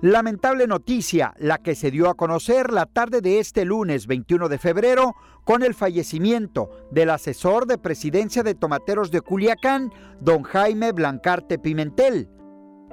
Lamentable 0.02 0.68
noticia, 0.68 1.34
la 1.38 1.58
que 1.58 1.76
se 1.76 1.92
dio 1.92 2.10
a 2.10 2.14
conocer 2.14 2.72
la 2.72 2.86
tarde 2.86 3.20
de 3.20 3.40
este 3.40 3.66
lunes 3.66 4.08
21 4.08 4.48
de 4.48 4.58
febrero 4.58 5.14
con 5.44 5.64
el 5.64 5.74
fallecimiento 5.74 6.88
del 6.92 7.10
asesor 7.10 7.68
de 7.68 7.78
presidencia 7.78 8.42
de 8.42 8.56
Tomateros 8.56 9.12
de 9.12 9.20
Culiacán, 9.20 9.92
don 10.22 10.44
Jaime 10.44 10.94
Blancarte 10.94 11.60
Pimentel. 11.60 12.30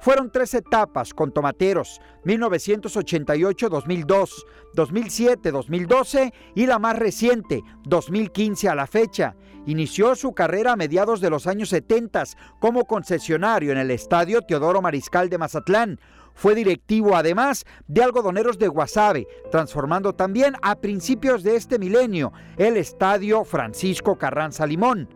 Fueron 0.00 0.30
tres 0.30 0.54
etapas 0.54 1.12
con 1.12 1.32
Tomateros, 1.32 2.00
1988-2002, 2.24 4.30
2007-2012 4.74 6.32
y 6.54 6.66
la 6.66 6.78
más 6.78 6.96
reciente, 6.96 7.64
2015 7.84 8.68
a 8.68 8.76
la 8.76 8.86
fecha. 8.86 9.34
Inició 9.68 10.16
su 10.16 10.32
carrera 10.32 10.72
a 10.72 10.76
mediados 10.76 11.20
de 11.20 11.28
los 11.28 11.46
años 11.46 11.68
70 11.68 12.24
como 12.58 12.86
concesionario 12.86 13.70
en 13.70 13.76
el 13.76 13.90
Estadio 13.90 14.40
Teodoro 14.40 14.80
Mariscal 14.80 15.28
de 15.28 15.36
Mazatlán. 15.36 16.00
Fue 16.32 16.54
directivo 16.54 17.14
además 17.14 17.66
de 17.86 18.02
algodoneros 18.02 18.58
de 18.58 18.68
Guasave, 18.68 19.26
transformando 19.50 20.14
también 20.14 20.54
a 20.62 20.76
principios 20.76 21.42
de 21.42 21.56
este 21.56 21.78
milenio 21.78 22.32
el 22.56 22.78
Estadio 22.78 23.44
Francisco 23.44 24.16
Carranza 24.16 24.66
Limón. 24.66 25.06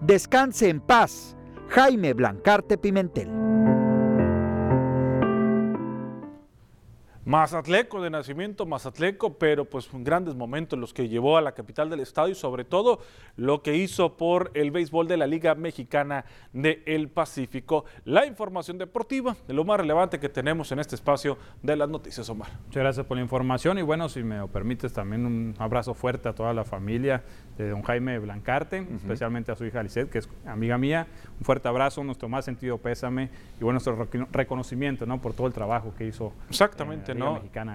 Descanse 0.00 0.68
en 0.68 0.80
paz, 0.80 1.36
Jaime 1.66 2.14
Blancarte 2.14 2.78
Pimentel. 2.78 3.77
Mazatleco 7.28 8.00
de 8.00 8.08
nacimiento, 8.08 8.64
Mazatleco, 8.64 9.34
pero 9.34 9.66
pues 9.66 9.86
grandes 9.92 10.34
momentos 10.34 10.78
los 10.78 10.94
que 10.94 11.10
llevó 11.10 11.36
a 11.36 11.42
la 11.42 11.52
capital 11.52 11.90
del 11.90 12.00
estado 12.00 12.28
y 12.30 12.34
sobre 12.34 12.64
todo 12.64 13.00
lo 13.36 13.62
que 13.62 13.76
hizo 13.76 14.16
por 14.16 14.50
el 14.54 14.70
béisbol 14.70 15.06
de 15.06 15.18
la 15.18 15.26
Liga 15.26 15.54
Mexicana 15.54 16.24
del 16.54 17.10
Pacífico. 17.10 17.84
La 18.06 18.24
información 18.24 18.78
deportiva 18.78 19.36
de 19.46 19.52
lo 19.52 19.66
más 19.66 19.78
relevante 19.78 20.18
que 20.18 20.30
tenemos 20.30 20.72
en 20.72 20.78
este 20.78 20.94
espacio 20.94 21.36
de 21.62 21.76
las 21.76 21.90
noticias, 21.90 22.26
Omar. 22.30 22.48
Muchas 22.64 22.82
gracias 22.82 23.04
por 23.04 23.18
la 23.18 23.22
información 23.22 23.76
y 23.76 23.82
bueno, 23.82 24.08
si 24.08 24.22
me 24.22 24.38
lo 24.38 24.48
permites 24.48 24.94
también 24.94 25.26
un 25.26 25.54
abrazo 25.58 25.92
fuerte 25.92 26.30
a 26.30 26.32
toda 26.32 26.54
la 26.54 26.64
familia 26.64 27.22
de 27.58 27.68
don 27.68 27.82
Jaime 27.82 28.18
Blancarte, 28.20 28.86
especialmente 28.96 29.52
a 29.52 29.54
su 29.54 29.66
hija 29.66 29.82
Lisette, 29.82 30.08
que 30.08 30.18
es 30.20 30.30
amiga 30.46 30.78
mía. 30.78 31.06
Un 31.38 31.44
fuerte 31.44 31.68
abrazo, 31.68 32.02
nuestro 32.04 32.30
más 32.30 32.46
sentido 32.46 32.78
pésame 32.78 33.28
y 33.60 33.64
bueno, 33.64 33.80
nuestro 33.84 34.08
reconocimiento 34.32 35.04
¿no? 35.04 35.20
por 35.20 35.34
todo 35.34 35.46
el 35.46 35.52
trabajo 35.52 35.92
que 35.94 36.06
hizo. 36.06 36.32
Exactamente 36.48 37.17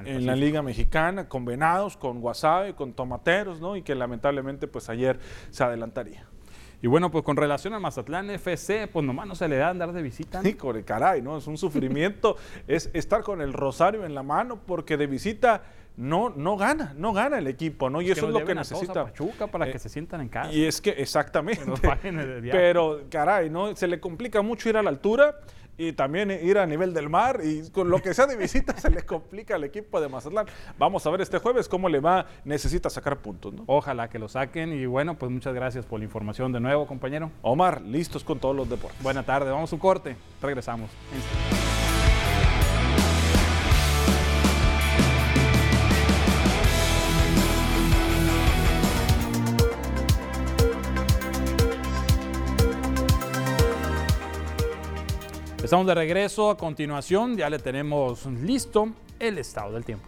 en 0.06 0.26
la 0.26 0.36
Liga 0.36 0.62
Mexicana, 0.62 1.28
con 1.28 1.46
Venados, 1.46 1.98
con 1.98 2.22
Guasave, 2.22 2.76
con 2.76 2.94
Tomateros, 2.94 3.62
¿no? 3.62 3.76
Y 3.76 3.82
que 3.82 3.96
lamentablemente 3.96 4.68
pues 4.68 4.90
ayer 4.90 5.20
se 5.50 5.64
adelantaría. 5.64 6.26
Y 6.84 6.88
bueno, 6.88 7.10
pues 7.12 7.24
con 7.24 7.38
relación 7.38 7.74
al 7.74 7.80
Mazatlán 7.80 8.30
FC, 8.30 8.90
pues 8.90 9.06
nomás 9.06 9.26
no 9.26 9.36
se 9.36 9.48
le 9.48 9.56
da 9.56 9.70
andar 9.70 9.94
de 9.94 10.02
visita. 10.02 10.42
Sí, 10.42 10.58
caray, 10.86 11.22
¿no? 11.22 11.38
Es 11.38 11.48
un 11.48 11.58
sufrimiento, 11.58 12.36
es 12.68 12.90
estar 12.94 13.24
con 13.24 13.40
el 13.40 13.54
rosario 13.54 14.06
en 14.06 14.14
la 14.14 14.22
mano, 14.22 14.60
porque 14.68 14.98
de 14.98 15.08
visita 15.08 15.64
no, 15.96 16.32
no 16.32 16.58
gana, 16.58 16.94
no 16.98 17.14
gana 17.14 17.38
el 17.38 17.48
equipo, 17.48 17.90
¿no? 17.90 18.02
Y 18.02 18.12
eso 18.12 18.28
es 18.28 18.34
lo 18.34 18.44
que 18.44 18.54
necesita. 18.54 19.06
Pachuca 19.06 19.48
para 19.48 19.66
que 19.66 19.78
eh, 19.78 19.80
se 19.80 19.88
sientan 19.88 20.20
en 20.20 20.28
casa. 20.28 20.52
Y 20.52 20.66
es 20.66 20.82
que, 20.82 20.90
exactamente. 20.90 21.64
Pero, 22.52 23.04
caray, 23.10 23.50
¿no? 23.50 23.74
Se 23.78 23.88
le 23.88 24.02
complica 24.02 24.42
mucho 24.42 24.68
ir 24.68 24.76
a 24.76 24.84
la 24.84 24.90
altura 24.90 25.38
y 25.78 25.94
también 25.94 26.32
ir 26.32 26.58
a 26.58 26.66
nivel 26.66 26.94
del 26.94 27.10
mar 27.10 27.42
y 27.44 27.70
con 27.72 27.90
lo 27.90 28.02
que 28.02 28.14
sea 28.14 28.28
de 28.28 28.36
visita 28.36 28.78
se 28.78 28.90
le 28.90 29.04
complica 29.04 29.56
al 29.56 29.64
equipo 29.64 30.00
de 30.00 30.10
Mazatlán. 30.10 30.46
Vamos 30.78 31.06
a 31.06 31.10
ver 31.10 31.22
este 31.22 31.40
jueves 31.40 31.68
cómo 31.68 31.90
le 31.90 32.00
va, 32.00 32.26
necesita 32.46 32.90
sacar 32.90 33.18
puntos. 33.18 33.54
¿no? 33.54 33.64
Ojalá 33.68 34.10
que 34.10 34.20
lo 34.20 34.30
saquen 34.30 34.74
y 34.74 34.86
bueno, 34.86 35.18
pues 35.18 35.32
muchas 35.32 35.54
gracias 35.54 35.86
por 35.86 36.00
la 36.00 36.06
información 36.06 36.52
de 36.52 36.60
nuevo, 36.60 36.86
compañero. 36.88 37.32
Omar, 37.42 37.82
listos 37.82 38.24
con 38.24 38.40
todos 38.40 38.56
los 38.56 38.70
deportes. 38.70 39.02
Buena 39.02 39.24
tarde, 39.24 39.52
vamos 39.52 39.72
a 39.72 39.76
un 39.76 39.80
corte, 39.80 40.16
regresamos. 40.42 40.90
Estamos 55.74 55.88
de 55.88 55.96
regreso. 55.96 56.52
A 56.52 56.56
continuación 56.56 57.36
ya 57.36 57.50
le 57.50 57.58
tenemos 57.58 58.28
listo 58.28 58.90
el 59.18 59.40
estado 59.40 59.74
del 59.74 59.84
tiempo. 59.84 60.06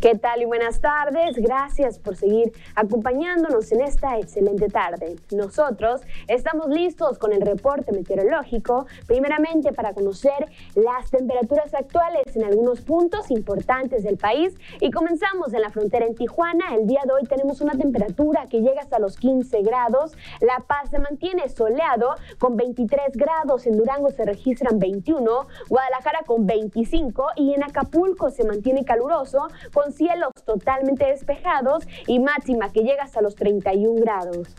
¿Qué 0.00 0.14
tal 0.14 0.40
y 0.40 0.44
buenas 0.44 0.80
tardes? 0.80 1.36
Gracias 1.38 1.98
por 1.98 2.14
seguir 2.14 2.52
acompañándonos 2.76 3.72
en 3.72 3.80
esta 3.80 4.16
excelente 4.16 4.68
tarde. 4.68 5.16
Nosotros 5.34 6.02
estamos 6.28 6.68
listos 6.68 7.18
con 7.18 7.32
el 7.32 7.40
reporte 7.40 7.90
meteorológico, 7.90 8.86
primeramente 9.08 9.72
para 9.72 9.94
conocer 9.94 10.46
las 10.76 11.10
temperaturas 11.10 11.74
actuales 11.74 12.36
en 12.36 12.44
algunos 12.44 12.80
puntos 12.80 13.32
importantes 13.32 14.04
del 14.04 14.18
país 14.18 14.54
y 14.80 14.92
comenzamos 14.92 15.52
en 15.52 15.62
la 15.62 15.70
frontera 15.70 16.06
en 16.06 16.14
Tijuana. 16.14 16.76
El 16.76 16.86
día 16.86 17.00
de 17.04 17.14
hoy 17.14 17.24
tenemos 17.24 17.60
una 17.60 17.72
temperatura 17.72 18.46
que 18.48 18.60
llega 18.60 18.82
hasta 18.82 19.00
los 19.00 19.16
15 19.16 19.62
grados. 19.62 20.16
La 20.40 20.62
Paz 20.64 20.90
se 20.90 21.00
mantiene 21.00 21.48
soleado 21.48 22.14
con 22.38 22.56
23 22.56 23.16
grados, 23.16 23.66
en 23.66 23.76
Durango 23.76 24.10
se 24.10 24.24
registran 24.24 24.78
21, 24.78 25.48
Guadalajara 25.68 26.20
con 26.24 26.46
25 26.46 27.30
y 27.34 27.54
en 27.54 27.64
Acapulco 27.64 28.30
se 28.30 28.44
mantiene 28.44 28.84
caluroso 28.84 29.48
con 29.74 29.88
cielos 29.98 30.32
totalmente 30.46 31.04
despejados 31.04 31.86
y 32.06 32.20
máxima 32.20 32.72
que 32.72 32.80
llega 32.80 33.02
hasta 33.02 33.20
los 33.20 33.34
31 33.34 34.00
grados. 34.00 34.54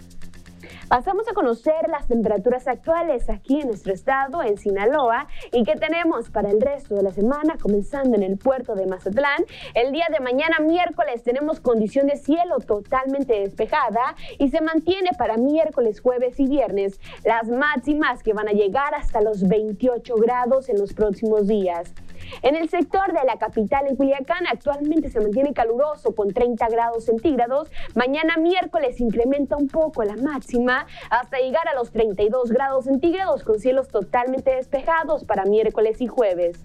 Pasamos 0.89 1.27
a 1.29 1.33
conocer 1.33 1.87
las 1.87 2.07
temperaturas 2.07 2.67
actuales 2.67 3.29
aquí 3.29 3.61
en 3.61 3.67
nuestro 3.67 3.93
estado, 3.93 4.41
en 4.41 4.57
Sinaloa, 4.57 5.27
y 5.51 5.63
qué 5.63 5.75
tenemos 5.75 6.31
para 6.31 6.49
el 6.49 6.59
resto 6.59 6.95
de 6.95 7.03
la 7.03 7.11
semana, 7.11 7.57
comenzando 7.61 8.17
en 8.17 8.23
el 8.23 8.39
puerto 8.39 8.73
de 8.73 8.87
Mazatlán. 8.87 9.45
El 9.75 9.91
día 9.91 10.07
de 10.11 10.19
mañana, 10.19 10.57
miércoles, 10.59 11.21
tenemos 11.21 11.59
condición 11.59 12.07
de 12.07 12.17
cielo 12.17 12.57
totalmente 12.57 13.39
despejada 13.39 14.15
y 14.39 14.49
se 14.49 14.61
mantiene 14.61 15.11
para 15.15 15.37
miércoles, 15.37 16.01
jueves 16.01 16.39
y 16.39 16.47
viernes 16.47 16.99
las 17.23 17.47
máximas 17.47 18.23
que 18.23 18.33
van 18.33 18.47
a 18.47 18.53
llegar 18.53 18.95
hasta 18.95 19.21
los 19.21 19.47
28 19.47 20.15
grados 20.15 20.69
en 20.69 20.79
los 20.79 20.93
próximos 20.93 21.47
días. 21.47 21.93
En 22.41 22.55
el 22.55 22.69
sector 22.69 23.13
de 23.13 23.25
la 23.25 23.37
capital, 23.37 23.87
en 23.87 23.95
Culiacán, 23.95 24.47
actualmente 24.47 25.09
se 25.09 25.19
mantiene 25.19 25.53
caluroso 25.53 26.15
con 26.15 26.33
30 26.33 26.67
grados 26.69 27.05
centígrados. 27.05 27.69
Mañana 27.95 28.37
miércoles 28.37 28.99
incrementa 28.99 29.57
un 29.57 29.67
poco 29.67 30.03
la 30.03 30.15
máxima 30.15 30.87
hasta 31.09 31.37
llegar 31.39 31.67
a 31.67 31.75
los 31.75 31.91
32 31.91 32.51
grados 32.51 32.85
centígrados 32.85 33.43
con 33.43 33.59
cielos 33.59 33.87
totalmente 33.89 34.55
despejados 34.55 35.23
para 35.23 35.45
miércoles 35.45 36.01
y 36.01 36.07
jueves. 36.07 36.57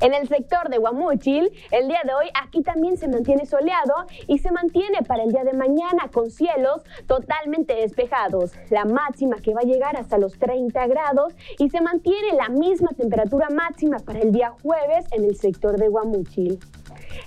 En 0.00 0.14
el 0.14 0.28
sector 0.28 0.70
de 0.70 0.78
Guamúchil, 0.78 1.50
el 1.70 1.88
día 1.88 2.00
de 2.04 2.14
hoy 2.14 2.30
aquí 2.32 2.62
también 2.62 2.96
se 2.96 3.06
mantiene 3.06 3.44
soleado 3.44 3.92
y 4.26 4.38
se 4.38 4.50
mantiene 4.50 5.02
para 5.06 5.24
el 5.24 5.30
día 5.30 5.44
de 5.44 5.52
mañana 5.52 6.08
con 6.10 6.30
cielos 6.30 6.82
totalmente 7.06 7.74
despejados. 7.74 8.52
La 8.70 8.86
máxima 8.86 9.36
que 9.42 9.52
va 9.52 9.60
a 9.60 9.64
llegar 9.64 9.98
hasta 9.98 10.16
los 10.16 10.38
30 10.38 10.86
grados 10.86 11.34
y 11.58 11.68
se 11.68 11.82
mantiene 11.82 12.32
la 12.32 12.48
misma 12.48 12.88
temperatura 12.96 13.50
máxima 13.50 13.98
para 13.98 14.20
el 14.20 14.32
día 14.32 14.54
jueves 14.62 15.04
en 15.12 15.24
el 15.24 15.36
sector 15.36 15.76
de 15.76 15.88
Guamúchil. 15.88 16.58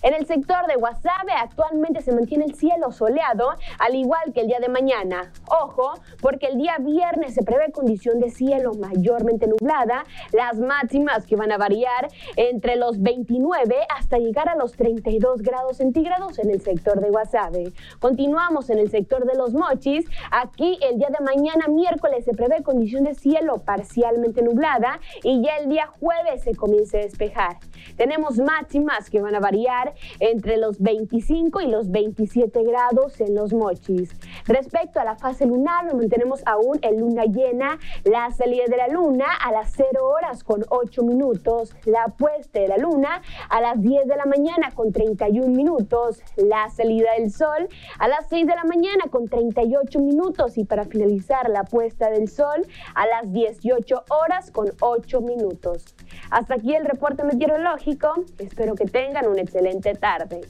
En 0.02 0.14
el 0.14 0.26
sector 0.26 0.68
de 0.68 0.76
Guasave 0.76 1.34
actualmente 1.40 2.02
se 2.02 2.12
mantiene 2.12 2.46
el 2.46 2.56
cielo 2.56 2.92
soleado, 2.92 3.52
al 3.80 3.96
igual 3.96 4.34
que 4.34 4.42
el 4.42 4.48
día 4.48 4.60
de 4.60 4.70
mañana. 4.70 5.32
Ojo, 5.48 5.94
porque 6.22 6.48
el 6.48 6.58
día 6.58 6.78
viernes 6.80 7.34
se 7.34 7.44
prevé 7.44 7.72
condición 7.72 8.20
de 8.20 8.30
cielo 8.30 8.74
mayormente 8.74 9.48
nublada, 9.48 10.04
las 10.32 10.58
máximas 10.58 11.26
que 11.26 11.36
van 11.36 11.52
a 11.52 11.58
variar 11.58 12.08
entre 12.36 12.76
los 12.76 13.02
29 13.02 13.76
hasta 13.96 14.18
llegar 14.18 14.50
a 14.50 14.56
los 14.56 14.74
32 14.74 15.42
grados 15.42 15.78
centígrados 15.78 16.40
en 16.40 16.50
el 16.50 16.62
sector 16.62 17.00
de 17.00 17.10
Guasave. 17.10 17.74
Continuamos 18.00 18.70
en 18.70 18.80
el 18.80 18.90
sector 18.90 19.26
de 19.26 19.36
los 19.36 19.54
mochis. 19.54 20.06
Aquí 20.32 20.78
el 20.82 20.98
día 20.98 21.10
de 21.10 21.24
mañana, 21.24 21.68
miércoles, 21.68 22.26
se 22.26 22.34
prevé 22.34 22.64
condición 22.64 23.04
de 23.04 23.16
cielo 23.16 23.58
parcialmente 23.58 24.42
nublada 24.42 25.00
y 25.24 25.42
ya 25.44 25.58
el 25.58 25.70
día 25.70 25.88
jueves 25.88 26.44
se 26.44 26.56
comienza 26.56 26.98
a 26.98 27.02
despejar. 27.02 27.58
Tenemos 27.98 28.38
máximas 28.38 29.10
que 29.10 29.22
van 29.22 29.36
a 29.36 29.40
variar 29.40 29.73
entre 30.20 30.58
los 30.58 30.80
25 30.80 31.62
y 31.62 31.68
los 31.68 31.92
27 31.92 32.64
grados 32.64 33.20
en 33.20 33.36
los 33.36 33.54
mochis. 33.54 34.12
Respecto 34.46 35.00
a 35.00 35.04
la 35.04 35.16
fase 35.16 35.46
lunar, 35.46 35.86
nos 35.86 35.96
mantenemos 35.96 36.42
aún 36.46 36.80
en 36.82 37.00
luna 37.00 37.26
llena, 37.26 37.80
la 38.04 38.32
salida 38.32 38.66
de 38.68 38.78
la 38.78 38.88
luna 38.88 39.26
a 39.44 39.52
las 39.52 39.74
0 39.76 39.88
horas 40.08 40.44
con 40.44 40.64
8 40.70 41.04
minutos, 41.04 41.76
la 41.86 42.08
puesta 42.18 42.60
de 42.60 42.68
la 42.68 42.78
luna 42.78 43.22
a 43.50 43.62
las 43.62 43.82
10 43.82 44.08
de 44.08 44.16
la 44.16 44.26
mañana 44.26 44.72
con 44.74 44.92
31 44.92 45.48
minutos, 45.48 46.22
la 46.36 46.70
salida 46.70 47.10
del 47.18 47.32
sol 47.32 47.68
a 48.00 48.08
las 48.08 48.28
6 48.30 48.46
de 48.48 48.56
la 48.56 48.64
mañana 48.64 49.06
con 49.10 49.28
38 49.28 50.00
minutos 50.00 50.58
y 50.58 50.66
para 50.66 50.86
finalizar 50.86 51.50
la 51.50 51.64
puesta 51.64 52.10
del 52.10 52.28
sol 52.28 52.66
a 52.96 53.06
las 53.08 53.32
18 53.32 54.04
horas 54.10 54.52
con 54.52 54.72
8 54.80 55.22
minutos. 55.22 55.96
Hasta 56.30 56.56
aquí 56.56 56.76
el 56.76 56.86
reporte 56.86 57.24
meteorológico. 57.24 58.14
Espero 58.38 58.76
que 58.76 58.86
tengan 58.86 59.28
una 59.28 59.42
excelente 59.42 59.63
tarde. 60.00 60.42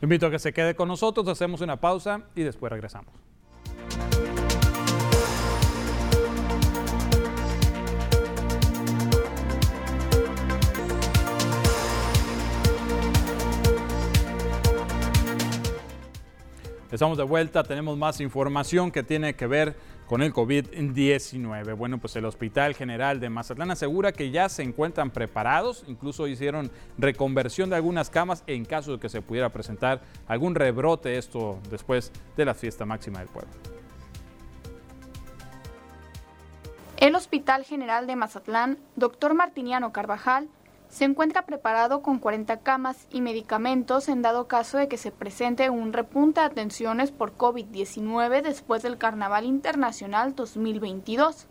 invito 0.00 0.26
a 0.26 0.30
que 0.30 0.38
se 0.38 0.52
quede 0.52 0.74
con 0.74 0.88
nosotros, 0.88 1.28
hacemos 1.28 1.60
una 1.60 1.80
pausa 1.80 2.22
y 2.34 2.42
después 2.42 2.72
regresamos. 2.72 3.27
Estamos 16.90 17.18
de 17.18 17.24
vuelta, 17.24 17.64
tenemos 17.64 17.98
más 17.98 18.18
información 18.18 18.90
que 18.90 19.02
tiene 19.02 19.34
que 19.34 19.46
ver 19.46 19.76
con 20.06 20.22
el 20.22 20.32
COVID-19. 20.32 21.76
Bueno, 21.76 21.98
pues 21.98 22.16
el 22.16 22.24
Hospital 22.24 22.74
General 22.74 23.20
de 23.20 23.28
Mazatlán 23.28 23.70
asegura 23.70 24.12
que 24.12 24.30
ya 24.30 24.48
se 24.48 24.62
encuentran 24.62 25.10
preparados, 25.10 25.84
incluso 25.86 26.26
hicieron 26.26 26.70
reconversión 26.96 27.68
de 27.68 27.76
algunas 27.76 28.08
camas 28.08 28.42
en 28.46 28.64
caso 28.64 28.92
de 28.92 29.00
que 29.00 29.10
se 29.10 29.20
pudiera 29.20 29.50
presentar 29.50 30.00
algún 30.26 30.54
rebrote, 30.54 31.18
esto 31.18 31.58
después 31.70 32.10
de 32.38 32.46
la 32.46 32.54
fiesta 32.54 32.86
máxima 32.86 33.18
del 33.18 33.28
pueblo. 33.28 33.52
El 36.96 37.14
Hospital 37.14 37.64
General 37.64 38.06
de 38.06 38.16
Mazatlán, 38.16 38.78
doctor 38.96 39.34
Martiniano 39.34 39.92
Carvajal, 39.92 40.48
se 40.88 41.04
encuentra 41.04 41.44
preparado 41.44 42.02
con 42.02 42.18
40 42.18 42.60
camas 42.60 43.06
y 43.10 43.20
medicamentos 43.20 44.08
en 44.08 44.22
dado 44.22 44.48
caso 44.48 44.78
de 44.78 44.88
que 44.88 44.96
se 44.96 45.10
presente 45.10 45.70
un 45.70 45.92
repunte 45.92 46.40
de 46.40 46.46
atenciones 46.46 47.10
por 47.10 47.36
COVID-19 47.36 48.42
después 48.42 48.82
del 48.82 48.98
Carnaval 48.98 49.44
Internacional 49.44 50.34
2022, 50.34 51.46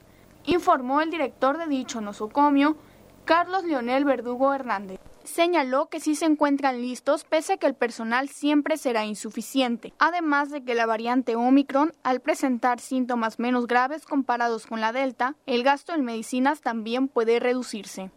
informó 0.45 1.01
el 1.01 1.11
director 1.11 1.57
de 1.57 1.67
dicho 1.67 2.01
nosocomio, 2.01 2.77
Carlos 3.25 3.63
Leonel 3.63 4.05
Verdugo 4.05 4.53
Hernández. 4.53 4.99
Señaló 5.23 5.87
que 5.89 5.99
sí 5.99 6.15
se 6.15 6.23
encuentran 6.23 6.81
listos 6.81 7.25
pese 7.25 7.53
a 7.53 7.57
que 7.57 7.67
el 7.67 7.75
personal 7.75 8.29
siempre 8.29 8.77
será 8.77 9.05
insuficiente, 9.05 9.93
además 9.99 10.49
de 10.49 10.63
que 10.63 10.73
la 10.73 10.85
variante 10.85 11.35
Omicron, 11.35 11.91
al 12.03 12.21
presentar 12.21 12.79
síntomas 12.79 13.37
menos 13.37 13.67
graves 13.67 14.05
comparados 14.05 14.65
con 14.65 14.79
la 14.79 14.93
Delta, 14.93 15.35
el 15.45 15.63
gasto 15.63 15.93
en 15.93 16.05
medicinas 16.05 16.61
también 16.61 17.09
puede 17.09 17.41
reducirse. 17.41 18.09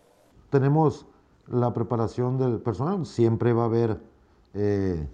Tenemos 0.50 1.06
la 1.50 1.72
preparación 1.72 2.38
del 2.38 2.60
personal. 2.60 3.04
Siempre 3.04 3.52
va 3.52 3.64
a 3.64 3.66
haber, 3.66 4.00
eh, 4.54 5.06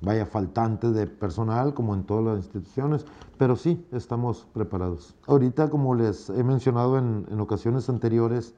vaya, 0.00 0.26
faltante 0.26 0.90
de 0.90 1.06
personal, 1.06 1.74
como 1.74 1.94
en 1.94 2.04
todas 2.04 2.24
las 2.24 2.36
instituciones, 2.44 3.06
pero 3.38 3.56
sí, 3.56 3.86
estamos 3.92 4.46
preparados. 4.52 5.14
Ahorita, 5.26 5.70
como 5.70 5.94
les 5.94 6.30
he 6.30 6.42
mencionado 6.42 6.98
en, 6.98 7.26
en 7.30 7.40
ocasiones 7.40 7.88
anteriores, 7.88 8.54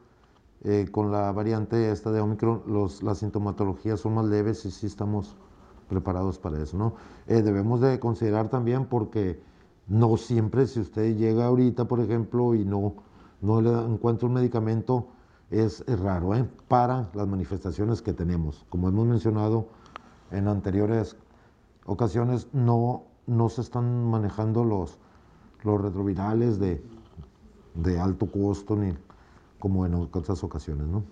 eh, 0.67 0.89
con 0.91 1.13
la 1.13 1.31
variante 1.33 1.91
esta 1.91 2.11
de 2.11 2.21
Omicron, 2.21 2.63
los, 2.67 3.03
las 3.03 3.19
sintomatologías 3.19 4.01
son 4.01 4.15
más 4.15 4.25
leves 4.25 4.65
y 4.65 4.71
sí 4.71 4.87
estamos 4.87 5.37
preparados 5.91 6.39
para 6.39 6.63
eso, 6.63 6.79
¿no? 6.79 6.95
Eh, 7.27 7.43
debemos 7.43 7.83
de 7.83 8.01
considerar 8.01 8.49
también 8.49 8.87
porque 8.87 9.43
no 9.89 10.17
siempre, 10.17 10.67
si 10.67 10.81
usted 10.81 11.17
llega 11.19 11.45
ahorita, 11.45 11.85
por 11.87 12.01
ejemplo, 12.01 12.55
y 12.55 12.65
no, 12.65 12.95
no 13.43 13.61
le 13.61 13.71
encuentra 13.73 14.27
un 14.27 14.33
medicamento, 14.33 15.09
es, 15.61 15.85
raro 16.01 16.35
¿eh? 16.35 16.49
para 16.69 17.09
las 17.15 17.27
manifestaciones 17.27 18.03
que 18.03 18.13
tenemos. 18.13 18.65
Como 18.69 18.89
hemos 18.89 19.07
mencionado 19.07 19.69
en 20.31 20.49
anteriores 20.49 21.17
ocasiones, 21.87 22.49
no, 22.53 23.05
no 23.27 23.49
se 23.49 23.61
están 23.61 24.11
manejando 24.11 24.65
los, 24.65 24.99
los 25.63 25.81
retrovirales 25.81 26.59
de, 26.59 26.85
de 27.75 28.01
alto 28.01 28.27
costo 28.27 28.77
ni 28.77 28.95
como 29.59 29.87
en 29.87 29.95
otras 29.95 30.43
ocasiones. 30.45 30.87
¿no? 30.87 31.05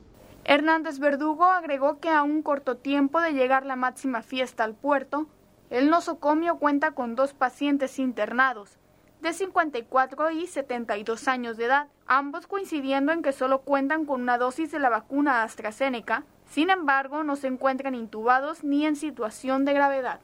Hernández 0.45 0.99
Verdugo 0.99 1.45
agregó 1.45 2.01
que 2.01 2.11
a 2.11 2.23
un 2.23 2.43
corto 2.43 2.77
tiempo 2.77 3.21
de 3.21 3.33
llegar 3.33 3.65
la 3.65 3.77
máxima 3.77 4.23
fiesta 4.23 4.65
al 4.65 4.75
puerto, 4.75 5.27
el 5.71 5.89
nosocomio 5.89 6.59
cuenta 6.59 6.93
con 6.93 7.15
dos 7.15 7.33
pacientes 7.33 7.99
internados, 7.99 8.79
de 9.23 9.33
54 9.33 10.33
y 10.33 10.49
72 10.49 11.29
años 11.29 11.57
de 11.57 11.67
edad, 11.67 11.87
ambos 12.07 12.49
coincidiendo 12.49 13.13
en 13.13 13.23
que 13.23 13.33
solo 13.33 13.61
cuentan 13.61 14.05
con 14.05 14.21
una 14.21 14.37
dosis 14.37 14.73
de 14.73 14.81
la 14.81 14.89
vacuna 14.89 15.45
AstraZeneca, 15.45 16.25
sin 16.51 16.71
embargo 16.71 17.23
no 17.23 17.37
se 17.37 17.47
encuentran 17.47 17.95
intubados 17.95 18.65
ni 18.65 18.85
en 18.85 18.97
situación 18.97 19.65
de 19.65 19.75
gravedad. 19.75 20.21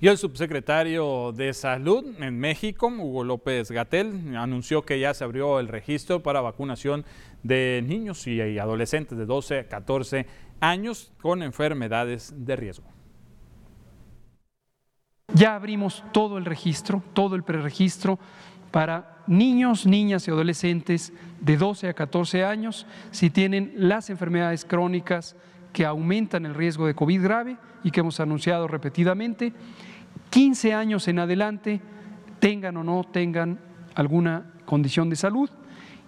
Y 0.00 0.08
el 0.08 0.16
subsecretario 0.16 1.32
de 1.32 1.52
Salud 1.52 2.04
en 2.18 2.38
México, 2.38 2.88
Hugo 2.88 3.24
López 3.24 3.70
Gatel, 3.70 4.36
anunció 4.36 4.82
que 4.82 5.00
ya 5.00 5.12
se 5.12 5.24
abrió 5.24 5.60
el 5.60 5.68
registro 5.68 6.22
para 6.22 6.40
vacunación 6.40 7.04
de 7.42 7.82
niños 7.86 8.26
y 8.26 8.58
adolescentes 8.58 9.18
de 9.18 9.26
12 9.26 9.58
a 9.60 9.68
14 9.68 10.26
años 10.60 11.12
con 11.20 11.42
enfermedades 11.42 12.32
de 12.36 12.56
riesgo. 12.56 12.94
Ya 15.32 15.54
abrimos 15.54 16.04
todo 16.12 16.38
el 16.38 16.44
registro, 16.44 17.02
todo 17.12 17.34
el 17.36 17.42
preregistro 17.42 18.18
para 18.70 19.22
niños, 19.26 19.86
niñas 19.86 20.28
y 20.28 20.30
adolescentes 20.30 21.12
de 21.40 21.56
12 21.56 21.88
a 21.88 21.94
14 21.94 22.44
años 22.44 22.86
si 23.10 23.30
tienen 23.30 23.72
las 23.76 24.10
enfermedades 24.10 24.64
crónicas 24.64 25.36
que 25.72 25.86
aumentan 25.86 26.46
el 26.46 26.54
riesgo 26.54 26.86
de 26.86 26.94
COVID 26.94 27.22
grave 27.22 27.56
y 27.82 27.90
que 27.90 28.00
hemos 28.00 28.20
anunciado 28.20 28.68
repetidamente 28.68 29.52
15 30.30 30.74
años 30.74 31.08
en 31.08 31.18
adelante, 31.18 31.80
tengan 32.38 32.76
o 32.76 32.84
no 32.84 33.04
tengan 33.04 33.58
alguna 33.94 34.52
condición 34.64 35.10
de 35.10 35.16
salud, 35.16 35.50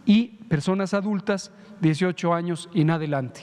y 0.05 0.29
personas 0.49 0.95
adultas 0.95 1.53
18 1.81 2.33
años 2.33 2.69
en 2.73 2.91
adelante. 2.91 3.43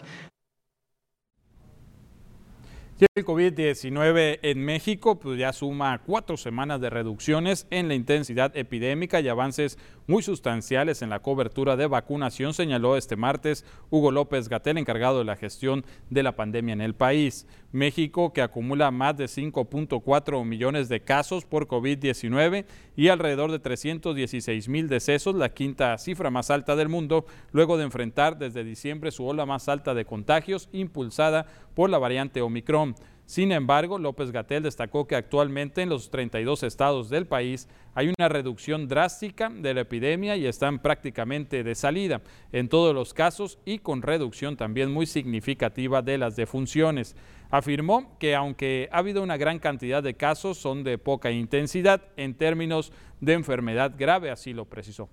El 3.16 3.26
COVID-19 3.26 4.40
en 4.42 4.66
México 4.66 5.20
pues 5.20 5.38
ya 5.38 5.54
suma 5.54 6.02
cuatro 6.06 6.38
semanas 6.38 6.82
de 6.82 6.90
reducciones 6.90 7.68
en 7.70 7.88
la 7.88 7.96
intensidad 7.96 8.56
epidémica 8.56 9.20
y 9.22 9.28
avances 9.28 9.78
muy 10.08 10.24
sustanciales 10.24 11.02
en 11.02 11.10
la 11.10 11.20
cobertura 11.20 11.76
de 11.76 11.88
vacunación, 11.88 12.54
señaló 12.54 12.98
este 12.98 13.16
martes 13.16 13.66
Hugo 13.90 14.12
López 14.12 14.50
Gatel, 14.50 14.78
encargado 14.78 15.20
de 15.20 15.26
la 15.26 15.36
gestión 15.36 15.86
de 16.10 16.24
la 16.24 16.36
pandemia 16.36 16.74
en 16.74 16.82
el 16.82 16.96
país. 16.96 17.48
México, 17.72 18.34
que 18.34 18.42
acumula 18.42 18.92
más 18.92 19.18
de 19.18 19.26
5.4 19.26 20.46
millones 20.46 20.90
de 20.90 21.02
casos 21.02 21.46
por 21.46 21.68
COVID-19 21.68 22.66
y 22.96 23.08
alrededor 23.08 23.52
de 23.52 23.60
316 23.60 24.70
mil 24.70 24.88
decesos, 24.88 25.36
la 25.36 25.50
quinta 25.50 25.98
cifra 25.98 26.30
más 26.30 26.52
alta 26.52 26.76
del 26.76 26.90
mundo, 26.90 27.26
luego 27.52 27.78
de 27.78 27.84
enfrentar 27.84 28.38
desde 28.38 28.64
diciembre 28.64 29.12
su 29.12 29.26
ola 29.26 29.46
más 29.46 29.70
alta 29.70 29.94
de 29.94 30.06
contagios 30.06 30.70
impulsada 30.72 31.48
por 31.74 31.90
la 31.90 31.98
variante 31.98 32.42
Omicron. 32.42 32.96
Sin 33.26 33.52
embargo, 33.52 33.98
López 33.98 34.32
Gatel 34.32 34.64
destacó 34.64 35.08
que 35.08 35.16
actualmente 35.16 35.82
en 35.82 35.90
los 35.90 36.10
32 36.10 36.64
estados 36.64 37.10
del 37.10 37.26
país 37.26 37.70
hay 37.96 38.12
una 38.18 38.28
reducción 38.28 38.88
drástica 38.88 39.50
de 39.50 39.74
la 39.74 39.82
epidemia 39.82 40.36
y 40.36 40.46
están 40.46 40.80
prácticamente 40.80 41.64
de 41.64 41.76
salida 41.76 42.22
en 42.52 42.68
todos 42.68 42.94
los 42.94 43.14
casos 43.14 43.60
y 43.66 43.80
con 43.80 44.02
reducción 44.02 44.58
también 44.58 44.92
muy 44.92 45.06
significativa 45.06 46.02
de 46.02 46.18
las 46.18 46.36
defunciones. 46.36 47.16
Afirmó 47.50 48.18
que 48.20 48.36
aunque 48.36 48.90
ha 48.92 48.98
habido 48.98 49.24
una 49.24 49.38
gran 49.38 49.60
cantidad 49.60 50.04
de 50.04 50.16
casos, 50.16 50.58
son 50.58 50.84
de 50.84 50.98
poca 50.98 51.32
intensidad 51.32 52.02
en 52.18 52.34
términos 52.34 52.92
de 53.22 53.34
enfermedad 53.34 53.94
grave, 53.98 54.32
así 54.32 54.54
lo 54.54 54.66
precisó. 54.66 55.10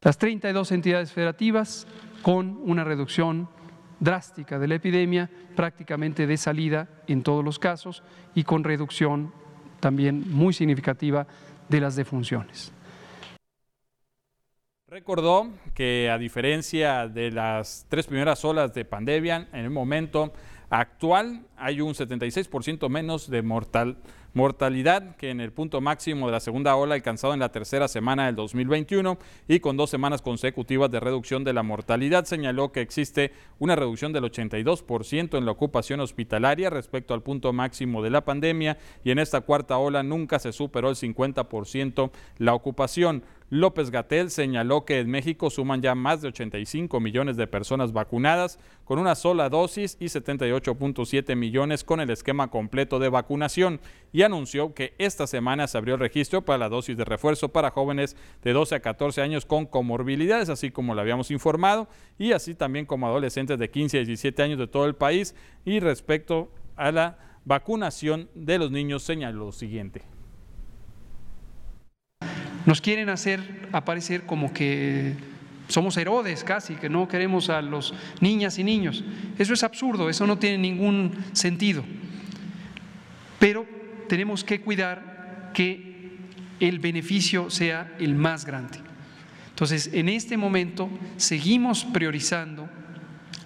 Las 0.00 0.18
32 0.18 0.72
entidades 0.72 1.12
federativas 1.12 1.86
con 2.22 2.58
una 2.64 2.82
reducción 2.82 3.48
drástica 4.02 4.58
de 4.58 4.66
la 4.66 4.74
epidemia, 4.74 5.30
prácticamente 5.54 6.26
de 6.26 6.36
salida 6.36 6.88
en 7.06 7.22
todos 7.22 7.44
los 7.44 7.60
casos 7.60 8.02
y 8.34 8.42
con 8.42 8.64
reducción 8.64 9.32
también 9.78 10.24
muy 10.28 10.52
significativa 10.52 11.26
de 11.68 11.80
las 11.80 11.94
defunciones. 11.94 12.72
Recordó 14.88 15.50
que 15.72 16.10
a 16.10 16.18
diferencia 16.18 17.06
de 17.06 17.30
las 17.30 17.86
tres 17.88 18.08
primeras 18.08 18.44
olas 18.44 18.74
de 18.74 18.84
pandemia, 18.84 19.48
en 19.52 19.60
el 19.60 19.70
momento 19.70 20.32
actual 20.68 21.46
hay 21.56 21.80
un 21.80 21.94
76% 21.94 22.88
menos 22.88 23.30
de 23.30 23.42
mortal 23.42 23.98
mortalidad 24.34 25.16
que 25.16 25.30
en 25.30 25.40
el 25.40 25.52
punto 25.52 25.80
máximo 25.80 26.26
de 26.26 26.32
la 26.32 26.40
segunda 26.40 26.74
ola 26.76 26.94
alcanzado 26.94 27.34
en 27.34 27.40
la 27.40 27.52
tercera 27.52 27.88
semana 27.88 28.26
del 28.26 28.36
2021 28.36 29.18
y 29.48 29.60
con 29.60 29.76
dos 29.76 29.90
semanas 29.90 30.22
consecutivas 30.22 30.90
de 30.90 31.00
reducción 31.00 31.44
de 31.44 31.52
la 31.52 31.62
mortalidad, 31.62 32.24
señaló 32.24 32.72
que 32.72 32.80
existe 32.80 33.32
una 33.58 33.76
reducción 33.76 34.12
del 34.12 34.24
82% 34.24 35.38
en 35.38 35.44
la 35.44 35.52
ocupación 35.52 36.00
hospitalaria 36.00 36.70
respecto 36.70 37.14
al 37.14 37.22
punto 37.22 37.52
máximo 37.52 38.02
de 38.02 38.10
la 38.10 38.24
pandemia 38.24 38.78
y 39.04 39.10
en 39.10 39.18
esta 39.18 39.42
cuarta 39.42 39.76
ola 39.78 40.02
nunca 40.02 40.38
se 40.38 40.52
superó 40.52 40.88
el 40.88 40.96
50% 40.96 42.10
la 42.38 42.54
ocupación. 42.54 43.22
López 43.50 43.90
Gatel 43.90 44.30
señaló 44.30 44.86
que 44.86 45.00
en 45.00 45.10
México 45.10 45.50
suman 45.50 45.82
ya 45.82 45.94
más 45.94 46.22
de 46.22 46.28
85 46.28 47.00
millones 47.00 47.36
de 47.36 47.46
personas 47.46 47.92
vacunadas 47.92 48.58
con 48.86 48.98
una 48.98 49.14
sola 49.14 49.50
dosis 49.50 49.98
y 50.00 50.06
78.7 50.06 51.36
millones 51.36 51.84
con 51.84 52.00
el 52.00 52.08
esquema 52.08 52.48
completo 52.48 52.98
de 52.98 53.10
vacunación 53.10 53.78
y 54.10 54.21
anunció 54.24 54.74
que 54.74 54.94
esta 54.98 55.26
semana 55.26 55.66
se 55.66 55.78
abrió 55.78 55.94
el 55.94 56.00
registro 56.00 56.44
para 56.44 56.58
la 56.58 56.68
dosis 56.68 56.96
de 56.96 57.04
refuerzo 57.04 57.50
para 57.50 57.70
jóvenes 57.70 58.16
de 58.42 58.52
12 58.52 58.74
a 58.74 58.80
14 58.80 59.22
años 59.22 59.46
con 59.46 59.66
comorbilidades, 59.66 60.48
así 60.48 60.70
como 60.70 60.94
lo 60.94 61.00
habíamos 61.00 61.30
informado, 61.30 61.88
y 62.18 62.32
así 62.32 62.54
también 62.54 62.86
como 62.86 63.06
adolescentes 63.06 63.58
de 63.58 63.70
15 63.70 63.98
a 63.98 64.04
17 64.04 64.42
años 64.42 64.58
de 64.58 64.66
todo 64.66 64.86
el 64.86 64.94
país. 64.94 65.34
Y 65.64 65.80
respecto 65.80 66.50
a 66.76 66.92
la 66.92 67.18
vacunación 67.44 68.28
de 68.34 68.58
los 68.58 68.70
niños, 68.70 69.02
señaló 69.02 69.46
lo 69.46 69.52
siguiente. 69.52 70.02
Nos 72.64 72.80
quieren 72.80 73.08
hacer 73.08 73.68
aparecer 73.72 74.24
como 74.24 74.52
que 74.52 75.16
somos 75.68 75.96
Herodes 75.96 76.44
casi, 76.44 76.74
que 76.74 76.88
no 76.88 77.08
queremos 77.08 77.50
a 77.50 77.62
los 77.62 77.94
niñas 78.20 78.58
y 78.58 78.64
niños. 78.64 79.04
Eso 79.38 79.54
es 79.54 79.62
absurdo, 79.62 80.08
eso 80.08 80.26
no 80.26 80.38
tiene 80.38 80.58
ningún 80.58 81.12
sentido. 81.32 81.82
Pero 83.38 83.66
tenemos 84.12 84.44
que 84.44 84.60
cuidar 84.60 85.52
que 85.54 86.18
el 86.60 86.80
beneficio 86.80 87.48
sea 87.48 87.94
el 87.98 88.14
más 88.14 88.44
grande. 88.44 88.78
Entonces, 89.48 89.88
en 89.90 90.10
este 90.10 90.36
momento 90.36 90.90
seguimos 91.16 91.86
priorizando 91.86 92.68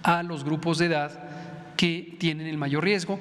a 0.03 0.25
los 0.25 0.43
grupos 0.43 0.79
de 0.79 0.87
edad 0.87 1.77
que 1.77 2.17
tienen 2.19 2.49
el 2.49 2.59
mayor 2.59 2.83
riesgo. 2.83 3.21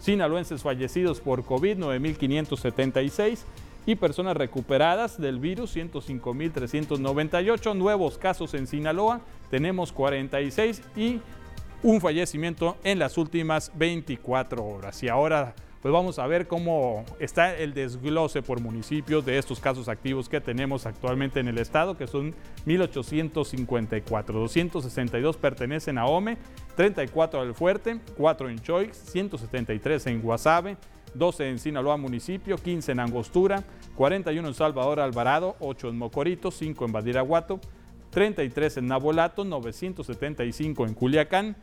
sinaloenses 0.00 0.62
fallecidos 0.62 1.20
por 1.20 1.44
COVID 1.44 1.78
9.576 1.78 3.44
y 3.86 3.94
personas 3.94 4.36
recuperadas 4.36 5.18
del 5.18 5.38
virus 5.38 5.74
105.398, 5.76 7.76
nuevos 7.76 8.18
casos 8.18 8.52
en 8.54 8.66
Sinaloa 8.66 9.20
tenemos 9.50 9.92
46 9.92 10.82
y 10.96 11.20
un 11.82 12.00
fallecimiento 12.00 12.76
en 12.84 12.98
las 12.98 13.18
últimas 13.18 13.72
24 13.76 14.64
horas. 14.64 15.02
Y 15.02 15.08
ahora 15.08 15.54
pues 15.82 15.92
vamos 15.92 16.18
a 16.18 16.26
ver 16.26 16.46
cómo 16.46 17.06
está 17.20 17.56
el 17.56 17.72
desglose 17.72 18.42
por 18.42 18.60
municipios 18.60 19.24
de 19.24 19.38
estos 19.38 19.60
casos 19.60 19.88
activos 19.88 20.28
que 20.28 20.38
tenemos 20.40 20.84
actualmente 20.84 21.40
en 21.40 21.48
el 21.48 21.56
estado, 21.56 21.96
que 21.96 22.06
son 22.06 22.34
1854. 22.66 24.38
262 24.40 25.36
pertenecen 25.38 25.96
a 25.96 26.04
OME, 26.04 26.36
34 26.76 27.40
al 27.40 27.54
Fuerte, 27.54 27.98
4 28.16 28.50
en 28.50 28.58
Choix, 28.58 28.94
173 28.94 30.06
en 30.08 30.20
Guasave, 30.20 30.76
12 31.14 31.48
en 31.48 31.58
Sinaloa 31.58 31.96
municipio, 31.96 32.58
15 32.58 32.92
en 32.92 33.00
Angostura, 33.00 33.64
41 33.96 34.48
en 34.48 34.54
Salvador 34.54 35.00
Alvarado, 35.00 35.56
8 35.60 35.88
en 35.88 35.96
Mocorito, 35.96 36.50
5 36.50 36.84
en 36.84 36.92
Badiraguato, 36.92 37.58
33 38.10 38.78
en 38.78 38.86
Nabolato, 38.86 39.44
975 39.44 40.86
en 40.86 40.94
Culiacán, 40.94 41.56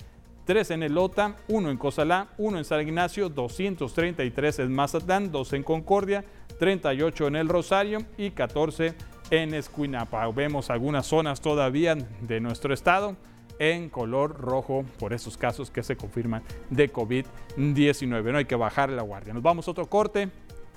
3 0.45 0.72
en 0.72 0.84
Elota, 0.84 1.36
1 1.50 1.70
en 1.70 1.78
Cozalá, 1.78 2.30
1 2.38 2.58
en 2.58 2.64
San 2.64 2.82
Ignacio, 2.82 3.28
233 3.28 4.60
en 4.60 4.74
Mazatlán, 4.74 5.30
2 5.32 5.54
en 5.54 5.64
Concordia, 5.64 6.24
38 6.58 7.28
en 7.28 7.36
El 7.36 7.50
Rosario 7.50 8.00
y 8.18 8.32
14 8.32 8.95
en 9.30 9.54
Escuinapa. 9.54 10.26
Vemos 10.32 10.70
algunas 10.70 11.06
zonas 11.06 11.41
todavía 11.41 11.95
de 11.95 12.39
nuestro 12.39 12.74
estado 12.74 13.18
en 13.60 13.89
color 13.89 14.39
rojo 14.39 14.86
por 15.00 15.12
esos 15.14 15.36
casos 15.36 15.70
que 15.70 15.84
se 15.84 15.98
confirman 15.98 16.43
de 16.70 16.93
COVID-19. 16.93 18.32
No 18.32 18.38
hay 18.38 18.45
que 18.45 18.56
bajar 18.56 18.89
la 18.89 19.02
guardia. 19.02 19.34
Nos 19.34 19.43
vamos 19.43 19.68
a 19.68 19.72
otro 19.72 19.88
corte, 19.88 20.30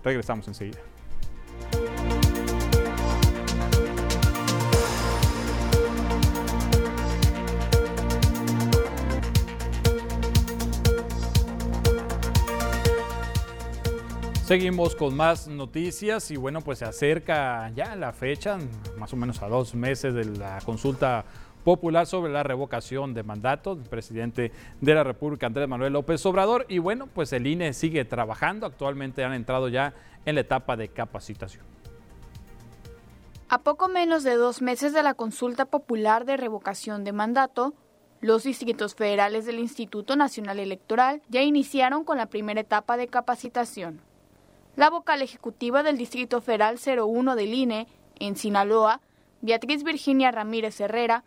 regresamos 0.03 0.49
enseguida. 0.49 0.90
Seguimos 14.51 14.97
con 14.97 15.17
más 15.17 15.47
noticias 15.47 16.33
y 16.33 16.37
bueno, 16.37 16.61
pues 16.61 16.81
se 16.81 16.85
acerca 16.85 17.71
ya 17.71 17.95
la 17.95 18.13
fecha, 18.13 18.59
más 18.99 19.13
o 19.13 19.17
menos 19.17 19.41
a 19.43 19.49
dos 19.49 19.77
meses 19.77 20.13
de 20.13 20.25
la 20.25 20.59
consulta 20.65 21.25
popular 21.63 22.05
sobre 22.05 22.33
la 22.33 22.43
revocación 22.43 23.15
de 23.15 23.23
mandato 23.23 23.77
del 23.77 23.89
presidente 23.89 24.51
de 24.81 24.95
la 24.97 25.05
República, 25.05 25.47
Andrés 25.47 25.69
Manuel 25.69 25.93
López 25.93 26.27
Obrador. 26.27 26.67
Y 26.69 26.79
bueno, 26.79 27.07
pues 27.07 27.33
el 27.33 27.47
INE 27.47 27.73
sigue 27.75 28.05
trabajando, 28.05 28.67
actualmente 28.67 29.23
han 29.23 29.35
entrado 29.35 29.69
ya 29.69 29.95
en 30.25 30.35
la 30.35 30.41
etapa 30.41 30.77
de 30.77 30.89
capacitación. 30.89 31.65
A 33.49 33.59
poco 33.59 33.87
menos 33.87 34.25
de 34.25 34.35
dos 34.35 34.63
meses 34.63 34.93
de 34.93 35.05
la 35.05 35.15
consulta 35.15 35.67
popular 35.67 36.25
de 36.25 36.37
revocación 36.37 37.05
de 37.05 37.13
mandato, 37.13 37.73
los 38.21 38.43
distritos 38.43 38.97
federales 38.97 39.47
del 39.47 39.61
Instituto 39.61 40.17
Nacional 40.17 40.59
Electoral 40.59 41.23
ya 41.29 41.41
iniciaron 41.41 42.03
con 42.03 42.19
la 42.19 42.27
primera 42.27 42.61
etapa 42.61 42.97
de 42.97 43.07
capacitación. 43.07 44.10
La 44.77 44.89
vocal 44.89 45.21
ejecutiva 45.21 45.83
del 45.83 45.99
Distrito 45.99 46.41
Federal 46.41 46.79
01 46.79 47.35
del 47.35 47.55
INE, 47.55 47.89
en 48.21 48.37
Sinaloa, 48.37 49.01
Beatriz 49.41 49.83
Virginia 49.83 50.31
Ramírez 50.31 50.81
Herrera, 50.81 51.25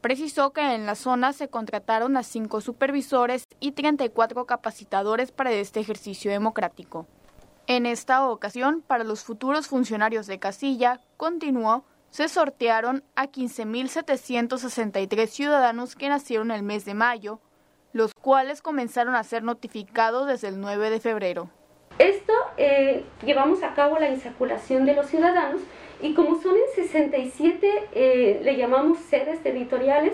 precisó 0.00 0.52
que 0.52 0.74
en 0.74 0.86
la 0.86 0.94
zona 0.94 1.32
se 1.32 1.48
contrataron 1.48 2.16
a 2.16 2.22
cinco 2.22 2.60
supervisores 2.60 3.48
y 3.58 3.72
34 3.72 4.46
capacitadores 4.46 5.32
para 5.32 5.50
este 5.50 5.80
ejercicio 5.80 6.30
democrático. 6.30 7.08
En 7.66 7.86
esta 7.86 8.28
ocasión, 8.28 8.84
para 8.86 9.02
los 9.02 9.24
futuros 9.24 9.66
funcionarios 9.66 10.26
de 10.26 10.38
casilla, 10.38 11.00
continuó, 11.16 11.84
se 12.10 12.28
sortearon 12.28 13.02
a 13.16 13.26
15.763 13.26 15.26
ciudadanos 15.26 15.96
que 15.96 16.10
nacieron 16.10 16.50
el 16.50 16.62
mes 16.62 16.84
de 16.84 16.92
mayo, 16.94 17.40
los 17.92 18.12
cuales 18.14 18.62
comenzaron 18.62 19.16
a 19.16 19.24
ser 19.24 19.42
notificados 19.42 20.28
desde 20.28 20.48
el 20.48 20.60
9 20.60 20.90
de 20.90 21.00
febrero. 21.00 21.50
Eh, 22.56 23.02
llevamos 23.24 23.64
a 23.64 23.74
cabo 23.74 23.98
la 23.98 24.08
insaculación 24.08 24.86
de 24.86 24.94
los 24.94 25.06
ciudadanos 25.06 25.60
y 26.00 26.14
como 26.14 26.40
son 26.40 26.54
en 26.54 26.62
67, 26.76 27.68
eh, 27.92 28.40
le 28.44 28.56
llamamos 28.56 28.98
sedes 28.98 29.42
territoriales, 29.42 30.12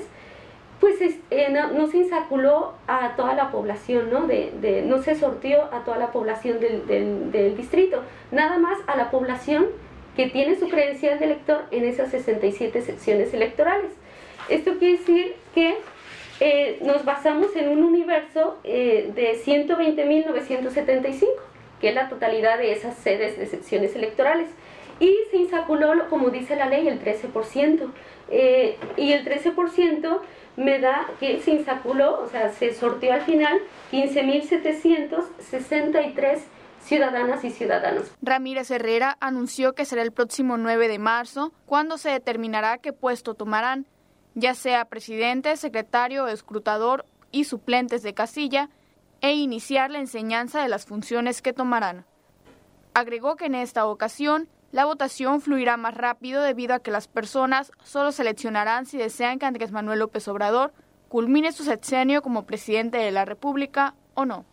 pues 0.81 0.99
eh, 1.31 1.49
no, 1.51 1.87
se 1.89 1.99
insaculó 1.99 2.73
a 2.87 3.15
toda 3.17 3.35
la 3.35 3.51
población, 3.51 4.11
¿no? 4.11 4.27
De, 4.27 4.83
no 4.87 5.03
se 5.03 5.15
sortió 5.15 5.65
a 5.65 5.85
toda 5.85 5.99
la 5.99 6.11
población 6.11 6.59
del, 6.59 7.57
distrito, 7.57 8.03
nada 8.31 8.59
más 8.59 8.79
a 8.87 8.97
la 8.97 9.11
población 9.11 9.67
que 10.17 10.29
tiene 10.29 10.59
su 10.59 10.71
credencial 10.71 11.19
de 11.19 11.27
elector 11.27 11.65
en 11.71 11.85
esas 11.85 12.11
67 12.11 12.81
secciones 12.81 13.35
electorales. 13.35 13.93
Esto 14.49 14.79
quiere 14.79 14.97
decir 14.97 15.35
que 15.55 15.77
nos 16.81 17.05
basamos 17.05 17.55
en 17.55 17.69
un 17.69 17.85
universo 17.85 18.57
de 18.65 19.39
120.975 19.45 21.50
que 21.81 21.89
es 21.89 21.95
la 21.95 22.09
totalidad 22.09 22.59
de 22.59 22.73
esas 22.73 22.97
sedes 22.97 23.39
de 23.39 23.47
secciones 23.47 23.95
electorales. 23.97 24.49
Y 24.99 25.17
se 25.31 25.37
insaculó, 25.39 26.09
como 26.11 26.31
dice 26.31 26.57
la 26.57 26.67
ley, 26.67 26.89
el 26.89 27.03
13%. 27.03 27.91
Eh, 28.31 28.77
y 28.97 29.13
el 29.13 29.25
13% 29.25 30.21
me 30.57 30.79
da 30.79 31.11
que 31.19 31.41
se 31.41 31.51
insaculó, 31.53 32.21
o 32.21 32.29
sea, 32.29 32.53
se 32.53 32.75
sortió 32.75 33.13
al 33.13 33.23
final 33.23 33.61
15.763 33.93 36.41
ciudadanas 36.83 37.45
y 37.45 37.51
ciudadanos. 37.51 38.11
Ramírez 38.23 38.71
Herrera 38.71 39.17
anunció 39.21 39.75
que 39.75 39.85
será 39.85 40.03
el 40.03 40.13
próximo 40.13 40.57
9 40.57 40.89
de 40.89 40.99
marzo 40.99 41.53
cuando 41.67 41.99
se 41.99 42.11
determinará 42.11 42.79
qué 42.79 42.93
puesto 42.93 43.35
tomarán, 43.35 43.87
ya 44.35 44.55
sea 44.55 44.87
presidente, 44.87 45.57
secretario, 45.57 46.27
escrutador 46.29 47.05
y 47.33 47.45
suplentes 47.45 48.03
de 48.03 48.15
casilla, 48.15 48.71
e 49.21 49.35
iniciar 49.35 49.91
la 49.91 49.99
enseñanza 49.99 50.63
de 50.63 50.69
las 50.69 50.87
funciones 50.87 51.43
que 51.43 51.53
tomarán. 51.53 52.05
Agregó 52.95 53.37
que 53.37 53.47
en 53.47 53.55
esta 53.55 53.87
ocasión 53.87 54.49
la 54.73 54.85
votación 54.85 55.41
fluirá 55.41 55.77
más 55.77 55.95
rápido 55.95 56.43
debido 56.43 56.75
a 56.75 56.81
que 56.81 56.91
las 56.91 57.09
personas 57.09 57.73
solo 57.83 58.13
seleccionarán 58.13 58.87
si 58.87 58.99
desean 58.99 59.39
que 59.39 59.47
Andrés 59.47 59.73
Manuel 59.73 59.99
López 59.99 60.27
Obrador 60.29 60.73
culmine 61.09 61.51
su 61.53 61.65
sexenio 61.65 62.23
como 62.23 62.47
presidente 62.47 62.99
de 62.99 63.11
la 63.11 63.25
República 63.25 63.95
o 64.15 64.25
no. 64.25 64.45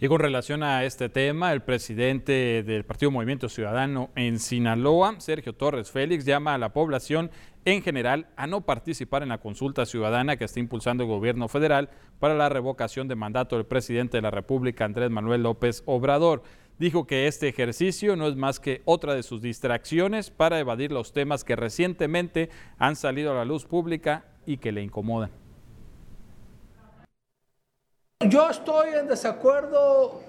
Y 0.00 0.06
con 0.06 0.20
relación 0.20 0.62
a 0.62 0.84
este 0.84 1.08
tema, 1.08 1.52
el 1.52 1.60
presidente 1.60 2.62
del 2.62 2.84
Partido 2.84 3.10
Movimiento 3.10 3.48
Ciudadano 3.48 4.10
en 4.14 4.38
Sinaloa, 4.38 5.16
Sergio 5.18 5.54
Torres 5.54 5.90
Félix, 5.90 6.24
llama 6.24 6.54
a 6.54 6.58
la 6.58 6.72
población 6.72 7.32
en 7.72 7.82
general 7.82 8.28
a 8.36 8.46
no 8.46 8.62
participar 8.62 9.22
en 9.22 9.28
la 9.28 9.38
consulta 9.38 9.84
ciudadana 9.84 10.38
que 10.38 10.44
está 10.44 10.58
impulsando 10.58 11.04
el 11.04 11.10
gobierno 11.10 11.48
federal 11.48 11.90
para 12.18 12.34
la 12.34 12.48
revocación 12.48 13.08
de 13.08 13.14
mandato 13.14 13.56
del 13.56 13.66
presidente 13.66 14.16
de 14.16 14.22
la 14.22 14.30
República, 14.30 14.86
Andrés 14.86 15.10
Manuel 15.10 15.42
López 15.42 15.82
Obrador. 15.84 16.42
Dijo 16.78 17.06
que 17.06 17.26
este 17.26 17.46
ejercicio 17.46 18.16
no 18.16 18.26
es 18.26 18.36
más 18.36 18.58
que 18.58 18.80
otra 18.86 19.14
de 19.14 19.22
sus 19.22 19.42
distracciones 19.42 20.30
para 20.30 20.58
evadir 20.58 20.92
los 20.92 21.12
temas 21.12 21.44
que 21.44 21.56
recientemente 21.56 22.48
han 22.78 22.96
salido 22.96 23.32
a 23.32 23.34
la 23.34 23.44
luz 23.44 23.66
pública 23.66 24.24
y 24.46 24.56
que 24.56 24.72
le 24.72 24.82
incomodan. 24.82 25.30
Yo 28.26 28.48
estoy 28.48 28.94
en 28.98 29.08
desacuerdo 29.08 30.22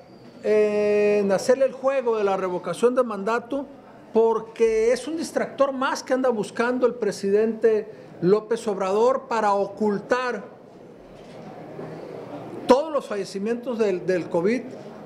en 0.44 1.32
hacerle 1.32 1.66
el 1.66 1.74
juego 1.74 2.18
de 2.18 2.26
la 2.26 2.36
revocación 2.36 2.96
de 2.96 3.04
mandato 3.04 3.66
porque 4.14 4.92
es 4.92 5.08
un 5.08 5.18
distractor 5.18 5.72
más 5.72 6.04
que 6.04 6.14
anda 6.14 6.30
buscando 6.30 6.88
el 6.88 6.96
presidente 6.96 7.92
López 8.22 8.68
Obrador 8.68 9.28
para 9.28 9.54
ocultar 9.54 10.44
todos 12.68 12.92
los 12.92 13.06
fallecimientos 13.06 13.78
del, 13.78 14.06
del, 14.06 14.30
COVID, 14.30 14.62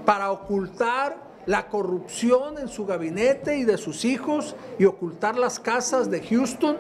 para 0.06 0.32
ocultar 0.32 1.18
la 1.45 1.68
corrupción 1.68 2.58
en 2.58 2.68
su 2.68 2.86
gabinete 2.86 3.58
y 3.58 3.64
de 3.64 3.78
sus 3.78 4.06
hijos 4.06 4.56
y 4.80 4.86
ocultar 4.86 5.38
las 5.38 5.60
casas 5.60 6.10
de 6.10 6.22
Houston 6.22 6.78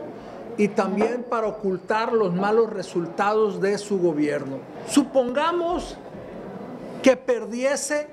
y 0.57 0.69
también 0.69 1.23
para 1.23 1.47
ocultar 1.47 2.13
los 2.13 2.33
malos 2.33 2.69
resultados 2.69 3.61
de 3.61 3.77
su 3.77 3.99
gobierno. 3.99 4.57
Supongamos 4.87 5.97
que 7.01 7.17
perdiese 7.17 8.07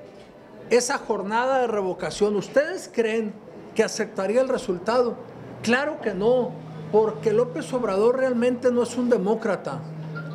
esa 0.69 0.97
jornada 0.97 1.61
de 1.61 1.67
revocación. 1.67 2.35
¿Ustedes 2.35 2.89
creen 2.91 3.33
que 3.81 3.85
aceptaría 3.85 4.41
el 4.41 4.47
resultado? 4.47 5.17
Claro 5.63 6.01
que 6.01 6.13
no, 6.13 6.51
porque 6.91 7.33
López 7.33 7.73
Obrador 7.73 8.19
realmente 8.19 8.71
no 8.71 8.83
es 8.83 8.95
un 8.95 9.09
demócrata. 9.09 9.81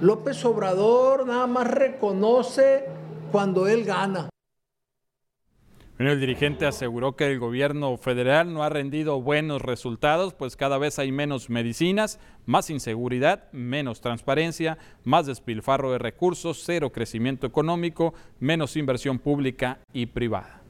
López 0.00 0.44
Obrador 0.44 1.24
nada 1.24 1.46
más 1.46 1.70
reconoce 1.70 2.86
cuando 3.30 3.68
él 3.68 3.84
gana 3.84 4.28
el 5.98 6.20
dirigente 6.20 6.66
aseguró 6.66 7.14
que 7.14 7.30
el 7.30 7.38
gobierno 7.38 7.96
federal 7.96 8.52
no 8.52 8.64
ha 8.64 8.68
rendido 8.68 9.22
buenos 9.22 9.62
resultados, 9.62 10.34
pues 10.34 10.56
cada 10.56 10.76
vez 10.76 10.98
hay 10.98 11.12
menos 11.12 11.48
medicinas, 11.48 12.18
más 12.46 12.68
inseguridad, 12.68 13.50
menos 13.52 14.00
transparencia, 14.00 14.76
más 15.04 15.26
despilfarro 15.26 15.92
de 15.92 15.98
recursos, 15.98 16.64
cero 16.66 16.90
crecimiento 16.90 17.46
económico, 17.46 18.12
menos 18.40 18.76
inversión 18.76 19.18
pública 19.20 19.78
y 19.92 20.06
privada. 20.06 20.65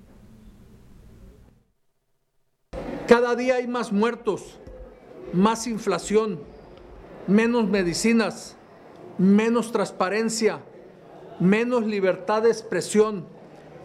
Cada 3.08 3.36
día 3.36 3.56
hay 3.56 3.66
más 3.66 3.92
muertos, 3.92 4.58
más 5.32 5.66
inflación, 5.66 6.40
menos 7.26 7.68
medicinas, 7.68 8.56
menos 9.18 9.72
transparencia, 9.72 10.60
menos 11.38 11.86
libertad 11.86 12.42
de 12.42 12.50
expresión 12.50 13.36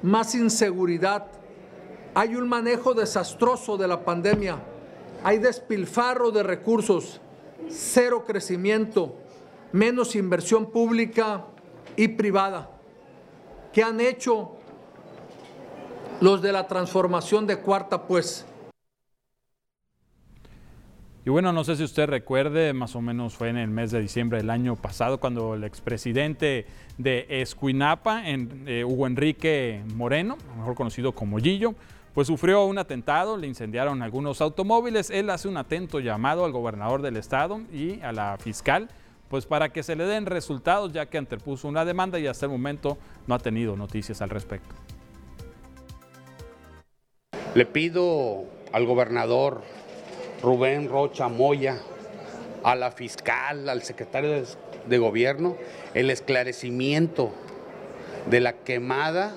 más 0.02 0.36
inseguridad, 0.36 1.28
hay 2.14 2.36
un 2.36 2.50
manejo 2.50 2.94
desastroso 2.94 3.78
de 3.78 3.88
la 3.88 4.04
pandemia, 4.04 4.58
hay 5.24 5.38
despilfarro 5.38 6.32
de 6.32 6.44
recursos, 6.44 7.22
cero 7.70 8.24
crecimiento, 8.26 9.16
menos 9.72 10.16
inversión 10.16 10.72
pública 10.72 11.46
y 11.96 12.10
privada. 12.10 12.72
¿Qué 13.72 13.84
han 13.84 14.02
hecho 14.02 14.54
los 16.20 16.42
de 16.42 16.52
la 16.52 16.68
transformación 16.68 17.48
de 17.48 17.58
cuarta, 17.58 18.06
pues? 18.08 18.46
Y 21.24 21.30
bueno, 21.30 21.54
no 21.54 21.64
sé 21.64 21.76
si 21.76 21.84
usted 21.84 22.08
recuerde, 22.08 22.74
más 22.74 22.96
o 22.96 23.02
menos 23.02 23.36
fue 23.36 23.50
en 23.50 23.58
el 23.58 23.70
mes 23.70 23.92
de 23.92 24.02
diciembre 24.02 24.40
del 24.40 24.50
año 24.50 24.76
pasado, 24.76 25.20
cuando 25.20 25.54
el 25.54 25.64
expresidente 25.64 26.66
de 26.98 27.28
Escuinapa, 27.30 28.24
eh, 28.26 28.84
Hugo 28.84 29.06
Enrique 29.06 29.84
Moreno, 29.94 30.36
mejor 30.58 30.74
conocido 30.74 31.12
como 31.12 31.38
Gillo, 31.38 31.76
pues 32.16 32.26
sufrió 32.26 32.66
un 32.66 32.80
atentado, 32.80 33.38
le 33.38 33.46
incendiaron 33.46 34.02
algunos 34.02 34.42
automóviles. 34.42 35.12
Él 35.12 35.30
hace 35.30 35.48
un 35.48 35.58
atento 35.58 36.00
llamado 36.00 36.44
al 36.44 36.52
gobernador 36.52 37.04
del 37.04 37.18
estado 37.18 37.62
y 37.72 38.02
a 38.02 38.12
la 38.12 38.38
fiscal, 38.40 38.90
pues 39.30 39.46
para 39.46 39.70
que 39.70 39.84
se 39.84 39.96
le 39.96 40.06
den 40.06 40.26
resultados, 40.26 40.92
ya 40.92 41.06
que 41.06 41.20
interpuso 41.20 41.68
una 41.68 41.86
demanda 41.86 42.18
y 42.18 42.26
hasta 42.26 42.48
el 42.48 42.52
momento 42.52 42.98
no 43.28 43.36
ha 43.36 43.40
tenido 43.40 43.78
noticias 43.78 44.24
al 44.24 44.32
respecto. 44.32 44.74
Le 47.54 47.68
pido 47.68 48.46
al 48.74 48.86
gobernador 48.88 49.62
Rubén 50.42 50.90
Rocha 50.90 51.28
Moya, 51.28 51.78
a 52.64 52.76
la 52.76 52.92
fiscal, 52.92 53.70
al 53.70 53.84
secretario 53.84 54.44
de, 54.88 54.98
gobierno, 54.98 55.56
el 55.94 56.10
esclarecimiento 56.10 57.32
de 58.30 58.40
la 58.40 58.54
quemada 58.54 59.34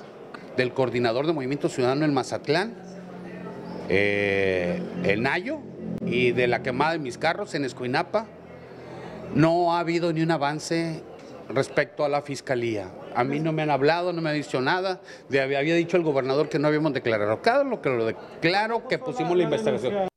del 0.57 0.73
coordinador 0.73 1.27
de 1.27 1.33
Movimiento 1.33 1.69
Ciudadano 1.69 2.05
en 2.05 2.15
Mazatlán, 2.15 2.75
eh, 3.89 4.81
el 5.05 5.23
Nayo, 5.23 5.61
y 6.07 6.33
de 6.33 6.47
la 6.47 6.63
quemada 6.63 6.93
de 6.93 6.99
mis 6.99 7.19
carros 7.19 7.55
en 7.55 7.65
Escuinapa. 7.65 8.27
No 9.35 9.75
ha 9.75 9.81
habido 9.81 10.13
ni 10.13 10.23
un 10.23 10.31
avance 10.31 11.03
respecto 11.49 12.05
a 12.05 12.09
la 12.09 12.23
fiscalía. 12.23 12.91
A 13.15 13.25
mí 13.25 13.41
no 13.41 13.53
me 13.53 13.63
han 13.63 13.71
hablado, 13.71 14.13
no 14.13 14.21
me 14.21 14.31
han 14.31 14.37
dicho 14.37 14.61
nada. 14.61 15.01
De, 15.29 15.41
había 15.41 15.75
dicho 15.75 15.97
el 15.97 16.03
gobernador 16.03 16.49
que 16.49 16.59
no 16.59 16.69
habíamos 16.69 16.93
declarado. 16.93 17.41
Claro, 17.41 17.65
lo 17.65 17.81
que 17.81 17.91
lo 17.91 18.07
declaro 18.07 18.87
que 18.87 18.99
pusimos 18.99 19.37
la 19.37 19.45
investigación. 19.45 20.14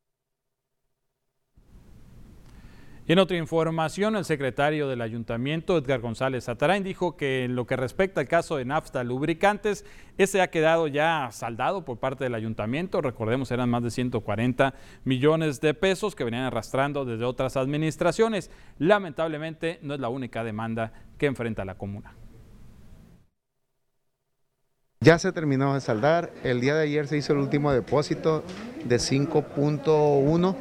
Y 3.09 3.13
en 3.13 3.19
otra 3.19 3.37
información, 3.37 4.17
el 4.17 4.25
secretario 4.25 4.89
del 4.89 4.99
ayuntamiento, 4.99 5.77
Edgar 5.77 6.01
González 6.01 6.49
Atarain, 6.49 6.83
dijo 6.83 7.15
que 7.15 7.45
en 7.45 7.55
lo 7.55 7.65
que 7.65 7.77
respecta 7.77 8.19
al 8.19 8.27
caso 8.27 8.57
de 8.57 8.65
Nafta 8.65 9.01
Lubricantes, 9.05 9.85
ese 10.17 10.41
ha 10.41 10.49
quedado 10.49 10.87
ya 10.87 11.29
saldado 11.31 11.85
por 11.85 11.99
parte 11.99 12.25
del 12.25 12.35
ayuntamiento. 12.35 12.99
Recordemos, 12.99 13.49
eran 13.51 13.69
más 13.69 13.81
de 13.83 13.91
140 13.91 14.73
millones 15.05 15.61
de 15.61 15.73
pesos 15.73 16.15
que 16.15 16.25
venían 16.25 16.43
arrastrando 16.43 17.05
desde 17.05 17.23
otras 17.23 17.55
administraciones. 17.55 18.51
Lamentablemente, 18.77 19.79
no 19.83 19.93
es 19.93 20.01
la 20.01 20.09
única 20.09 20.43
demanda 20.43 20.91
que 21.17 21.27
enfrenta 21.27 21.63
la 21.63 21.75
comuna. 21.75 22.13
Ya 24.99 25.17
se 25.17 25.31
terminó 25.31 25.75
de 25.75 25.79
saldar. 25.79 26.33
El 26.43 26.59
día 26.59 26.75
de 26.75 26.83
ayer 26.83 27.07
se 27.07 27.15
hizo 27.15 27.31
el 27.31 27.39
último 27.39 27.71
depósito 27.71 28.43
de 28.83 28.97
5.1 28.97 30.55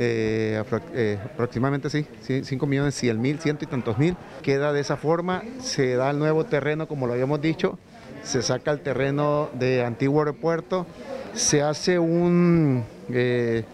eh, 0.00 0.62
eh, 0.94 1.18
aproximadamente 1.24 1.90
sí, 1.90 2.06
5 2.22 2.66
millones 2.68 2.94
100 2.94 3.20
mil, 3.20 3.40
ciento 3.40 3.64
y 3.64 3.68
tantos 3.68 3.98
mil. 3.98 4.16
Queda 4.42 4.72
de 4.72 4.80
esa 4.80 4.96
forma, 4.96 5.42
se 5.60 5.96
da 5.96 6.10
el 6.10 6.20
nuevo 6.20 6.44
terreno, 6.44 6.86
como 6.86 7.08
lo 7.08 7.14
habíamos 7.14 7.40
dicho, 7.40 7.80
se 8.22 8.42
saca 8.42 8.70
el 8.70 8.80
terreno 8.80 9.48
de 9.54 9.84
antiguo 9.84 10.20
aeropuerto, 10.20 10.86
se 11.34 11.62
hace 11.62 11.98
un, 11.98 12.84
eh, 13.10 13.64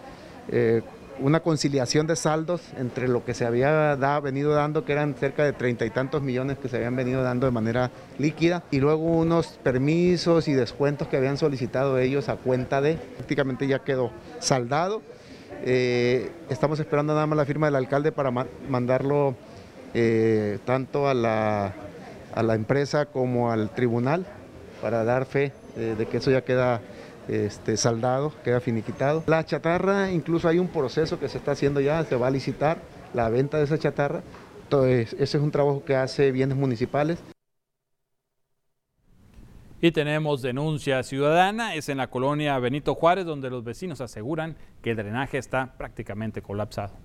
una 1.19 1.41
conciliación 1.41 2.07
de 2.07 2.15
saldos 2.15 2.61
entre 2.75 3.07
lo 3.07 3.23
que 3.23 3.35
se 3.35 3.45
había 3.45 3.95
venido 4.19 4.55
dando, 4.55 4.83
que 4.83 4.93
eran 4.93 5.13
cerca 5.13 5.43
de 5.43 5.53
treinta 5.53 5.85
y 5.85 5.91
tantos 5.91 6.23
millones 6.23 6.57
que 6.57 6.69
se 6.69 6.77
habían 6.77 6.95
venido 6.95 7.21
dando 7.21 7.45
de 7.45 7.51
manera 7.51 7.91
líquida, 8.17 8.63
y 8.71 8.79
luego 8.79 9.03
unos 9.03 9.59
permisos 9.61 10.47
y 10.47 10.53
descuentos 10.53 11.07
que 11.07 11.17
habían 11.17 11.37
solicitado 11.37 11.99
ellos 11.99 12.29
a 12.29 12.35
cuenta 12.37 12.81
de, 12.81 12.95
prácticamente 12.95 13.67
ya 13.67 13.83
quedó 13.83 14.09
saldado 14.39 15.03
eh, 15.65 16.31
estamos 16.49 16.79
esperando 16.79 17.13
nada 17.13 17.25
más 17.25 17.37
la 17.37 17.45
firma 17.45 17.65
del 17.65 17.75
alcalde 17.75 18.11
para 18.11 18.31
mandarlo 18.69 19.35
eh, 19.95 20.59
tanto 20.63 21.07
a 21.07 21.15
la, 21.15 21.73
a 22.35 22.43
la, 22.43 22.53
empresa 22.53 23.07
como 23.07 23.51
al 23.51 23.71
tribunal 23.71 24.27
para 24.79 25.03
dar 25.03 25.25
fe 25.25 25.53
eh, 25.75 25.95
de 25.97 26.05
que 26.05 26.17
eso 26.17 26.29
ya 26.29 26.41
queda 26.41 26.81
este, 27.27 27.77
saldado, 27.77 28.31
queda 28.43 28.59
finiquitado. 28.59 29.23
La 29.25 29.43
chatarra, 29.43 30.11
incluso 30.11 30.47
hay 30.47 30.59
un 30.59 30.67
proceso 30.67 31.19
que 31.19 31.29
se 31.29 31.39
está 31.39 31.53
haciendo 31.53 31.81
ya, 31.81 32.03
se 32.05 32.15
va 32.15 32.27
a 32.27 32.31
licitar 32.31 32.77
la 33.15 33.29
venta 33.29 33.57
de 33.57 33.63
esa 33.63 33.79
chatarra. 33.79 34.21
Entonces, 34.63 35.13
ese 35.13 35.37
es 35.37 35.43
un 35.43 35.49
trabajo 35.49 35.83
que 35.83 35.95
hace 35.95 36.31
bienes 36.31 36.57
municipales. 36.57 37.17
Y 39.85 39.91
tenemos 39.91 40.41
denuncia 40.41 41.03
ciudadana, 41.03 41.75
es 41.75 41.89
en 41.89 41.97
la 41.99 42.09
colonia 42.09 42.57
Benito 42.57 42.95
Juárez, 42.95 43.23
donde 43.23 43.51
los 43.51 43.63
vecinos 43.63 44.01
aseguran 44.01 44.55
que 44.81 44.89
el 44.89 44.97
drenaje 44.97 45.37
está 45.37 45.77
prácticamente 45.77 46.41
colapsado. 46.41 46.97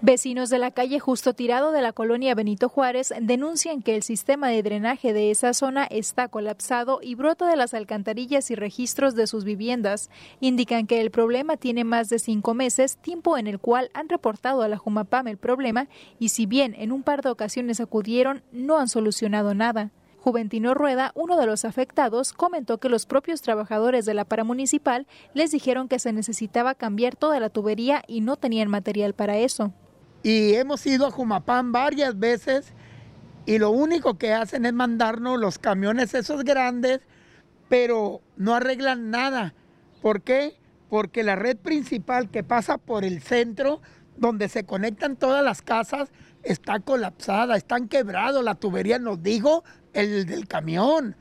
Vecinos 0.00 0.48
de 0.48 0.60
la 0.60 0.70
calle 0.70 1.00
Justo 1.00 1.34
Tirado 1.34 1.72
de 1.72 1.82
la 1.82 1.92
colonia 1.92 2.36
Benito 2.36 2.68
Juárez 2.68 3.12
denuncian 3.20 3.82
que 3.82 3.96
el 3.96 4.04
sistema 4.04 4.46
de 4.46 4.62
drenaje 4.62 5.12
de 5.12 5.32
esa 5.32 5.52
zona 5.52 5.86
está 5.86 6.28
colapsado 6.28 7.00
y 7.02 7.16
brota 7.16 7.48
de 7.48 7.56
las 7.56 7.74
alcantarillas 7.74 8.52
y 8.52 8.54
registros 8.54 9.16
de 9.16 9.26
sus 9.26 9.42
viviendas. 9.42 10.08
Indican 10.38 10.86
que 10.86 11.00
el 11.00 11.10
problema 11.10 11.56
tiene 11.56 11.82
más 11.82 12.08
de 12.10 12.20
cinco 12.20 12.54
meses, 12.54 12.96
tiempo 12.98 13.36
en 13.36 13.48
el 13.48 13.58
cual 13.58 13.90
han 13.92 14.08
reportado 14.08 14.62
a 14.62 14.68
la 14.68 14.76
Jumapam 14.76 15.26
el 15.26 15.36
problema 15.36 15.88
y 16.20 16.28
si 16.28 16.46
bien 16.46 16.76
en 16.78 16.92
un 16.92 17.02
par 17.02 17.22
de 17.22 17.30
ocasiones 17.30 17.80
acudieron, 17.80 18.44
no 18.52 18.78
han 18.78 18.86
solucionado 18.86 19.52
nada. 19.52 19.90
Juventino 20.20 20.74
Rueda, 20.74 21.10
uno 21.16 21.36
de 21.36 21.46
los 21.46 21.64
afectados, 21.64 22.32
comentó 22.32 22.78
que 22.78 22.88
los 22.88 23.04
propios 23.04 23.42
trabajadores 23.42 24.04
de 24.04 24.14
la 24.14 24.24
paramunicipal 24.24 25.08
les 25.34 25.50
dijeron 25.50 25.88
que 25.88 25.98
se 25.98 26.12
necesitaba 26.12 26.76
cambiar 26.76 27.16
toda 27.16 27.40
la 27.40 27.50
tubería 27.50 28.04
y 28.06 28.20
no 28.20 28.36
tenían 28.36 28.68
material 28.68 29.12
para 29.12 29.38
eso 29.38 29.72
y 30.22 30.54
hemos 30.54 30.86
ido 30.86 31.06
a 31.06 31.10
Jumapán 31.10 31.72
varias 31.72 32.18
veces 32.18 32.72
y 33.46 33.58
lo 33.58 33.70
único 33.70 34.18
que 34.18 34.34
hacen 34.34 34.66
es 34.66 34.74
mandarnos 34.74 35.40
los 35.40 35.58
camiones 35.58 36.12
esos 36.14 36.44
grandes, 36.44 37.00
pero 37.68 38.20
no 38.36 38.54
arreglan 38.54 39.10
nada. 39.10 39.54
¿Por 40.02 40.22
qué? 40.22 40.56
Porque 40.90 41.22
la 41.22 41.36
red 41.36 41.56
principal 41.56 42.30
que 42.30 42.42
pasa 42.42 42.78
por 42.78 43.04
el 43.04 43.22
centro, 43.22 43.80
donde 44.16 44.48
se 44.48 44.64
conectan 44.64 45.16
todas 45.16 45.42
las 45.42 45.62
casas, 45.62 46.10
está 46.42 46.80
colapsada, 46.80 47.56
están 47.56 47.88
quebrados, 47.88 48.44
la 48.44 48.54
tubería 48.54 48.98
nos 48.98 49.22
dijo 49.22 49.64
el 49.92 50.26
del 50.26 50.46
camión. 50.46 51.16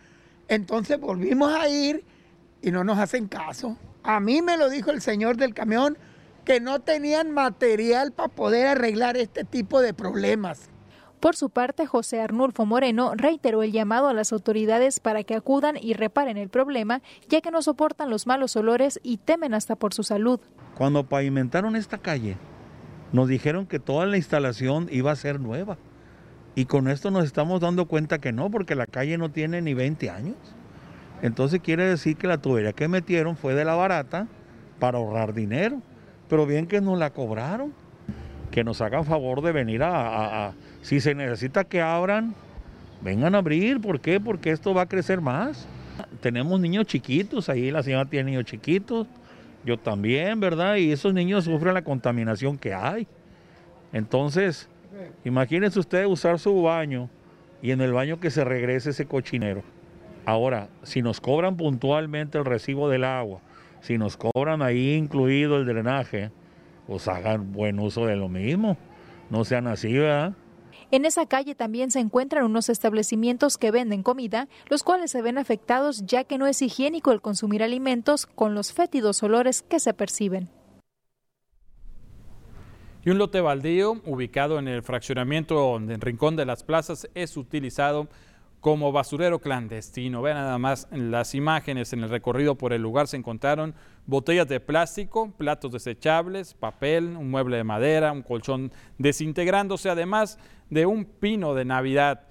Entonces 0.48 1.00
volvimos 1.00 1.54
a 1.54 1.70
ir 1.70 2.04
y 2.62 2.72
no 2.72 2.84
nos 2.84 2.98
hacen 2.98 3.28
caso. 3.28 3.78
A 4.04 4.20
mí 4.20 4.41
me 4.41 4.58
lo 4.58 4.70
dijo 4.70 4.91
el 4.91 5.02
señor 5.02 5.38
del 5.38 5.54
camión, 5.54 5.98
que 6.48 6.62
no 6.62 6.80
tenían 6.80 7.32
material 7.32 8.14
para 8.14 8.30
poder 8.30 8.68
arreglar 8.68 9.18
este 9.18 9.43
tipo 9.43 9.82
de 9.82 9.93
problemas. 9.93 10.70
Por 11.20 11.36
su 11.36 11.50
parte, 11.50 11.86
José 11.86 12.22
Arnulfo 12.22 12.66
Moreno 12.66 13.12
reiteró 13.18 13.64
el 13.64 13.74
llamado 13.74 14.08
a 14.08 14.14
las 14.14 14.32
autoridades 14.32 15.02
para 15.02 15.26
que 15.26 15.36
acudan 15.36 15.76
y 15.76 15.91
reparen 15.91 16.38
el 16.38 16.48
problema, 16.48 17.02
ya 17.28 17.41
que 17.41 17.52
no 17.52 17.62
soportan 17.62 18.10
los 18.10 18.28
malos 18.28 18.56
olores 18.56 18.98
y 19.04 19.18
temen 19.18 19.54
hasta 19.54 19.76
por 19.76 19.93
su 19.93 20.04
salud. 20.04 20.39
Cuando 20.78 21.04
pavimentaron 21.04 21.76
esta 21.76 21.98
calle, 21.98 22.38
nos 23.12 23.28
dijeron 23.28 23.66
que 23.66 23.80
toda 23.80 24.06
la 24.06 24.16
instalación 24.16 24.88
iba 24.89 25.12
a 25.12 25.18
ser 25.18 25.41
nueva. 25.41 25.78
Y 26.56 26.64
con 26.64 26.88
esto 26.88 27.12
nos 27.12 27.26
estamos 27.26 27.60
dando 27.60 27.89
cuenta 27.89 28.20
que 28.20 28.32
no, 28.32 28.50
porque 28.50 28.76
la 28.76 28.86
calle 28.86 29.18
no 29.18 29.32
tiene 29.32 29.62
ni 29.62 29.74
20 29.74 30.10
años. 30.10 30.38
Entonces 31.22 31.60
quiere 31.60 31.84
decir 31.84 32.16
que 32.16 32.28
la 32.28 32.38
tubería 32.38 32.72
que 32.72 32.88
metieron 32.88 33.36
fue 33.36 33.54
de 33.54 33.66
la 33.66 33.76
barata 33.76 34.28
para 34.80 34.98
ahorrar 34.98 35.34
dinero 35.34 35.82
pero 36.30 36.45
bien 36.45 36.67
que 36.67 36.82
nos 36.82 36.97
la 36.97 37.11
cobraron, 37.11 37.73
que 38.51 38.63
nos 38.63 38.82
hagan 38.82 39.05
favor 39.05 39.41
de 39.41 39.51
venir 39.51 39.82
a, 39.84 40.53
si 40.82 40.99
se 40.99 41.15
necesita 41.15 41.63
que 41.63 41.82
abran, 41.82 42.34
vengan 43.01 43.36
a 43.36 43.39
abrir, 43.39 43.80
¿por 43.80 43.99
qué? 43.99 44.19
Porque 44.19 44.51
esto 44.51 44.73
va 44.73 44.84
a 44.84 44.88
crecer 44.88 45.21
más. 45.21 45.67
Tenemos 46.21 46.59
niños 46.59 46.86
chiquitos, 46.86 47.49
ahí 47.49 47.71
la 47.71 47.84
señora 47.84 48.05
tiene 48.05 48.32
niños 48.32 48.45
chiquitos, 48.45 49.07
yo 49.65 49.78
también, 49.78 50.39
¿verdad? 50.39 50.75
Y 50.75 50.91
esos 50.91 51.13
niños 51.13 51.45
sufren 51.45 51.73
la 51.73 51.84
contaminación 51.84 52.57
que 52.57 52.73
hay. 52.73 53.07
Entonces, 53.93 54.69
imagínense 55.23 55.80
ustedes 55.80 56.07
usar 56.07 56.39
su 56.39 56.61
baño 56.61 57.09
y 57.61 57.71
en 57.71 57.82
el 57.82 57.93
baño 57.93 58.19
que 58.19 58.30
se 58.30 58.43
regrese 58.43 58.91
ese 58.91 59.05
cochinero. 59.05 59.63
Ahora, 60.25 60.67
si 60.84 61.01
nos 61.01 61.21
cobran 61.21 61.57
puntualmente 61.57 62.38
el 62.38 62.45
recibo 62.45 62.89
del 62.89 63.03
agua, 63.03 63.39
si 63.82 63.97
nos 63.97 64.17
cobran 64.17 64.61
ahí 64.61 64.93
incluido 64.93 65.57
el 65.57 65.65
drenaje, 65.65 66.32
pues 66.88 67.07
hagan 67.07 67.51
buen 67.51 67.80
uso 67.80 68.05
de 68.05 68.15
lo 68.15 68.30
mismo. 68.30 68.78
No 69.30 69.43
sean 69.43 69.67
así, 69.67 69.93
¿verdad? 69.93 70.34
En 70.89 71.03
esa 71.03 71.25
calle 71.25 71.53
también 71.53 71.91
se 71.91 71.99
encuentran 71.99 72.45
unos 72.45 72.69
establecimientos 72.69 73.57
que 73.57 73.71
venden 73.71 74.03
comida, 74.03 74.47
los 74.69 74.84
cuales 74.84 75.11
se 75.11 75.21
ven 75.21 75.38
afectados 75.38 76.05
ya 76.05 76.23
que 76.23 76.38
no 76.38 76.47
es 76.47 76.61
higiénico 76.61 77.11
el 77.11 77.21
consumir 77.21 77.61
alimentos 77.61 78.25
con 78.25 78.55
los 78.55 78.71
fétidos 78.71 79.21
olores 79.21 79.61
que 79.61 79.82
se 79.82 79.93
perciben. 79.93 80.49
Y 83.03 83.09
un 83.09 83.17
lote 83.17 83.41
baldío 83.41 84.01
ubicado 84.05 84.59
en 84.59 84.67
el 84.67 84.82
fraccionamiento 84.82 85.78
en 85.78 86.01
Rincón 86.01 86.36
de 86.36 86.45
las 86.45 86.63
Plazas 86.63 87.09
es 87.15 87.38
utilizado 87.38 88.07
como 88.62 88.91
basurero 88.91 89.39
clandestino. 89.39 90.22
Vean 90.22 90.38
nada 90.38 90.58
más 90.58 90.88
las 90.91 91.36
imágenes. 91.36 91.93
En 91.93 92.03
el 92.03 92.10
recorrido 92.10 92.55
por 92.55 92.74
el 92.74 92.82
lugar 92.82 93.08
se 93.08 93.18
encontraron 93.18 93.76
botellas 94.05 94.47
de 94.47 94.60
plástico, 94.60 95.32
platos 95.38 95.72
desechables, 95.72 96.53
papel, 96.53 97.16
un 97.18 97.30
mueble 97.30 97.58
de 97.58 97.64
madera, 97.64 98.12
un 98.12 98.24
colchón 98.24 98.72
desintegrándose, 98.97 99.89
además 99.89 100.39
de 100.70 100.86
un 100.86 101.05
pino 101.05 101.53
de 101.53 101.66
Navidad. 101.66 102.28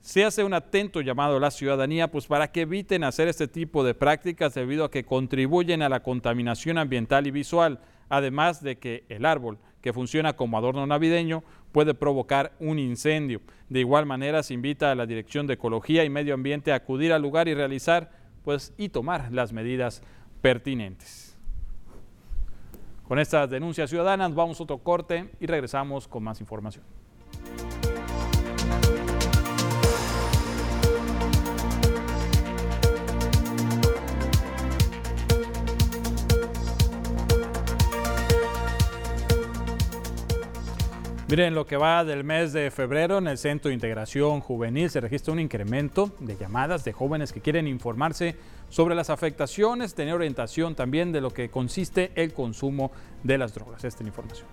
Se 0.00 0.24
hace 0.24 0.42
un 0.42 0.52
atento 0.52 1.00
llamado 1.00 1.36
a 1.36 1.40
la 1.40 1.52
ciudadanía 1.52 2.10
pues 2.10 2.26
para 2.26 2.50
que 2.50 2.62
eviten 2.62 3.04
hacer 3.04 3.28
este 3.28 3.46
tipo 3.46 3.84
de 3.84 3.94
prácticas 3.94 4.52
debido 4.54 4.84
a 4.84 4.90
que 4.90 5.04
contribuyen 5.04 5.80
a 5.80 5.88
la 5.88 6.02
contaminación 6.02 6.76
ambiental 6.76 7.28
y 7.28 7.30
visual, 7.30 7.80
además 8.08 8.62
de 8.62 8.78
que 8.78 9.04
el 9.08 9.24
árbol 9.24 9.58
que 9.80 9.92
funciona 9.92 10.34
como 10.34 10.58
adorno 10.58 10.86
navideño 10.86 11.44
puede 11.72 11.94
provocar 11.94 12.52
un 12.60 12.78
incendio. 12.78 13.40
De 13.68 13.80
igual 13.80 14.06
manera 14.06 14.42
se 14.42 14.54
invita 14.54 14.90
a 14.90 14.94
la 14.94 15.06
Dirección 15.06 15.46
de 15.46 15.54
Ecología 15.54 16.04
y 16.04 16.10
Medio 16.10 16.34
Ambiente 16.34 16.72
a 16.72 16.76
acudir 16.76 17.12
al 17.12 17.22
lugar 17.22 17.48
y 17.48 17.54
realizar 17.54 18.10
pues 18.44 18.72
y 18.76 18.88
tomar 18.88 19.32
las 19.32 19.52
medidas 19.52 20.02
pertinentes. 20.40 21.36
Con 23.08 23.18
estas 23.18 23.50
denuncias 23.50 23.90
ciudadanas 23.90 24.34
vamos 24.34 24.60
a 24.60 24.62
otro 24.62 24.78
corte 24.78 25.30
y 25.40 25.46
regresamos 25.46 26.08
con 26.08 26.22
más 26.22 26.40
información. 26.40 26.84
Miren, 41.32 41.54
lo 41.54 41.66
que 41.66 41.78
va 41.78 42.04
del 42.04 42.24
mes 42.24 42.52
de 42.52 42.70
febrero 42.70 43.16
en 43.16 43.26
el 43.26 43.38
Centro 43.38 43.70
de 43.70 43.74
Integración 43.74 44.40
Juvenil 44.40 44.90
se 44.90 45.00
registra 45.00 45.32
un 45.32 45.40
incremento 45.40 46.10
de 46.20 46.36
llamadas 46.36 46.84
de 46.84 46.92
jóvenes 46.92 47.32
que 47.32 47.40
quieren 47.40 47.66
informarse 47.66 48.36
sobre 48.68 48.94
las 48.94 49.08
afectaciones, 49.08 49.94
tener 49.94 50.12
orientación 50.12 50.74
también 50.74 51.10
de 51.10 51.22
lo 51.22 51.30
que 51.30 51.48
consiste 51.48 52.12
el 52.16 52.34
consumo 52.34 52.92
de 53.22 53.38
las 53.38 53.54
drogas. 53.54 53.82
Esta 53.82 54.00
es 54.00 54.02
la 54.02 54.08
información. 54.08 54.46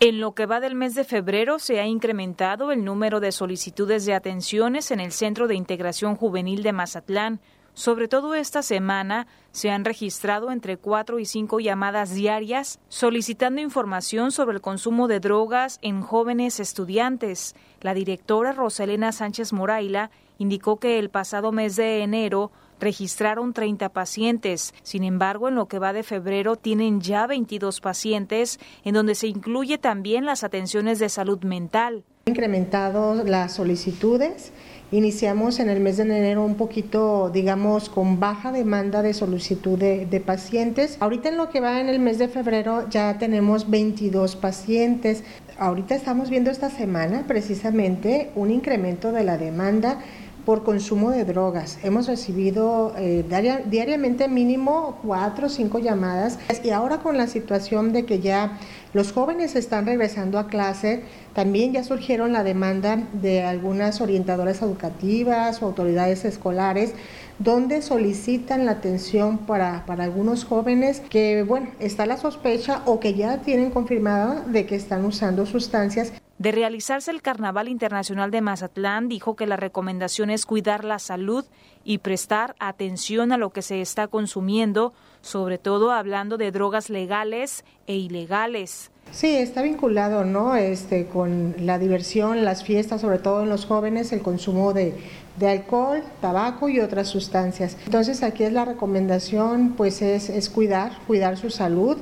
En 0.00 0.20
lo 0.20 0.34
que 0.34 0.46
va 0.46 0.60
del 0.60 0.74
mes 0.74 0.94
de 0.94 1.04
febrero 1.04 1.58
se 1.58 1.78
ha 1.78 1.86
incrementado 1.86 2.72
el 2.72 2.86
número 2.86 3.20
de 3.20 3.30
solicitudes 3.30 4.06
de 4.06 4.14
atenciones 4.14 4.90
en 4.90 5.00
el 5.00 5.12
Centro 5.12 5.48
de 5.48 5.54
Integración 5.54 6.16
Juvenil 6.16 6.62
de 6.62 6.72
Mazatlán. 6.72 7.40
Sobre 7.74 8.06
todo 8.06 8.34
esta 8.34 8.62
semana 8.62 9.26
se 9.50 9.70
han 9.70 9.86
registrado 9.86 10.50
entre 10.50 10.76
cuatro 10.76 11.18
y 11.18 11.24
cinco 11.24 11.58
llamadas 11.58 12.14
diarias 12.14 12.78
solicitando 12.88 13.62
información 13.62 14.30
sobre 14.30 14.56
el 14.56 14.60
consumo 14.60 15.08
de 15.08 15.20
drogas 15.20 15.78
en 15.80 16.02
jóvenes 16.02 16.60
estudiantes. 16.60 17.54
La 17.80 17.94
directora 17.94 18.52
Roselena 18.52 19.10
Sánchez 19.10 19.54
Moraila 19.54 20.10
indicó 20.36 20.76
que 20.78 20.98
el 20.98 21.08
pasado 21.08 21.50
mes 21.50 21.76
de 21.76 22.02
enero 22.02 22.52
registraron 22.78 23.54
30 23.54 23.88
pacientes. 23.90 24.74
Sin 24.82 25.04
embargo, 25.04 25.48
en 25.48 25.54
lo 25.54 25.66
que 25.66 25.78
va 25.78 25.94
de 25.94 26.02
febrero 26.02 26.56
tienen 26.56 27.00
ya 27.00 27.26
22 27.26 27.80
pacientes, 27.80 28.58
en 28.84 28.94
donde 28.94 29.14
se 29.14 29.28
incluye 29.28 29.78
también 29.78 30.26
las 30.26 30.44
atenciones 30.44 30.98
de 30.98 31.08
salud 31.08 31.42
mental. 31.44 32.04
Incrementado 32.26 33.24
las 33.24 33.54
solicitudes 33.54 34.52
Iniciamos 34.92 35.58
en 35.58 35.70
el 35.70 35.80
mes 35.80 35.96
de 35.96 36.02
enero 36.02 36.44
un 36.44 36.56
poquito, 36.56 37.30
digamos, 37.30 37.88
con 37.88 38.20
baja 38.20 38.52
demanda 38.52 39.00
de 39.00 39.14
solicitud 39.14 39.78
de, 39.78 40.22
pacientes. 40.24 40.98
Ahorita 41.00 41.30
en 41.30 41.38
lo 41.38 41.48
que 41.48 41.60
va 41.60 41.80
en 41.80 41.88
el 41.88 41.98
mes 41.98 42.18
de 42.18 42.28
febrero 42.28 42.90
ya 42.90 43.16
tenemos 43.16 43.70
22 43.70 44.36
pacientes. 44.36 45.24
Ahorita 45.58 45.94
estamos 45.94 46.28
viendo 46.28 46.50
esta 46.50 46.68
semana 46.68 47.24
precisamente 47.26 48.32
un 48.34 48.50
incremento 48.50 49.12
de 49.12 49.24
la 49.24 49.38
demanda 49.38 49.98
por 50.44 50.62
consumo 50.62 51.10
de 51.10 51.24
drogas. 51.24 51.78
Hemos 51.82 52.06
recibido 52.06 52.92
eh, 52.98 53.24
diariamente 53.70 54.28
mínimo 54.28 54.98
cuatro 55.02 55.46
o 55.46 55.48
cinco 55.48 55.78
llamadas 55.78 56.38
y 56.62 56.70
ahora 56.70 56.98
con 56.98 57.16
la 57.16 57.28
situación 57.28 57.92
de 57.92 58.04
que 58.04 58.20
ya 58.20 58.58
los 58.92 59.12
jóvenes 59.12 59.56
están 59.56 59.86
regresando 59.86 60.38
a 60.38 60.48
clase, 60.48 61.02
también 61.34 61.72
ya 61.72 61.82
surgieron 61.82 62.32
la 62.32 62.44
demanda 62.44 63.02
de 63.14 63.42
algunas 63.42 64.00
orientadoras 64.00 64.60
educativas 64.60 65.62
o 65.62 65.66
autoridades 65.66 66.24
escolares 66.24 66.94
donde 67.38 67.82
solicitan 67.82 68.66
la 68.66 68.72
atención 68.72 69.38
para, 69.38 69.84
para 69.86 70.04
algunos 70.04 70.44
jóvenes 70.44 71.00
que, 71.00 71.42
bueno, 71.42 71.68
está 71.80 72.06
la 72.06 72.16
sospecha 72.16 72.82
o 72.84 73.00
que 73.00 73.14
ya 73.14 73.38
tienen 73.38 73.70
confirmada 73.70 74.42
de 74.46 74.66
que 74.66 74.76
están 74.76 75.04
usando 75.04 75.46
sustancias. 75.46 76.12
De 76.38 76.52
realizarse 76.52 77.10
el 77.10 77.22
Carnaval 77.22 77.68
Internacional 77.68 78.30
de 78.30 78.40
Mazatlán, 78.40 79.08
dijo 79.08 79.36
que 79.36 79.46
la 79.46 79.56
recomendación 79.56 80.28
es 80.28 80.44
cuidar 80.44 80.84
la 80.84 80.98
salud 80.98 81.44
y 81.84 81.98
prestar 81.98 82.54
atención 82.58 83.32
a 83.32 83.38
lo 83.38 83.50
que 83.50 83.62
se 83.62 83.80
está 83.80 84.08
consumiendo, 84.08 84.92
sobre 85.22 85.58
todo 85.58 85.92
hablando 85.92 86.36
de 86.36 86.50
drogas 86.50 86.90
legales 86.90 87.64
e 87.86 87.94
ilegales. 87.94 88.90
Sí, 89.10 89.34
está 89.36 89.62
vinculado, 89.62 90.24
¿no? 90.24 90.56
Este, 90.56 91.06
con 91.06 91.54
la 91.58 91.78
diversión, 91.78 92.44
las 92.44 92.64
fiestas, 92.64 93.00
sobre 93.00 93.18
todo 93.18 93.42
en 93.42 93.48
los 93.48 93.66
jóvenes, 93.66 94.12
el 94.12 94.22
consumo 94.22 94.72
de, 94.72 94.94
de 95.38 95.48
alcohol, 95.48 96.02
tabaco 96.20 96.68
y 96.68 96.80
otras 96.80 97.08
sustancias. 97.08 97.76
Entonces 97.84 98.22
aquí 98.22 98.44
es 98.44 98.52
la 98.52 98.64
recomendación, 98.64 99.74
pues 99.76 100.02
es, 100.02 100.30
es 100.30 100.48
cuidar, 100.48 100.92
cuidar 101.06 101.36
su 101.36 101.50
salud, 101.50 101.98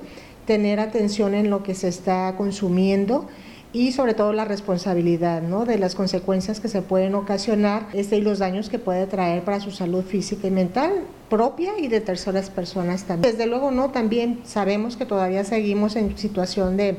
tener 0.47 0.79
atención 0.79 1.35
en 1.35 1.51
lo 1.51 1.63
que 1.63 1.75
se 1.75 1.89
está 1.89 2.35
consumiendo 2.37 3.29
y 3.73 3.93
sobre 3.93 4.15
todo 4.15 4.33
la 4.33 4.45
responsabilidad 4.45 5.43
¿no? 5.43 5.65
de 5.65 5.79
las 5.79 5.95
consecuencias 5.95 6.61
que 6.61 6.69
se 6.69 6.83
pueden 6.83 7.15
ocasionar 7.15 7.87
este, 7.93 8.17
y 8.17 8.21
los 8.21 8.41
daños 8.41 8.69
que 8.69 8.79
puede 8.79 9.07
traer 9.07 9.45
para 9.45 9.61
su 9.61 9.71
salud 9.71 10.05
física 10.05 10.49
y 10.49 10.51
mental 10.51 10.93
propia 11.29 11.79
y 11.79 11.87
de 11.87 12.01
terceras 12.01 12.51
personas 12.51 13.05
también. 13.05 13.33
Desde 13.33 13.47
luego 13.47 13.71
no, 13.71 13.91
también 13.91 14.41
sabemos 14.45 14.97
que 14.97 15.07
todavía 15.07 15.45
seguimos 15.45 15.95
en 15.95 16.19
situación 16.19 16.77
de, 16.77 16.99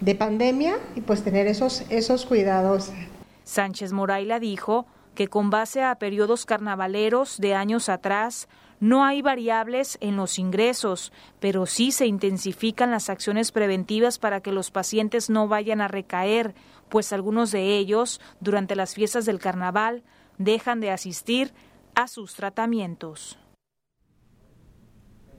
de 0.00 0.14
pandemia 0.14 0.76
y 0.94 1.00
pues 1.00 1.22
tener 1.22 1.48
esos, 1.48 1.82
esos 1.90 2.24
cuidados. 2.24 2.92
Sánchez 3.44 3.92
Moraila 3.92 4.38
dijo 4.38 4.86
que 5.16 5.28
con 5.28 5.50
base 5.50 5.82
a 5.82 5.96
periodos 5.96 6.46
carnavaleros 6.46 7.38
de 7.38 7.54
años 7.54 7.88
atrás, 7.88 8.48
no 8.82 9.04
hay 9.04 9.22
variables 9.22 9.96
en 10.00 10.16
los 10.16 10.40
ingresos, 10.40 11.12
pero 11.38 11.66
sí 11.66 11.92
se 11.92 12.06
intensifican 12.06 12.90
las 12.90 13.10
acciones 13.10 13.52
preventivas 13.52 14.18
para 14.18 14.40
que 14.40 14.50
los 14.50 14.72
pacientes 14.72 15.30
no 15.30 15.46
vayan 15.46 15.80
a 15.80 15.86
recaer, 15.86 16.52
pues 16.88 17.12
algunos 17.12 17.52
de 17.52 17.78
ellos, 17.78 18.20
durante 18.40 18.74
las 18.74 18.94
fiestas 18.94 19.24
del 19.24 19.38
carnaval, 19.38 20.02
dejan 20.36 20.80
de 20.80 20.90
asistir 20.90 21.54
a 21.94 22.08
sus 22.08 22.34
tratamientos. 22.34 23.38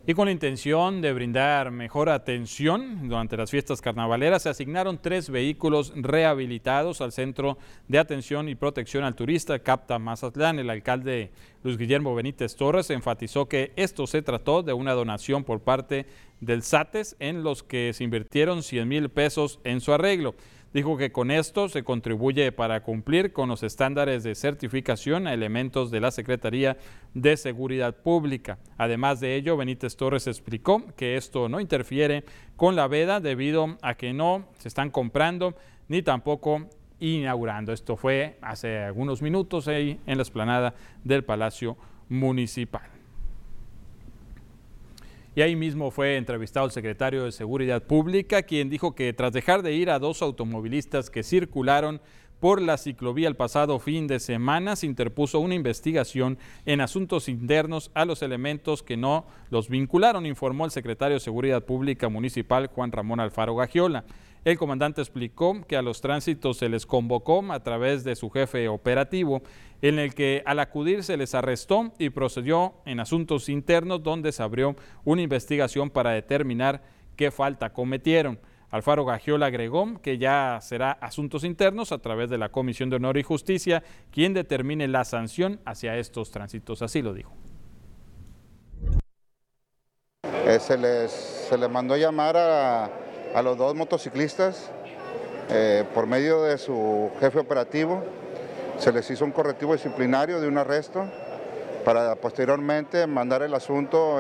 Y 0.06 0.16
con 0.16 0.26
la 0.26 0.34
intención 0.34 1.00
de 1.00 1.14
brindar 1.14 1.72
mejor 1.72 2.10
atención 2.10 3.08
durante 3.08 3.38
las 3.38 3.50
fiestas 3.50 3.80
carnavaleras, 3.80 4.44
se 4.44 4.50
asignaron 4.50 5.00
tres 5.02 5.30
vehículos 5.30 5.94
rehabilitados 5.96 7.00
al 7.00 7.14
Centro 7.14 7.58
de 7.88 8.00
Atención 8.00 8.50
y 8.50 8.56
Protección 8.56 9.06
al 9.06 9.16
Turista 9.16 9.60
Capta 9.60 10.00
Mazatlán. 10.00 10.60
El 10.60 10.70
alcalde 10.70 11.32
Luis 11.64 11.78
Guillermo 11.78 12.14
Benítez 12.16 12.58
Torres 12.58 12.90
enfatizó 12.90 13.48
que 13.48 13.72
esto 13.78 14.06
se 14.06 14.22
trató 14.22 14.62
de 14.62 14.74
una 14.74 14.92
donación 14.92 15.46
por 15.46 15.62
parte 15.62 16.06
del 16.42 16.64
SATES 16.64 17.16
en 17.20 17.42
los 17.42 17.64
que 17.64 17.94
se 17.94 18.04
invirtieron 18.04 18.62
100 18.62 18.86
mil 18.86 19.10
pesos 19.10 19.62
en 19.64 19.80
su 19.80 19.94
arreglo. 19.94 20.36
Dijo 20.74 20.98
que 20.98 21.12
con 21.12 21.30
esto 21.30 21.70
se 21.70 21.84
contribuye 21.84 22.52
para 22.52 22.82
cumplir 22.82 23.32
con 23.32 23.48
los 23.48 23.62
estándares 23.62 24.24
de 24.24 24.34
certificación 24.34 25.28
a 25.28 25.34
elementos 25.34 25.92
de 25.92 26.00
la 26.00 26.10
Secretaría 26.10 26.78
de 27.14 27.38
Seguridad 27.38 27.96
Pública. 27.98 28.58
Además 28.78 29.20
de 29.20 29.36
ello, 29.36 29.56
Benítez 29.56 29.96
Torres 29.96 30.26
explicó 30.26 30.84
que 30.96 31.16
esto 31.16 31.48
no 31.48 31.60
interfiere 31.60 32.24
con 32.56 32.76
la 32.76 32.88
veda 32.88 33.20
debido 33.20 33.78
a 33.84 33.94
que 33.94 34.14
no 34.14 34.48
se 34.58 34.68
están 34.68 34.90
comprando 34.90 35.56
ni 35.90 36.02
tampoco 36.02 36.68
inaugurando. 37.00 37.72
Esto 37.72 37.96
fue 37.96 38.38
hace 38.42 38.80
algunos 38.80 39.22
minutos 39.22 39.68
ahí 39.68 40.00
en 40.08 40.18
la 40.18 40.24
esplanada 40.24 40.74
del 41.04 41.24
Palacio 41.24 41.78
Municipal. 42.10 43.03
Y 45.36 45.42
ahí 45.42 45.56
mismo 45.56 45.90
fue 45.90 46.18
entrevistado 46.18 46.68
el 46.68 46.72
secretario 46.72 47.24
de 47.24 47.32
Seguridad 47.32 47.82
Pública, 47.82 48.44
quien 48.44 48.70
dijo 48.70 48.94
que 48.94 49.14
tras 49.14 49.34
dejar 49.34 49.64
de 49.64 49.74
ir 49.74 49.90
a 49.90 49.98
dos 49.98 50.22
automovilistas 50.22 51.10
que 51.10 51.24
circularon 51.24 52.02
por 52.40 52.62
la 52.62 52.78
ciclovía 52.78 53.30
el 53.30 53.36
pasado 53.36 53.80
fin 53.80 54.06
de 54.06 54.20
semana, 54.20 54.76
se 54.76 54.86
interpuso 54.86 55.40
una 55.40 55.56
investigación 55.56 56.38
en 56.66 56.82
asuntos 56.82 57.30
internos 57.30 57.90
a 57.96 58.06
los 58.06 58.22
elementos 58.22 58.84
que 58.84 58.98
no 58.98 59.26
los 59.50 59.70
vincularon, 59.70 60.26
informó 60.26 60.66
el 60.66 60.72
secretario 60.72 61.16
de 61.16 61.22
Seguridad 61.22 61.64
Pública 61.64 62.10
Municipal 62.10 62.68
Juan 62.68 62.92
Ramón 62.92 63.20
Alfaro 63.20 63.56
Gagiola. 63.56 64.04
El 64.46 64.58
comandante 64.58 65.00
explicó 65.00 65.66
que 65.66 65.78
a 65.78 65.82
los 65.82 66.02
tránsitos 66.02 66.58
se 66.58 66.68
les 66.68 66.86
convocó 66.86 67.46
a 67.54 67.64
través 67.64 68.04
de 68.04 68.18
su 68.18 68.30
jefe 68.30 68.68
operativo, 68.68 69.42
en 69.82 70.00
el 70.00 70.14
que 70.14 70.44
al 70.46 70.60
acudir 70.60 71.04
se 71.04 71.16
les 71.16 71.34
arrestó 71.34 71.94
y 71.98 72.10
procedió 72.10 72.74
en 72.86 73.00
asuntos 73.00 73.48
internos 73.48 74.04
donde 74.04 74.34
se 74.34 74.44
abrió 74.44 74.76
una 75.06 75.22
investigación 75.22 75.90
para 75.90 76.12
determinar 76.12 76.82
qué 77.16 77.32
falta 77.32 77.72
cometieron. 77.72 78.38
Alfaro 78.70 79.06
Gagiola 79.06 79.46
agregó 79.46 80.02
que 80.02 80.18
ya 80.18 80.60
será 80.62 80.92
Asuntos 80.94 81.44
Internos 81.44 81.92
a 81.92 82.00
través 82.00 82.30
de 82.30 82.40
la 82.40 82.50
Comisión 82.50 82.90
de 82.90 82.96
Honor 82.96 83.18
y 83.18 83.24
Justicia 83.24 83.84
quien 84.12 84.34
determine 84.34 84.88
la 84.88 85.06
sanción 85.06 85.62
hacia 85.64 85.96
estos 85.98 86.32
tránsitos. 86.32 86.82
Así 86.82 87.04
lo 87.04 87.14
dijo. 87.14 87.32
Eh, 90.24 90.60
se, 90.60 90.78
les, 90.78 91.12
se 91.12 91.58
les 91.58 91.70
mandó 91.70 91.96
llamar 91.96 92.36
a, 92.36 93.03
a 93.34 93.42
los 93.42 93.58
dos 93.58 93.76
motociclistas 93.76 94.70
eh, 95.50 95.84
por 95.94 96.08
medio 96.08 96.44
de 96.44 96.58
su 96.58 97.12
jefe 97.20 97.40
operativo. 97.40 98.04
Se 98.78 98.92
les 98.92 99.10
hizo 99.10 99.26
un 99.26 99.32
correctivo 99.32 99.74
disciplinario 99.74 100.40
de 100.40 100.48
un 100.48 100.58
arresto 100.58 101.06
para 101.84 102.16
posteriormente 102.16 103.06
mandar 103.08 103.44
el 103.44 103.54
asunto, 103.54 104.20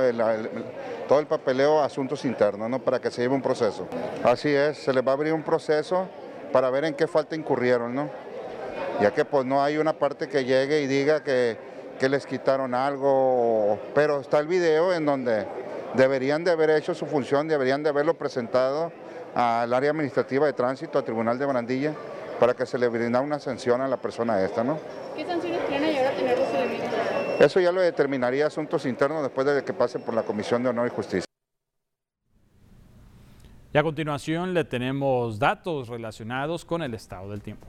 todo 1.07 1.19
el 1.19 1.27
papeleo 1.27 1.81
a 1.81 1.85
asuntos 1.85 2.25
internos, 2.25 2.69
¿no? 2.69 2.79
para 2.79 2.99
que 2.99 3.09
se 3.09 3.21
lleve 3.21 3.35
un 3.35 3.41
proceso. 3.41 3.87
Así 4.23 4.49
es, 4.49 4.77
se 4.79 4.93
les 4.93 5.05
va 5.05 5.11
a 5.11 5.13
abrir 5.15 5.33
un 5.33 5.43
proceso 5.43 6.07
para 6.51 6.69
ver 6.69 6.85
en 6.85 6.93
qué 6.93 7.07
falta 7.07 7.35
incurrieron, 7.35 7.95
¿no? 7.95 8.09
ya 9.01 9.11
que 9.11 9.25
pues 9.25 9.45
no 9.45 9.63
hay 9.63 9.77
una 9.77 9.93
parte 9.93 10.27
que 10.27 10.43
llegue 10.43 10.81
y 10.81 10.87
diga 10.87 11.23
que, 11.23 11.57
que 11.99 12.09
les 12.09 12.25
quitaron 12.25 12.75
algo, 12.75 13.79
pero 13.95 14.19
está 14.19 14.39
el 14.39 14.47
video 14.47 14.93
en 14.93 15.05
donde 15.05 15.45
deberían 15.93 16.43
de 16.43 16.51
haber 16.51 16.69
hecho 16.71 16.93
su 16.93 17.05
función, 17.05 17.47
deberían 17.47 17.81
de 17.81 17.89
haberlo 17.89 18.15
presentado 18.15 18.91
al 19.35 19.73
área 19.73 19.91
administrativa 19.91 20.45
de 20.45 20.53
tránsito, 20.53 20.97
al 20.97 21.03
Tribunal 21.03 21.37
de 21.39 21.45
Barandilla, 21.45 21.93
para 22.39 22.53
que 22.53 22.65
se 22.65 22.77
le 22.77 22.87
brindara 22.87 23.23
una 23.23 23.39
sanción 23.39 23.81
a 23.81 23.87
la 23.87 23.97
persona 23.97 24.41
esta, 24.43 24.63
¿no? 24.63 24.79
¿Qué 25.15 25.25
sanciones 25.25 25.61
quieren 25.67 25.89
ayudar 25.89 26.13
a 26.13 26.15
tener 26.15 26.37
los 26.37 26.49
elementos? 26.49 26.89
Eso 27.39 27.59
ya 27.59 27.71
lo 27.71 27.81
determinaría 27.81 28.47
Asuntos 28.47 28.85
Internos 28.85 29.23
después 29.23 29.47
de 29.47 29.63
que 29.63 29.73
pase 29.73 29.99
por 29.99 30.13
la 30.13 30.23
Comisión 30.23 30.63
de 30.63 30.69
Honor 30.69 30.87
y 30.87 30.89
Justicia. 30.89 31.25
Y 33.73 33.77
a 33.77 33.81
continuación 33.81 34.53
le 34.53 34.65
tenemos 34.65 35.39
datos 35.39 35.87
relacionados 35.87 36.63
con 36.63 36.83
el 36.83 36.93
estado 36.93 37.31
del 37.31 37.41
tiempo. 37.41 37.65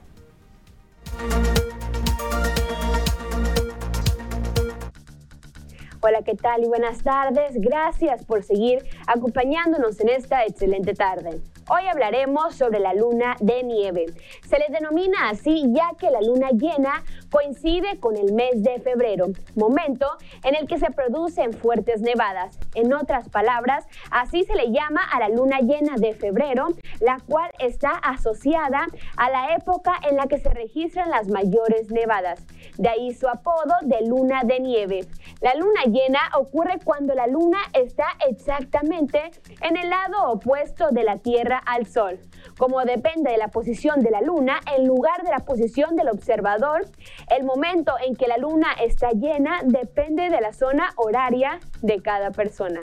Hola, 6.01 6.21
¿qué 6.23 6.35
tal? 6.35 6.63
Y 6.63 6.67
buenas 6.67 7.03
tardes. 7.03 7.55
Gracias 7.55 8.27
por 8.27 8.43
seguir 8.43 8.85
acompañándonos 9.07 9.99
en 10.01 10.11
esta 10.11 10.45
excelente 10.45 10.93
tarde. 10.93 11.41
Hoy 11.67 11.87
hablaremos 11.87 12.57
sobre 12.57 12.79
la 12.79 12.93
luna 12.93 13.37
de 13.41 13.63
nieve. 13.63 14.05
Se 14.47 14.59
les 14.59 14.69
denomina 14.69 15.31
así 15.31 15.65
ya 15.73 15.93
que 15.99 16.11
la 16.11 16.21
luna 16.21 16.51
llena 16.51 17.03
coincide 17.31 17.99
con 18.01 18.19
el 18.19 18.35
mes 18.35 18.63
de 18.63 18.81
febrero, 18.81 19.29
momento 19.55 20.07
en 20.43 20.57
el 20.57 20.67
que 20.67 20.79
se 20.79 20.91
producen 20.91 21.55
fuertes 21.55 22.03
nevadas. 22.03 22.59
En 22.75 22.93
otras 22.93 23.31
palabras, 23.31 23.87
así 24.11 24.45
se 24.45 24.55
le 24.57 24.73
llama 24.73 25.01
a 25.11 25.19
la 25.21 25.31
luna 25.31 25.61
llena 25.61 25.95
de 25.97 26.13
febrero, 26.13 26.67
la 27.01 27.19
cual 27.27 27.51
está 27.59 27.93
asociada 27.93 28.87
a 29.17 29.31
la 29.31 29.55
época 29.55 29.95
en 30.07 30.17
la 30.17 30.27
que 30.27 30.39
se 30.39 30.51
registran 30.51 31.09
las 31.09 31.29
mayores 31.29 31.91
nevadas. 31.91 32.45
De 32.77 32.91
ahí 32.91 33.15
su 33.15 33.27
apodo 33.27 33.75
de 33.83 34.07
luna 34.07 34.43
de 34.45 34.61
nieve. 34.61 35.07
La 35.41 35.55
luna 35.55 35.85
llena 35.85 36.21
ocurre 36.37 36.79
cuando 36.85 37.15
la 37.15 37.27
luna 37.27 37.59
está 37.73 38.05
exactamente 38.29 39.31
en 39.63 39.79
el 39.79 39.89
lado 39.89 40.31
opuesto 40.31 40.91
de 40.91 41.05
la 41.05 41.17
Tierra 41.17 41.54
al 41.59 41.87
Sol. 41.87 42.19
Como 42.59 42.85
depende 42.85 43.31
de 43.31 43.39
la 43.39 43.49
posición 43.49 44.01
de 44.01 44.11
la 44.11 44.21
luna, 44.21 44.61
en 44.77 44.87
lugar 44.87 45.23
de 45.23 45.31
la 45.31 45.41
posición 45.41 45.97
del 45.97 46.09
observador, 46.09 46.87
el 47.31 47.45
momento 47.45 47.93
en 48.07 48.15
que 48.15 48.29
la 48.29 48.37
luna 48.37 48.69
está 48.81 49.11
llena 49.11 49.61
depende 49.65 50.31
de 50.31 50.41
la 50.41 50.53
zona 50.53 50.91
horaria 50.97 51.61
de 51.83 52.01
cada 52.03 52.31
persona. 52.31 52.81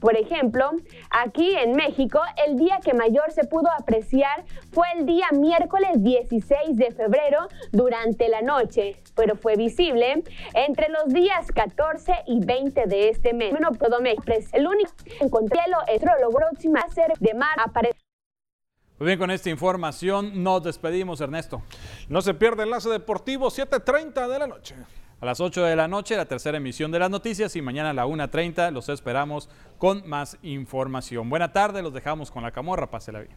Por 0.00 0.16
ejemplo, 0.16 0.70
aquí 1.10 1.56
en 1.56 1.72
México, 1.72 2.20
el 2.46 2.56
día 2.56 2.78
que 2.84 2.94
mayor 2.94 3.32
se 3.32 3.44
pudo 3.44 3.68
apreciar 3.78 4.44
fue 4.70 4.86
el 4.96 5.06
día 5.06 5.26
miércoles 5.32 5.90
16 5.96 6.76
de 6.76 6.92
febrero 6.92 7.48
durante 7.72 8.28
la 8.28 8.42
noche, 8.42 8.96
pero 9.16 9.34
fue 9.34 9.56
visible 9.56 10.22
entre 10.54 10.88
los 10.88 11.08
días 11.08 11.50
14 11.52 12.12
y 12.26 12.44
20 12.44 12.86
de 12.86 13.08
este 13.08 13.32
mes. 13.34 13.50
Bueno, 13.50 13.70
todo 13.72 14.00
México, 14.00 14.32
el 14.52 14.66
único 14.66 14.92
encontré 15.20 15.62
lo 15.68 16.30
próximo 16.30 16.78
a 16.78 16.88
ser 16.90 17.12
de 17.18 17.34
mar 17.34 17.56
aparece. 17.58 18.07
Muy 18.98 19.06
bien, 19.06 19.18
con 19.20 19.30
esta 19.30 19.48
información 19.48 20.42
nos 20.42 20.64
despedimos, 20.64 21.20
Ernesto. 21.20 21.62
No 22.08 22.20
se 22.20 22.34
pierde 22.34 22.64
enlace 22.64 22.88
deportivo, 22.88 23.48
7.30 23.48 24.26
de 24.26 24.38
la 24.40 24.46
noche. 24.48 24.74
A 25.20 25.26
las 25.26 25.40
8 25.40 25.62
de 25.62 25.76
la 25.76 25.86
noche, 25.86 26.16
la 26.16 26.26
tercera 26.26 26.58
emisión 26.58 26.90
de 26.90 26.98
las 26.98 27.08
noticias 27.08 27.54
y 27.54 27.62
mañana 27.62 27.90
a 27.90 27.94
la 27.94 28.06
1.30 28.06 28.72
los 28.72 28.88
esperamos 28.88 29.48
con 29.78 30.08
más 30.08 30.36
información. 30.42 31.30
Buena 31.30 31.52
tarde, 31.52 31.80
los 31.80 31.94
dejamos 31.94 32.32
con 32.32 32.42
la 32.42 32.50
camorra, 32.50 32.90
pásela 32.90 33.20
bien. 33.20 33.36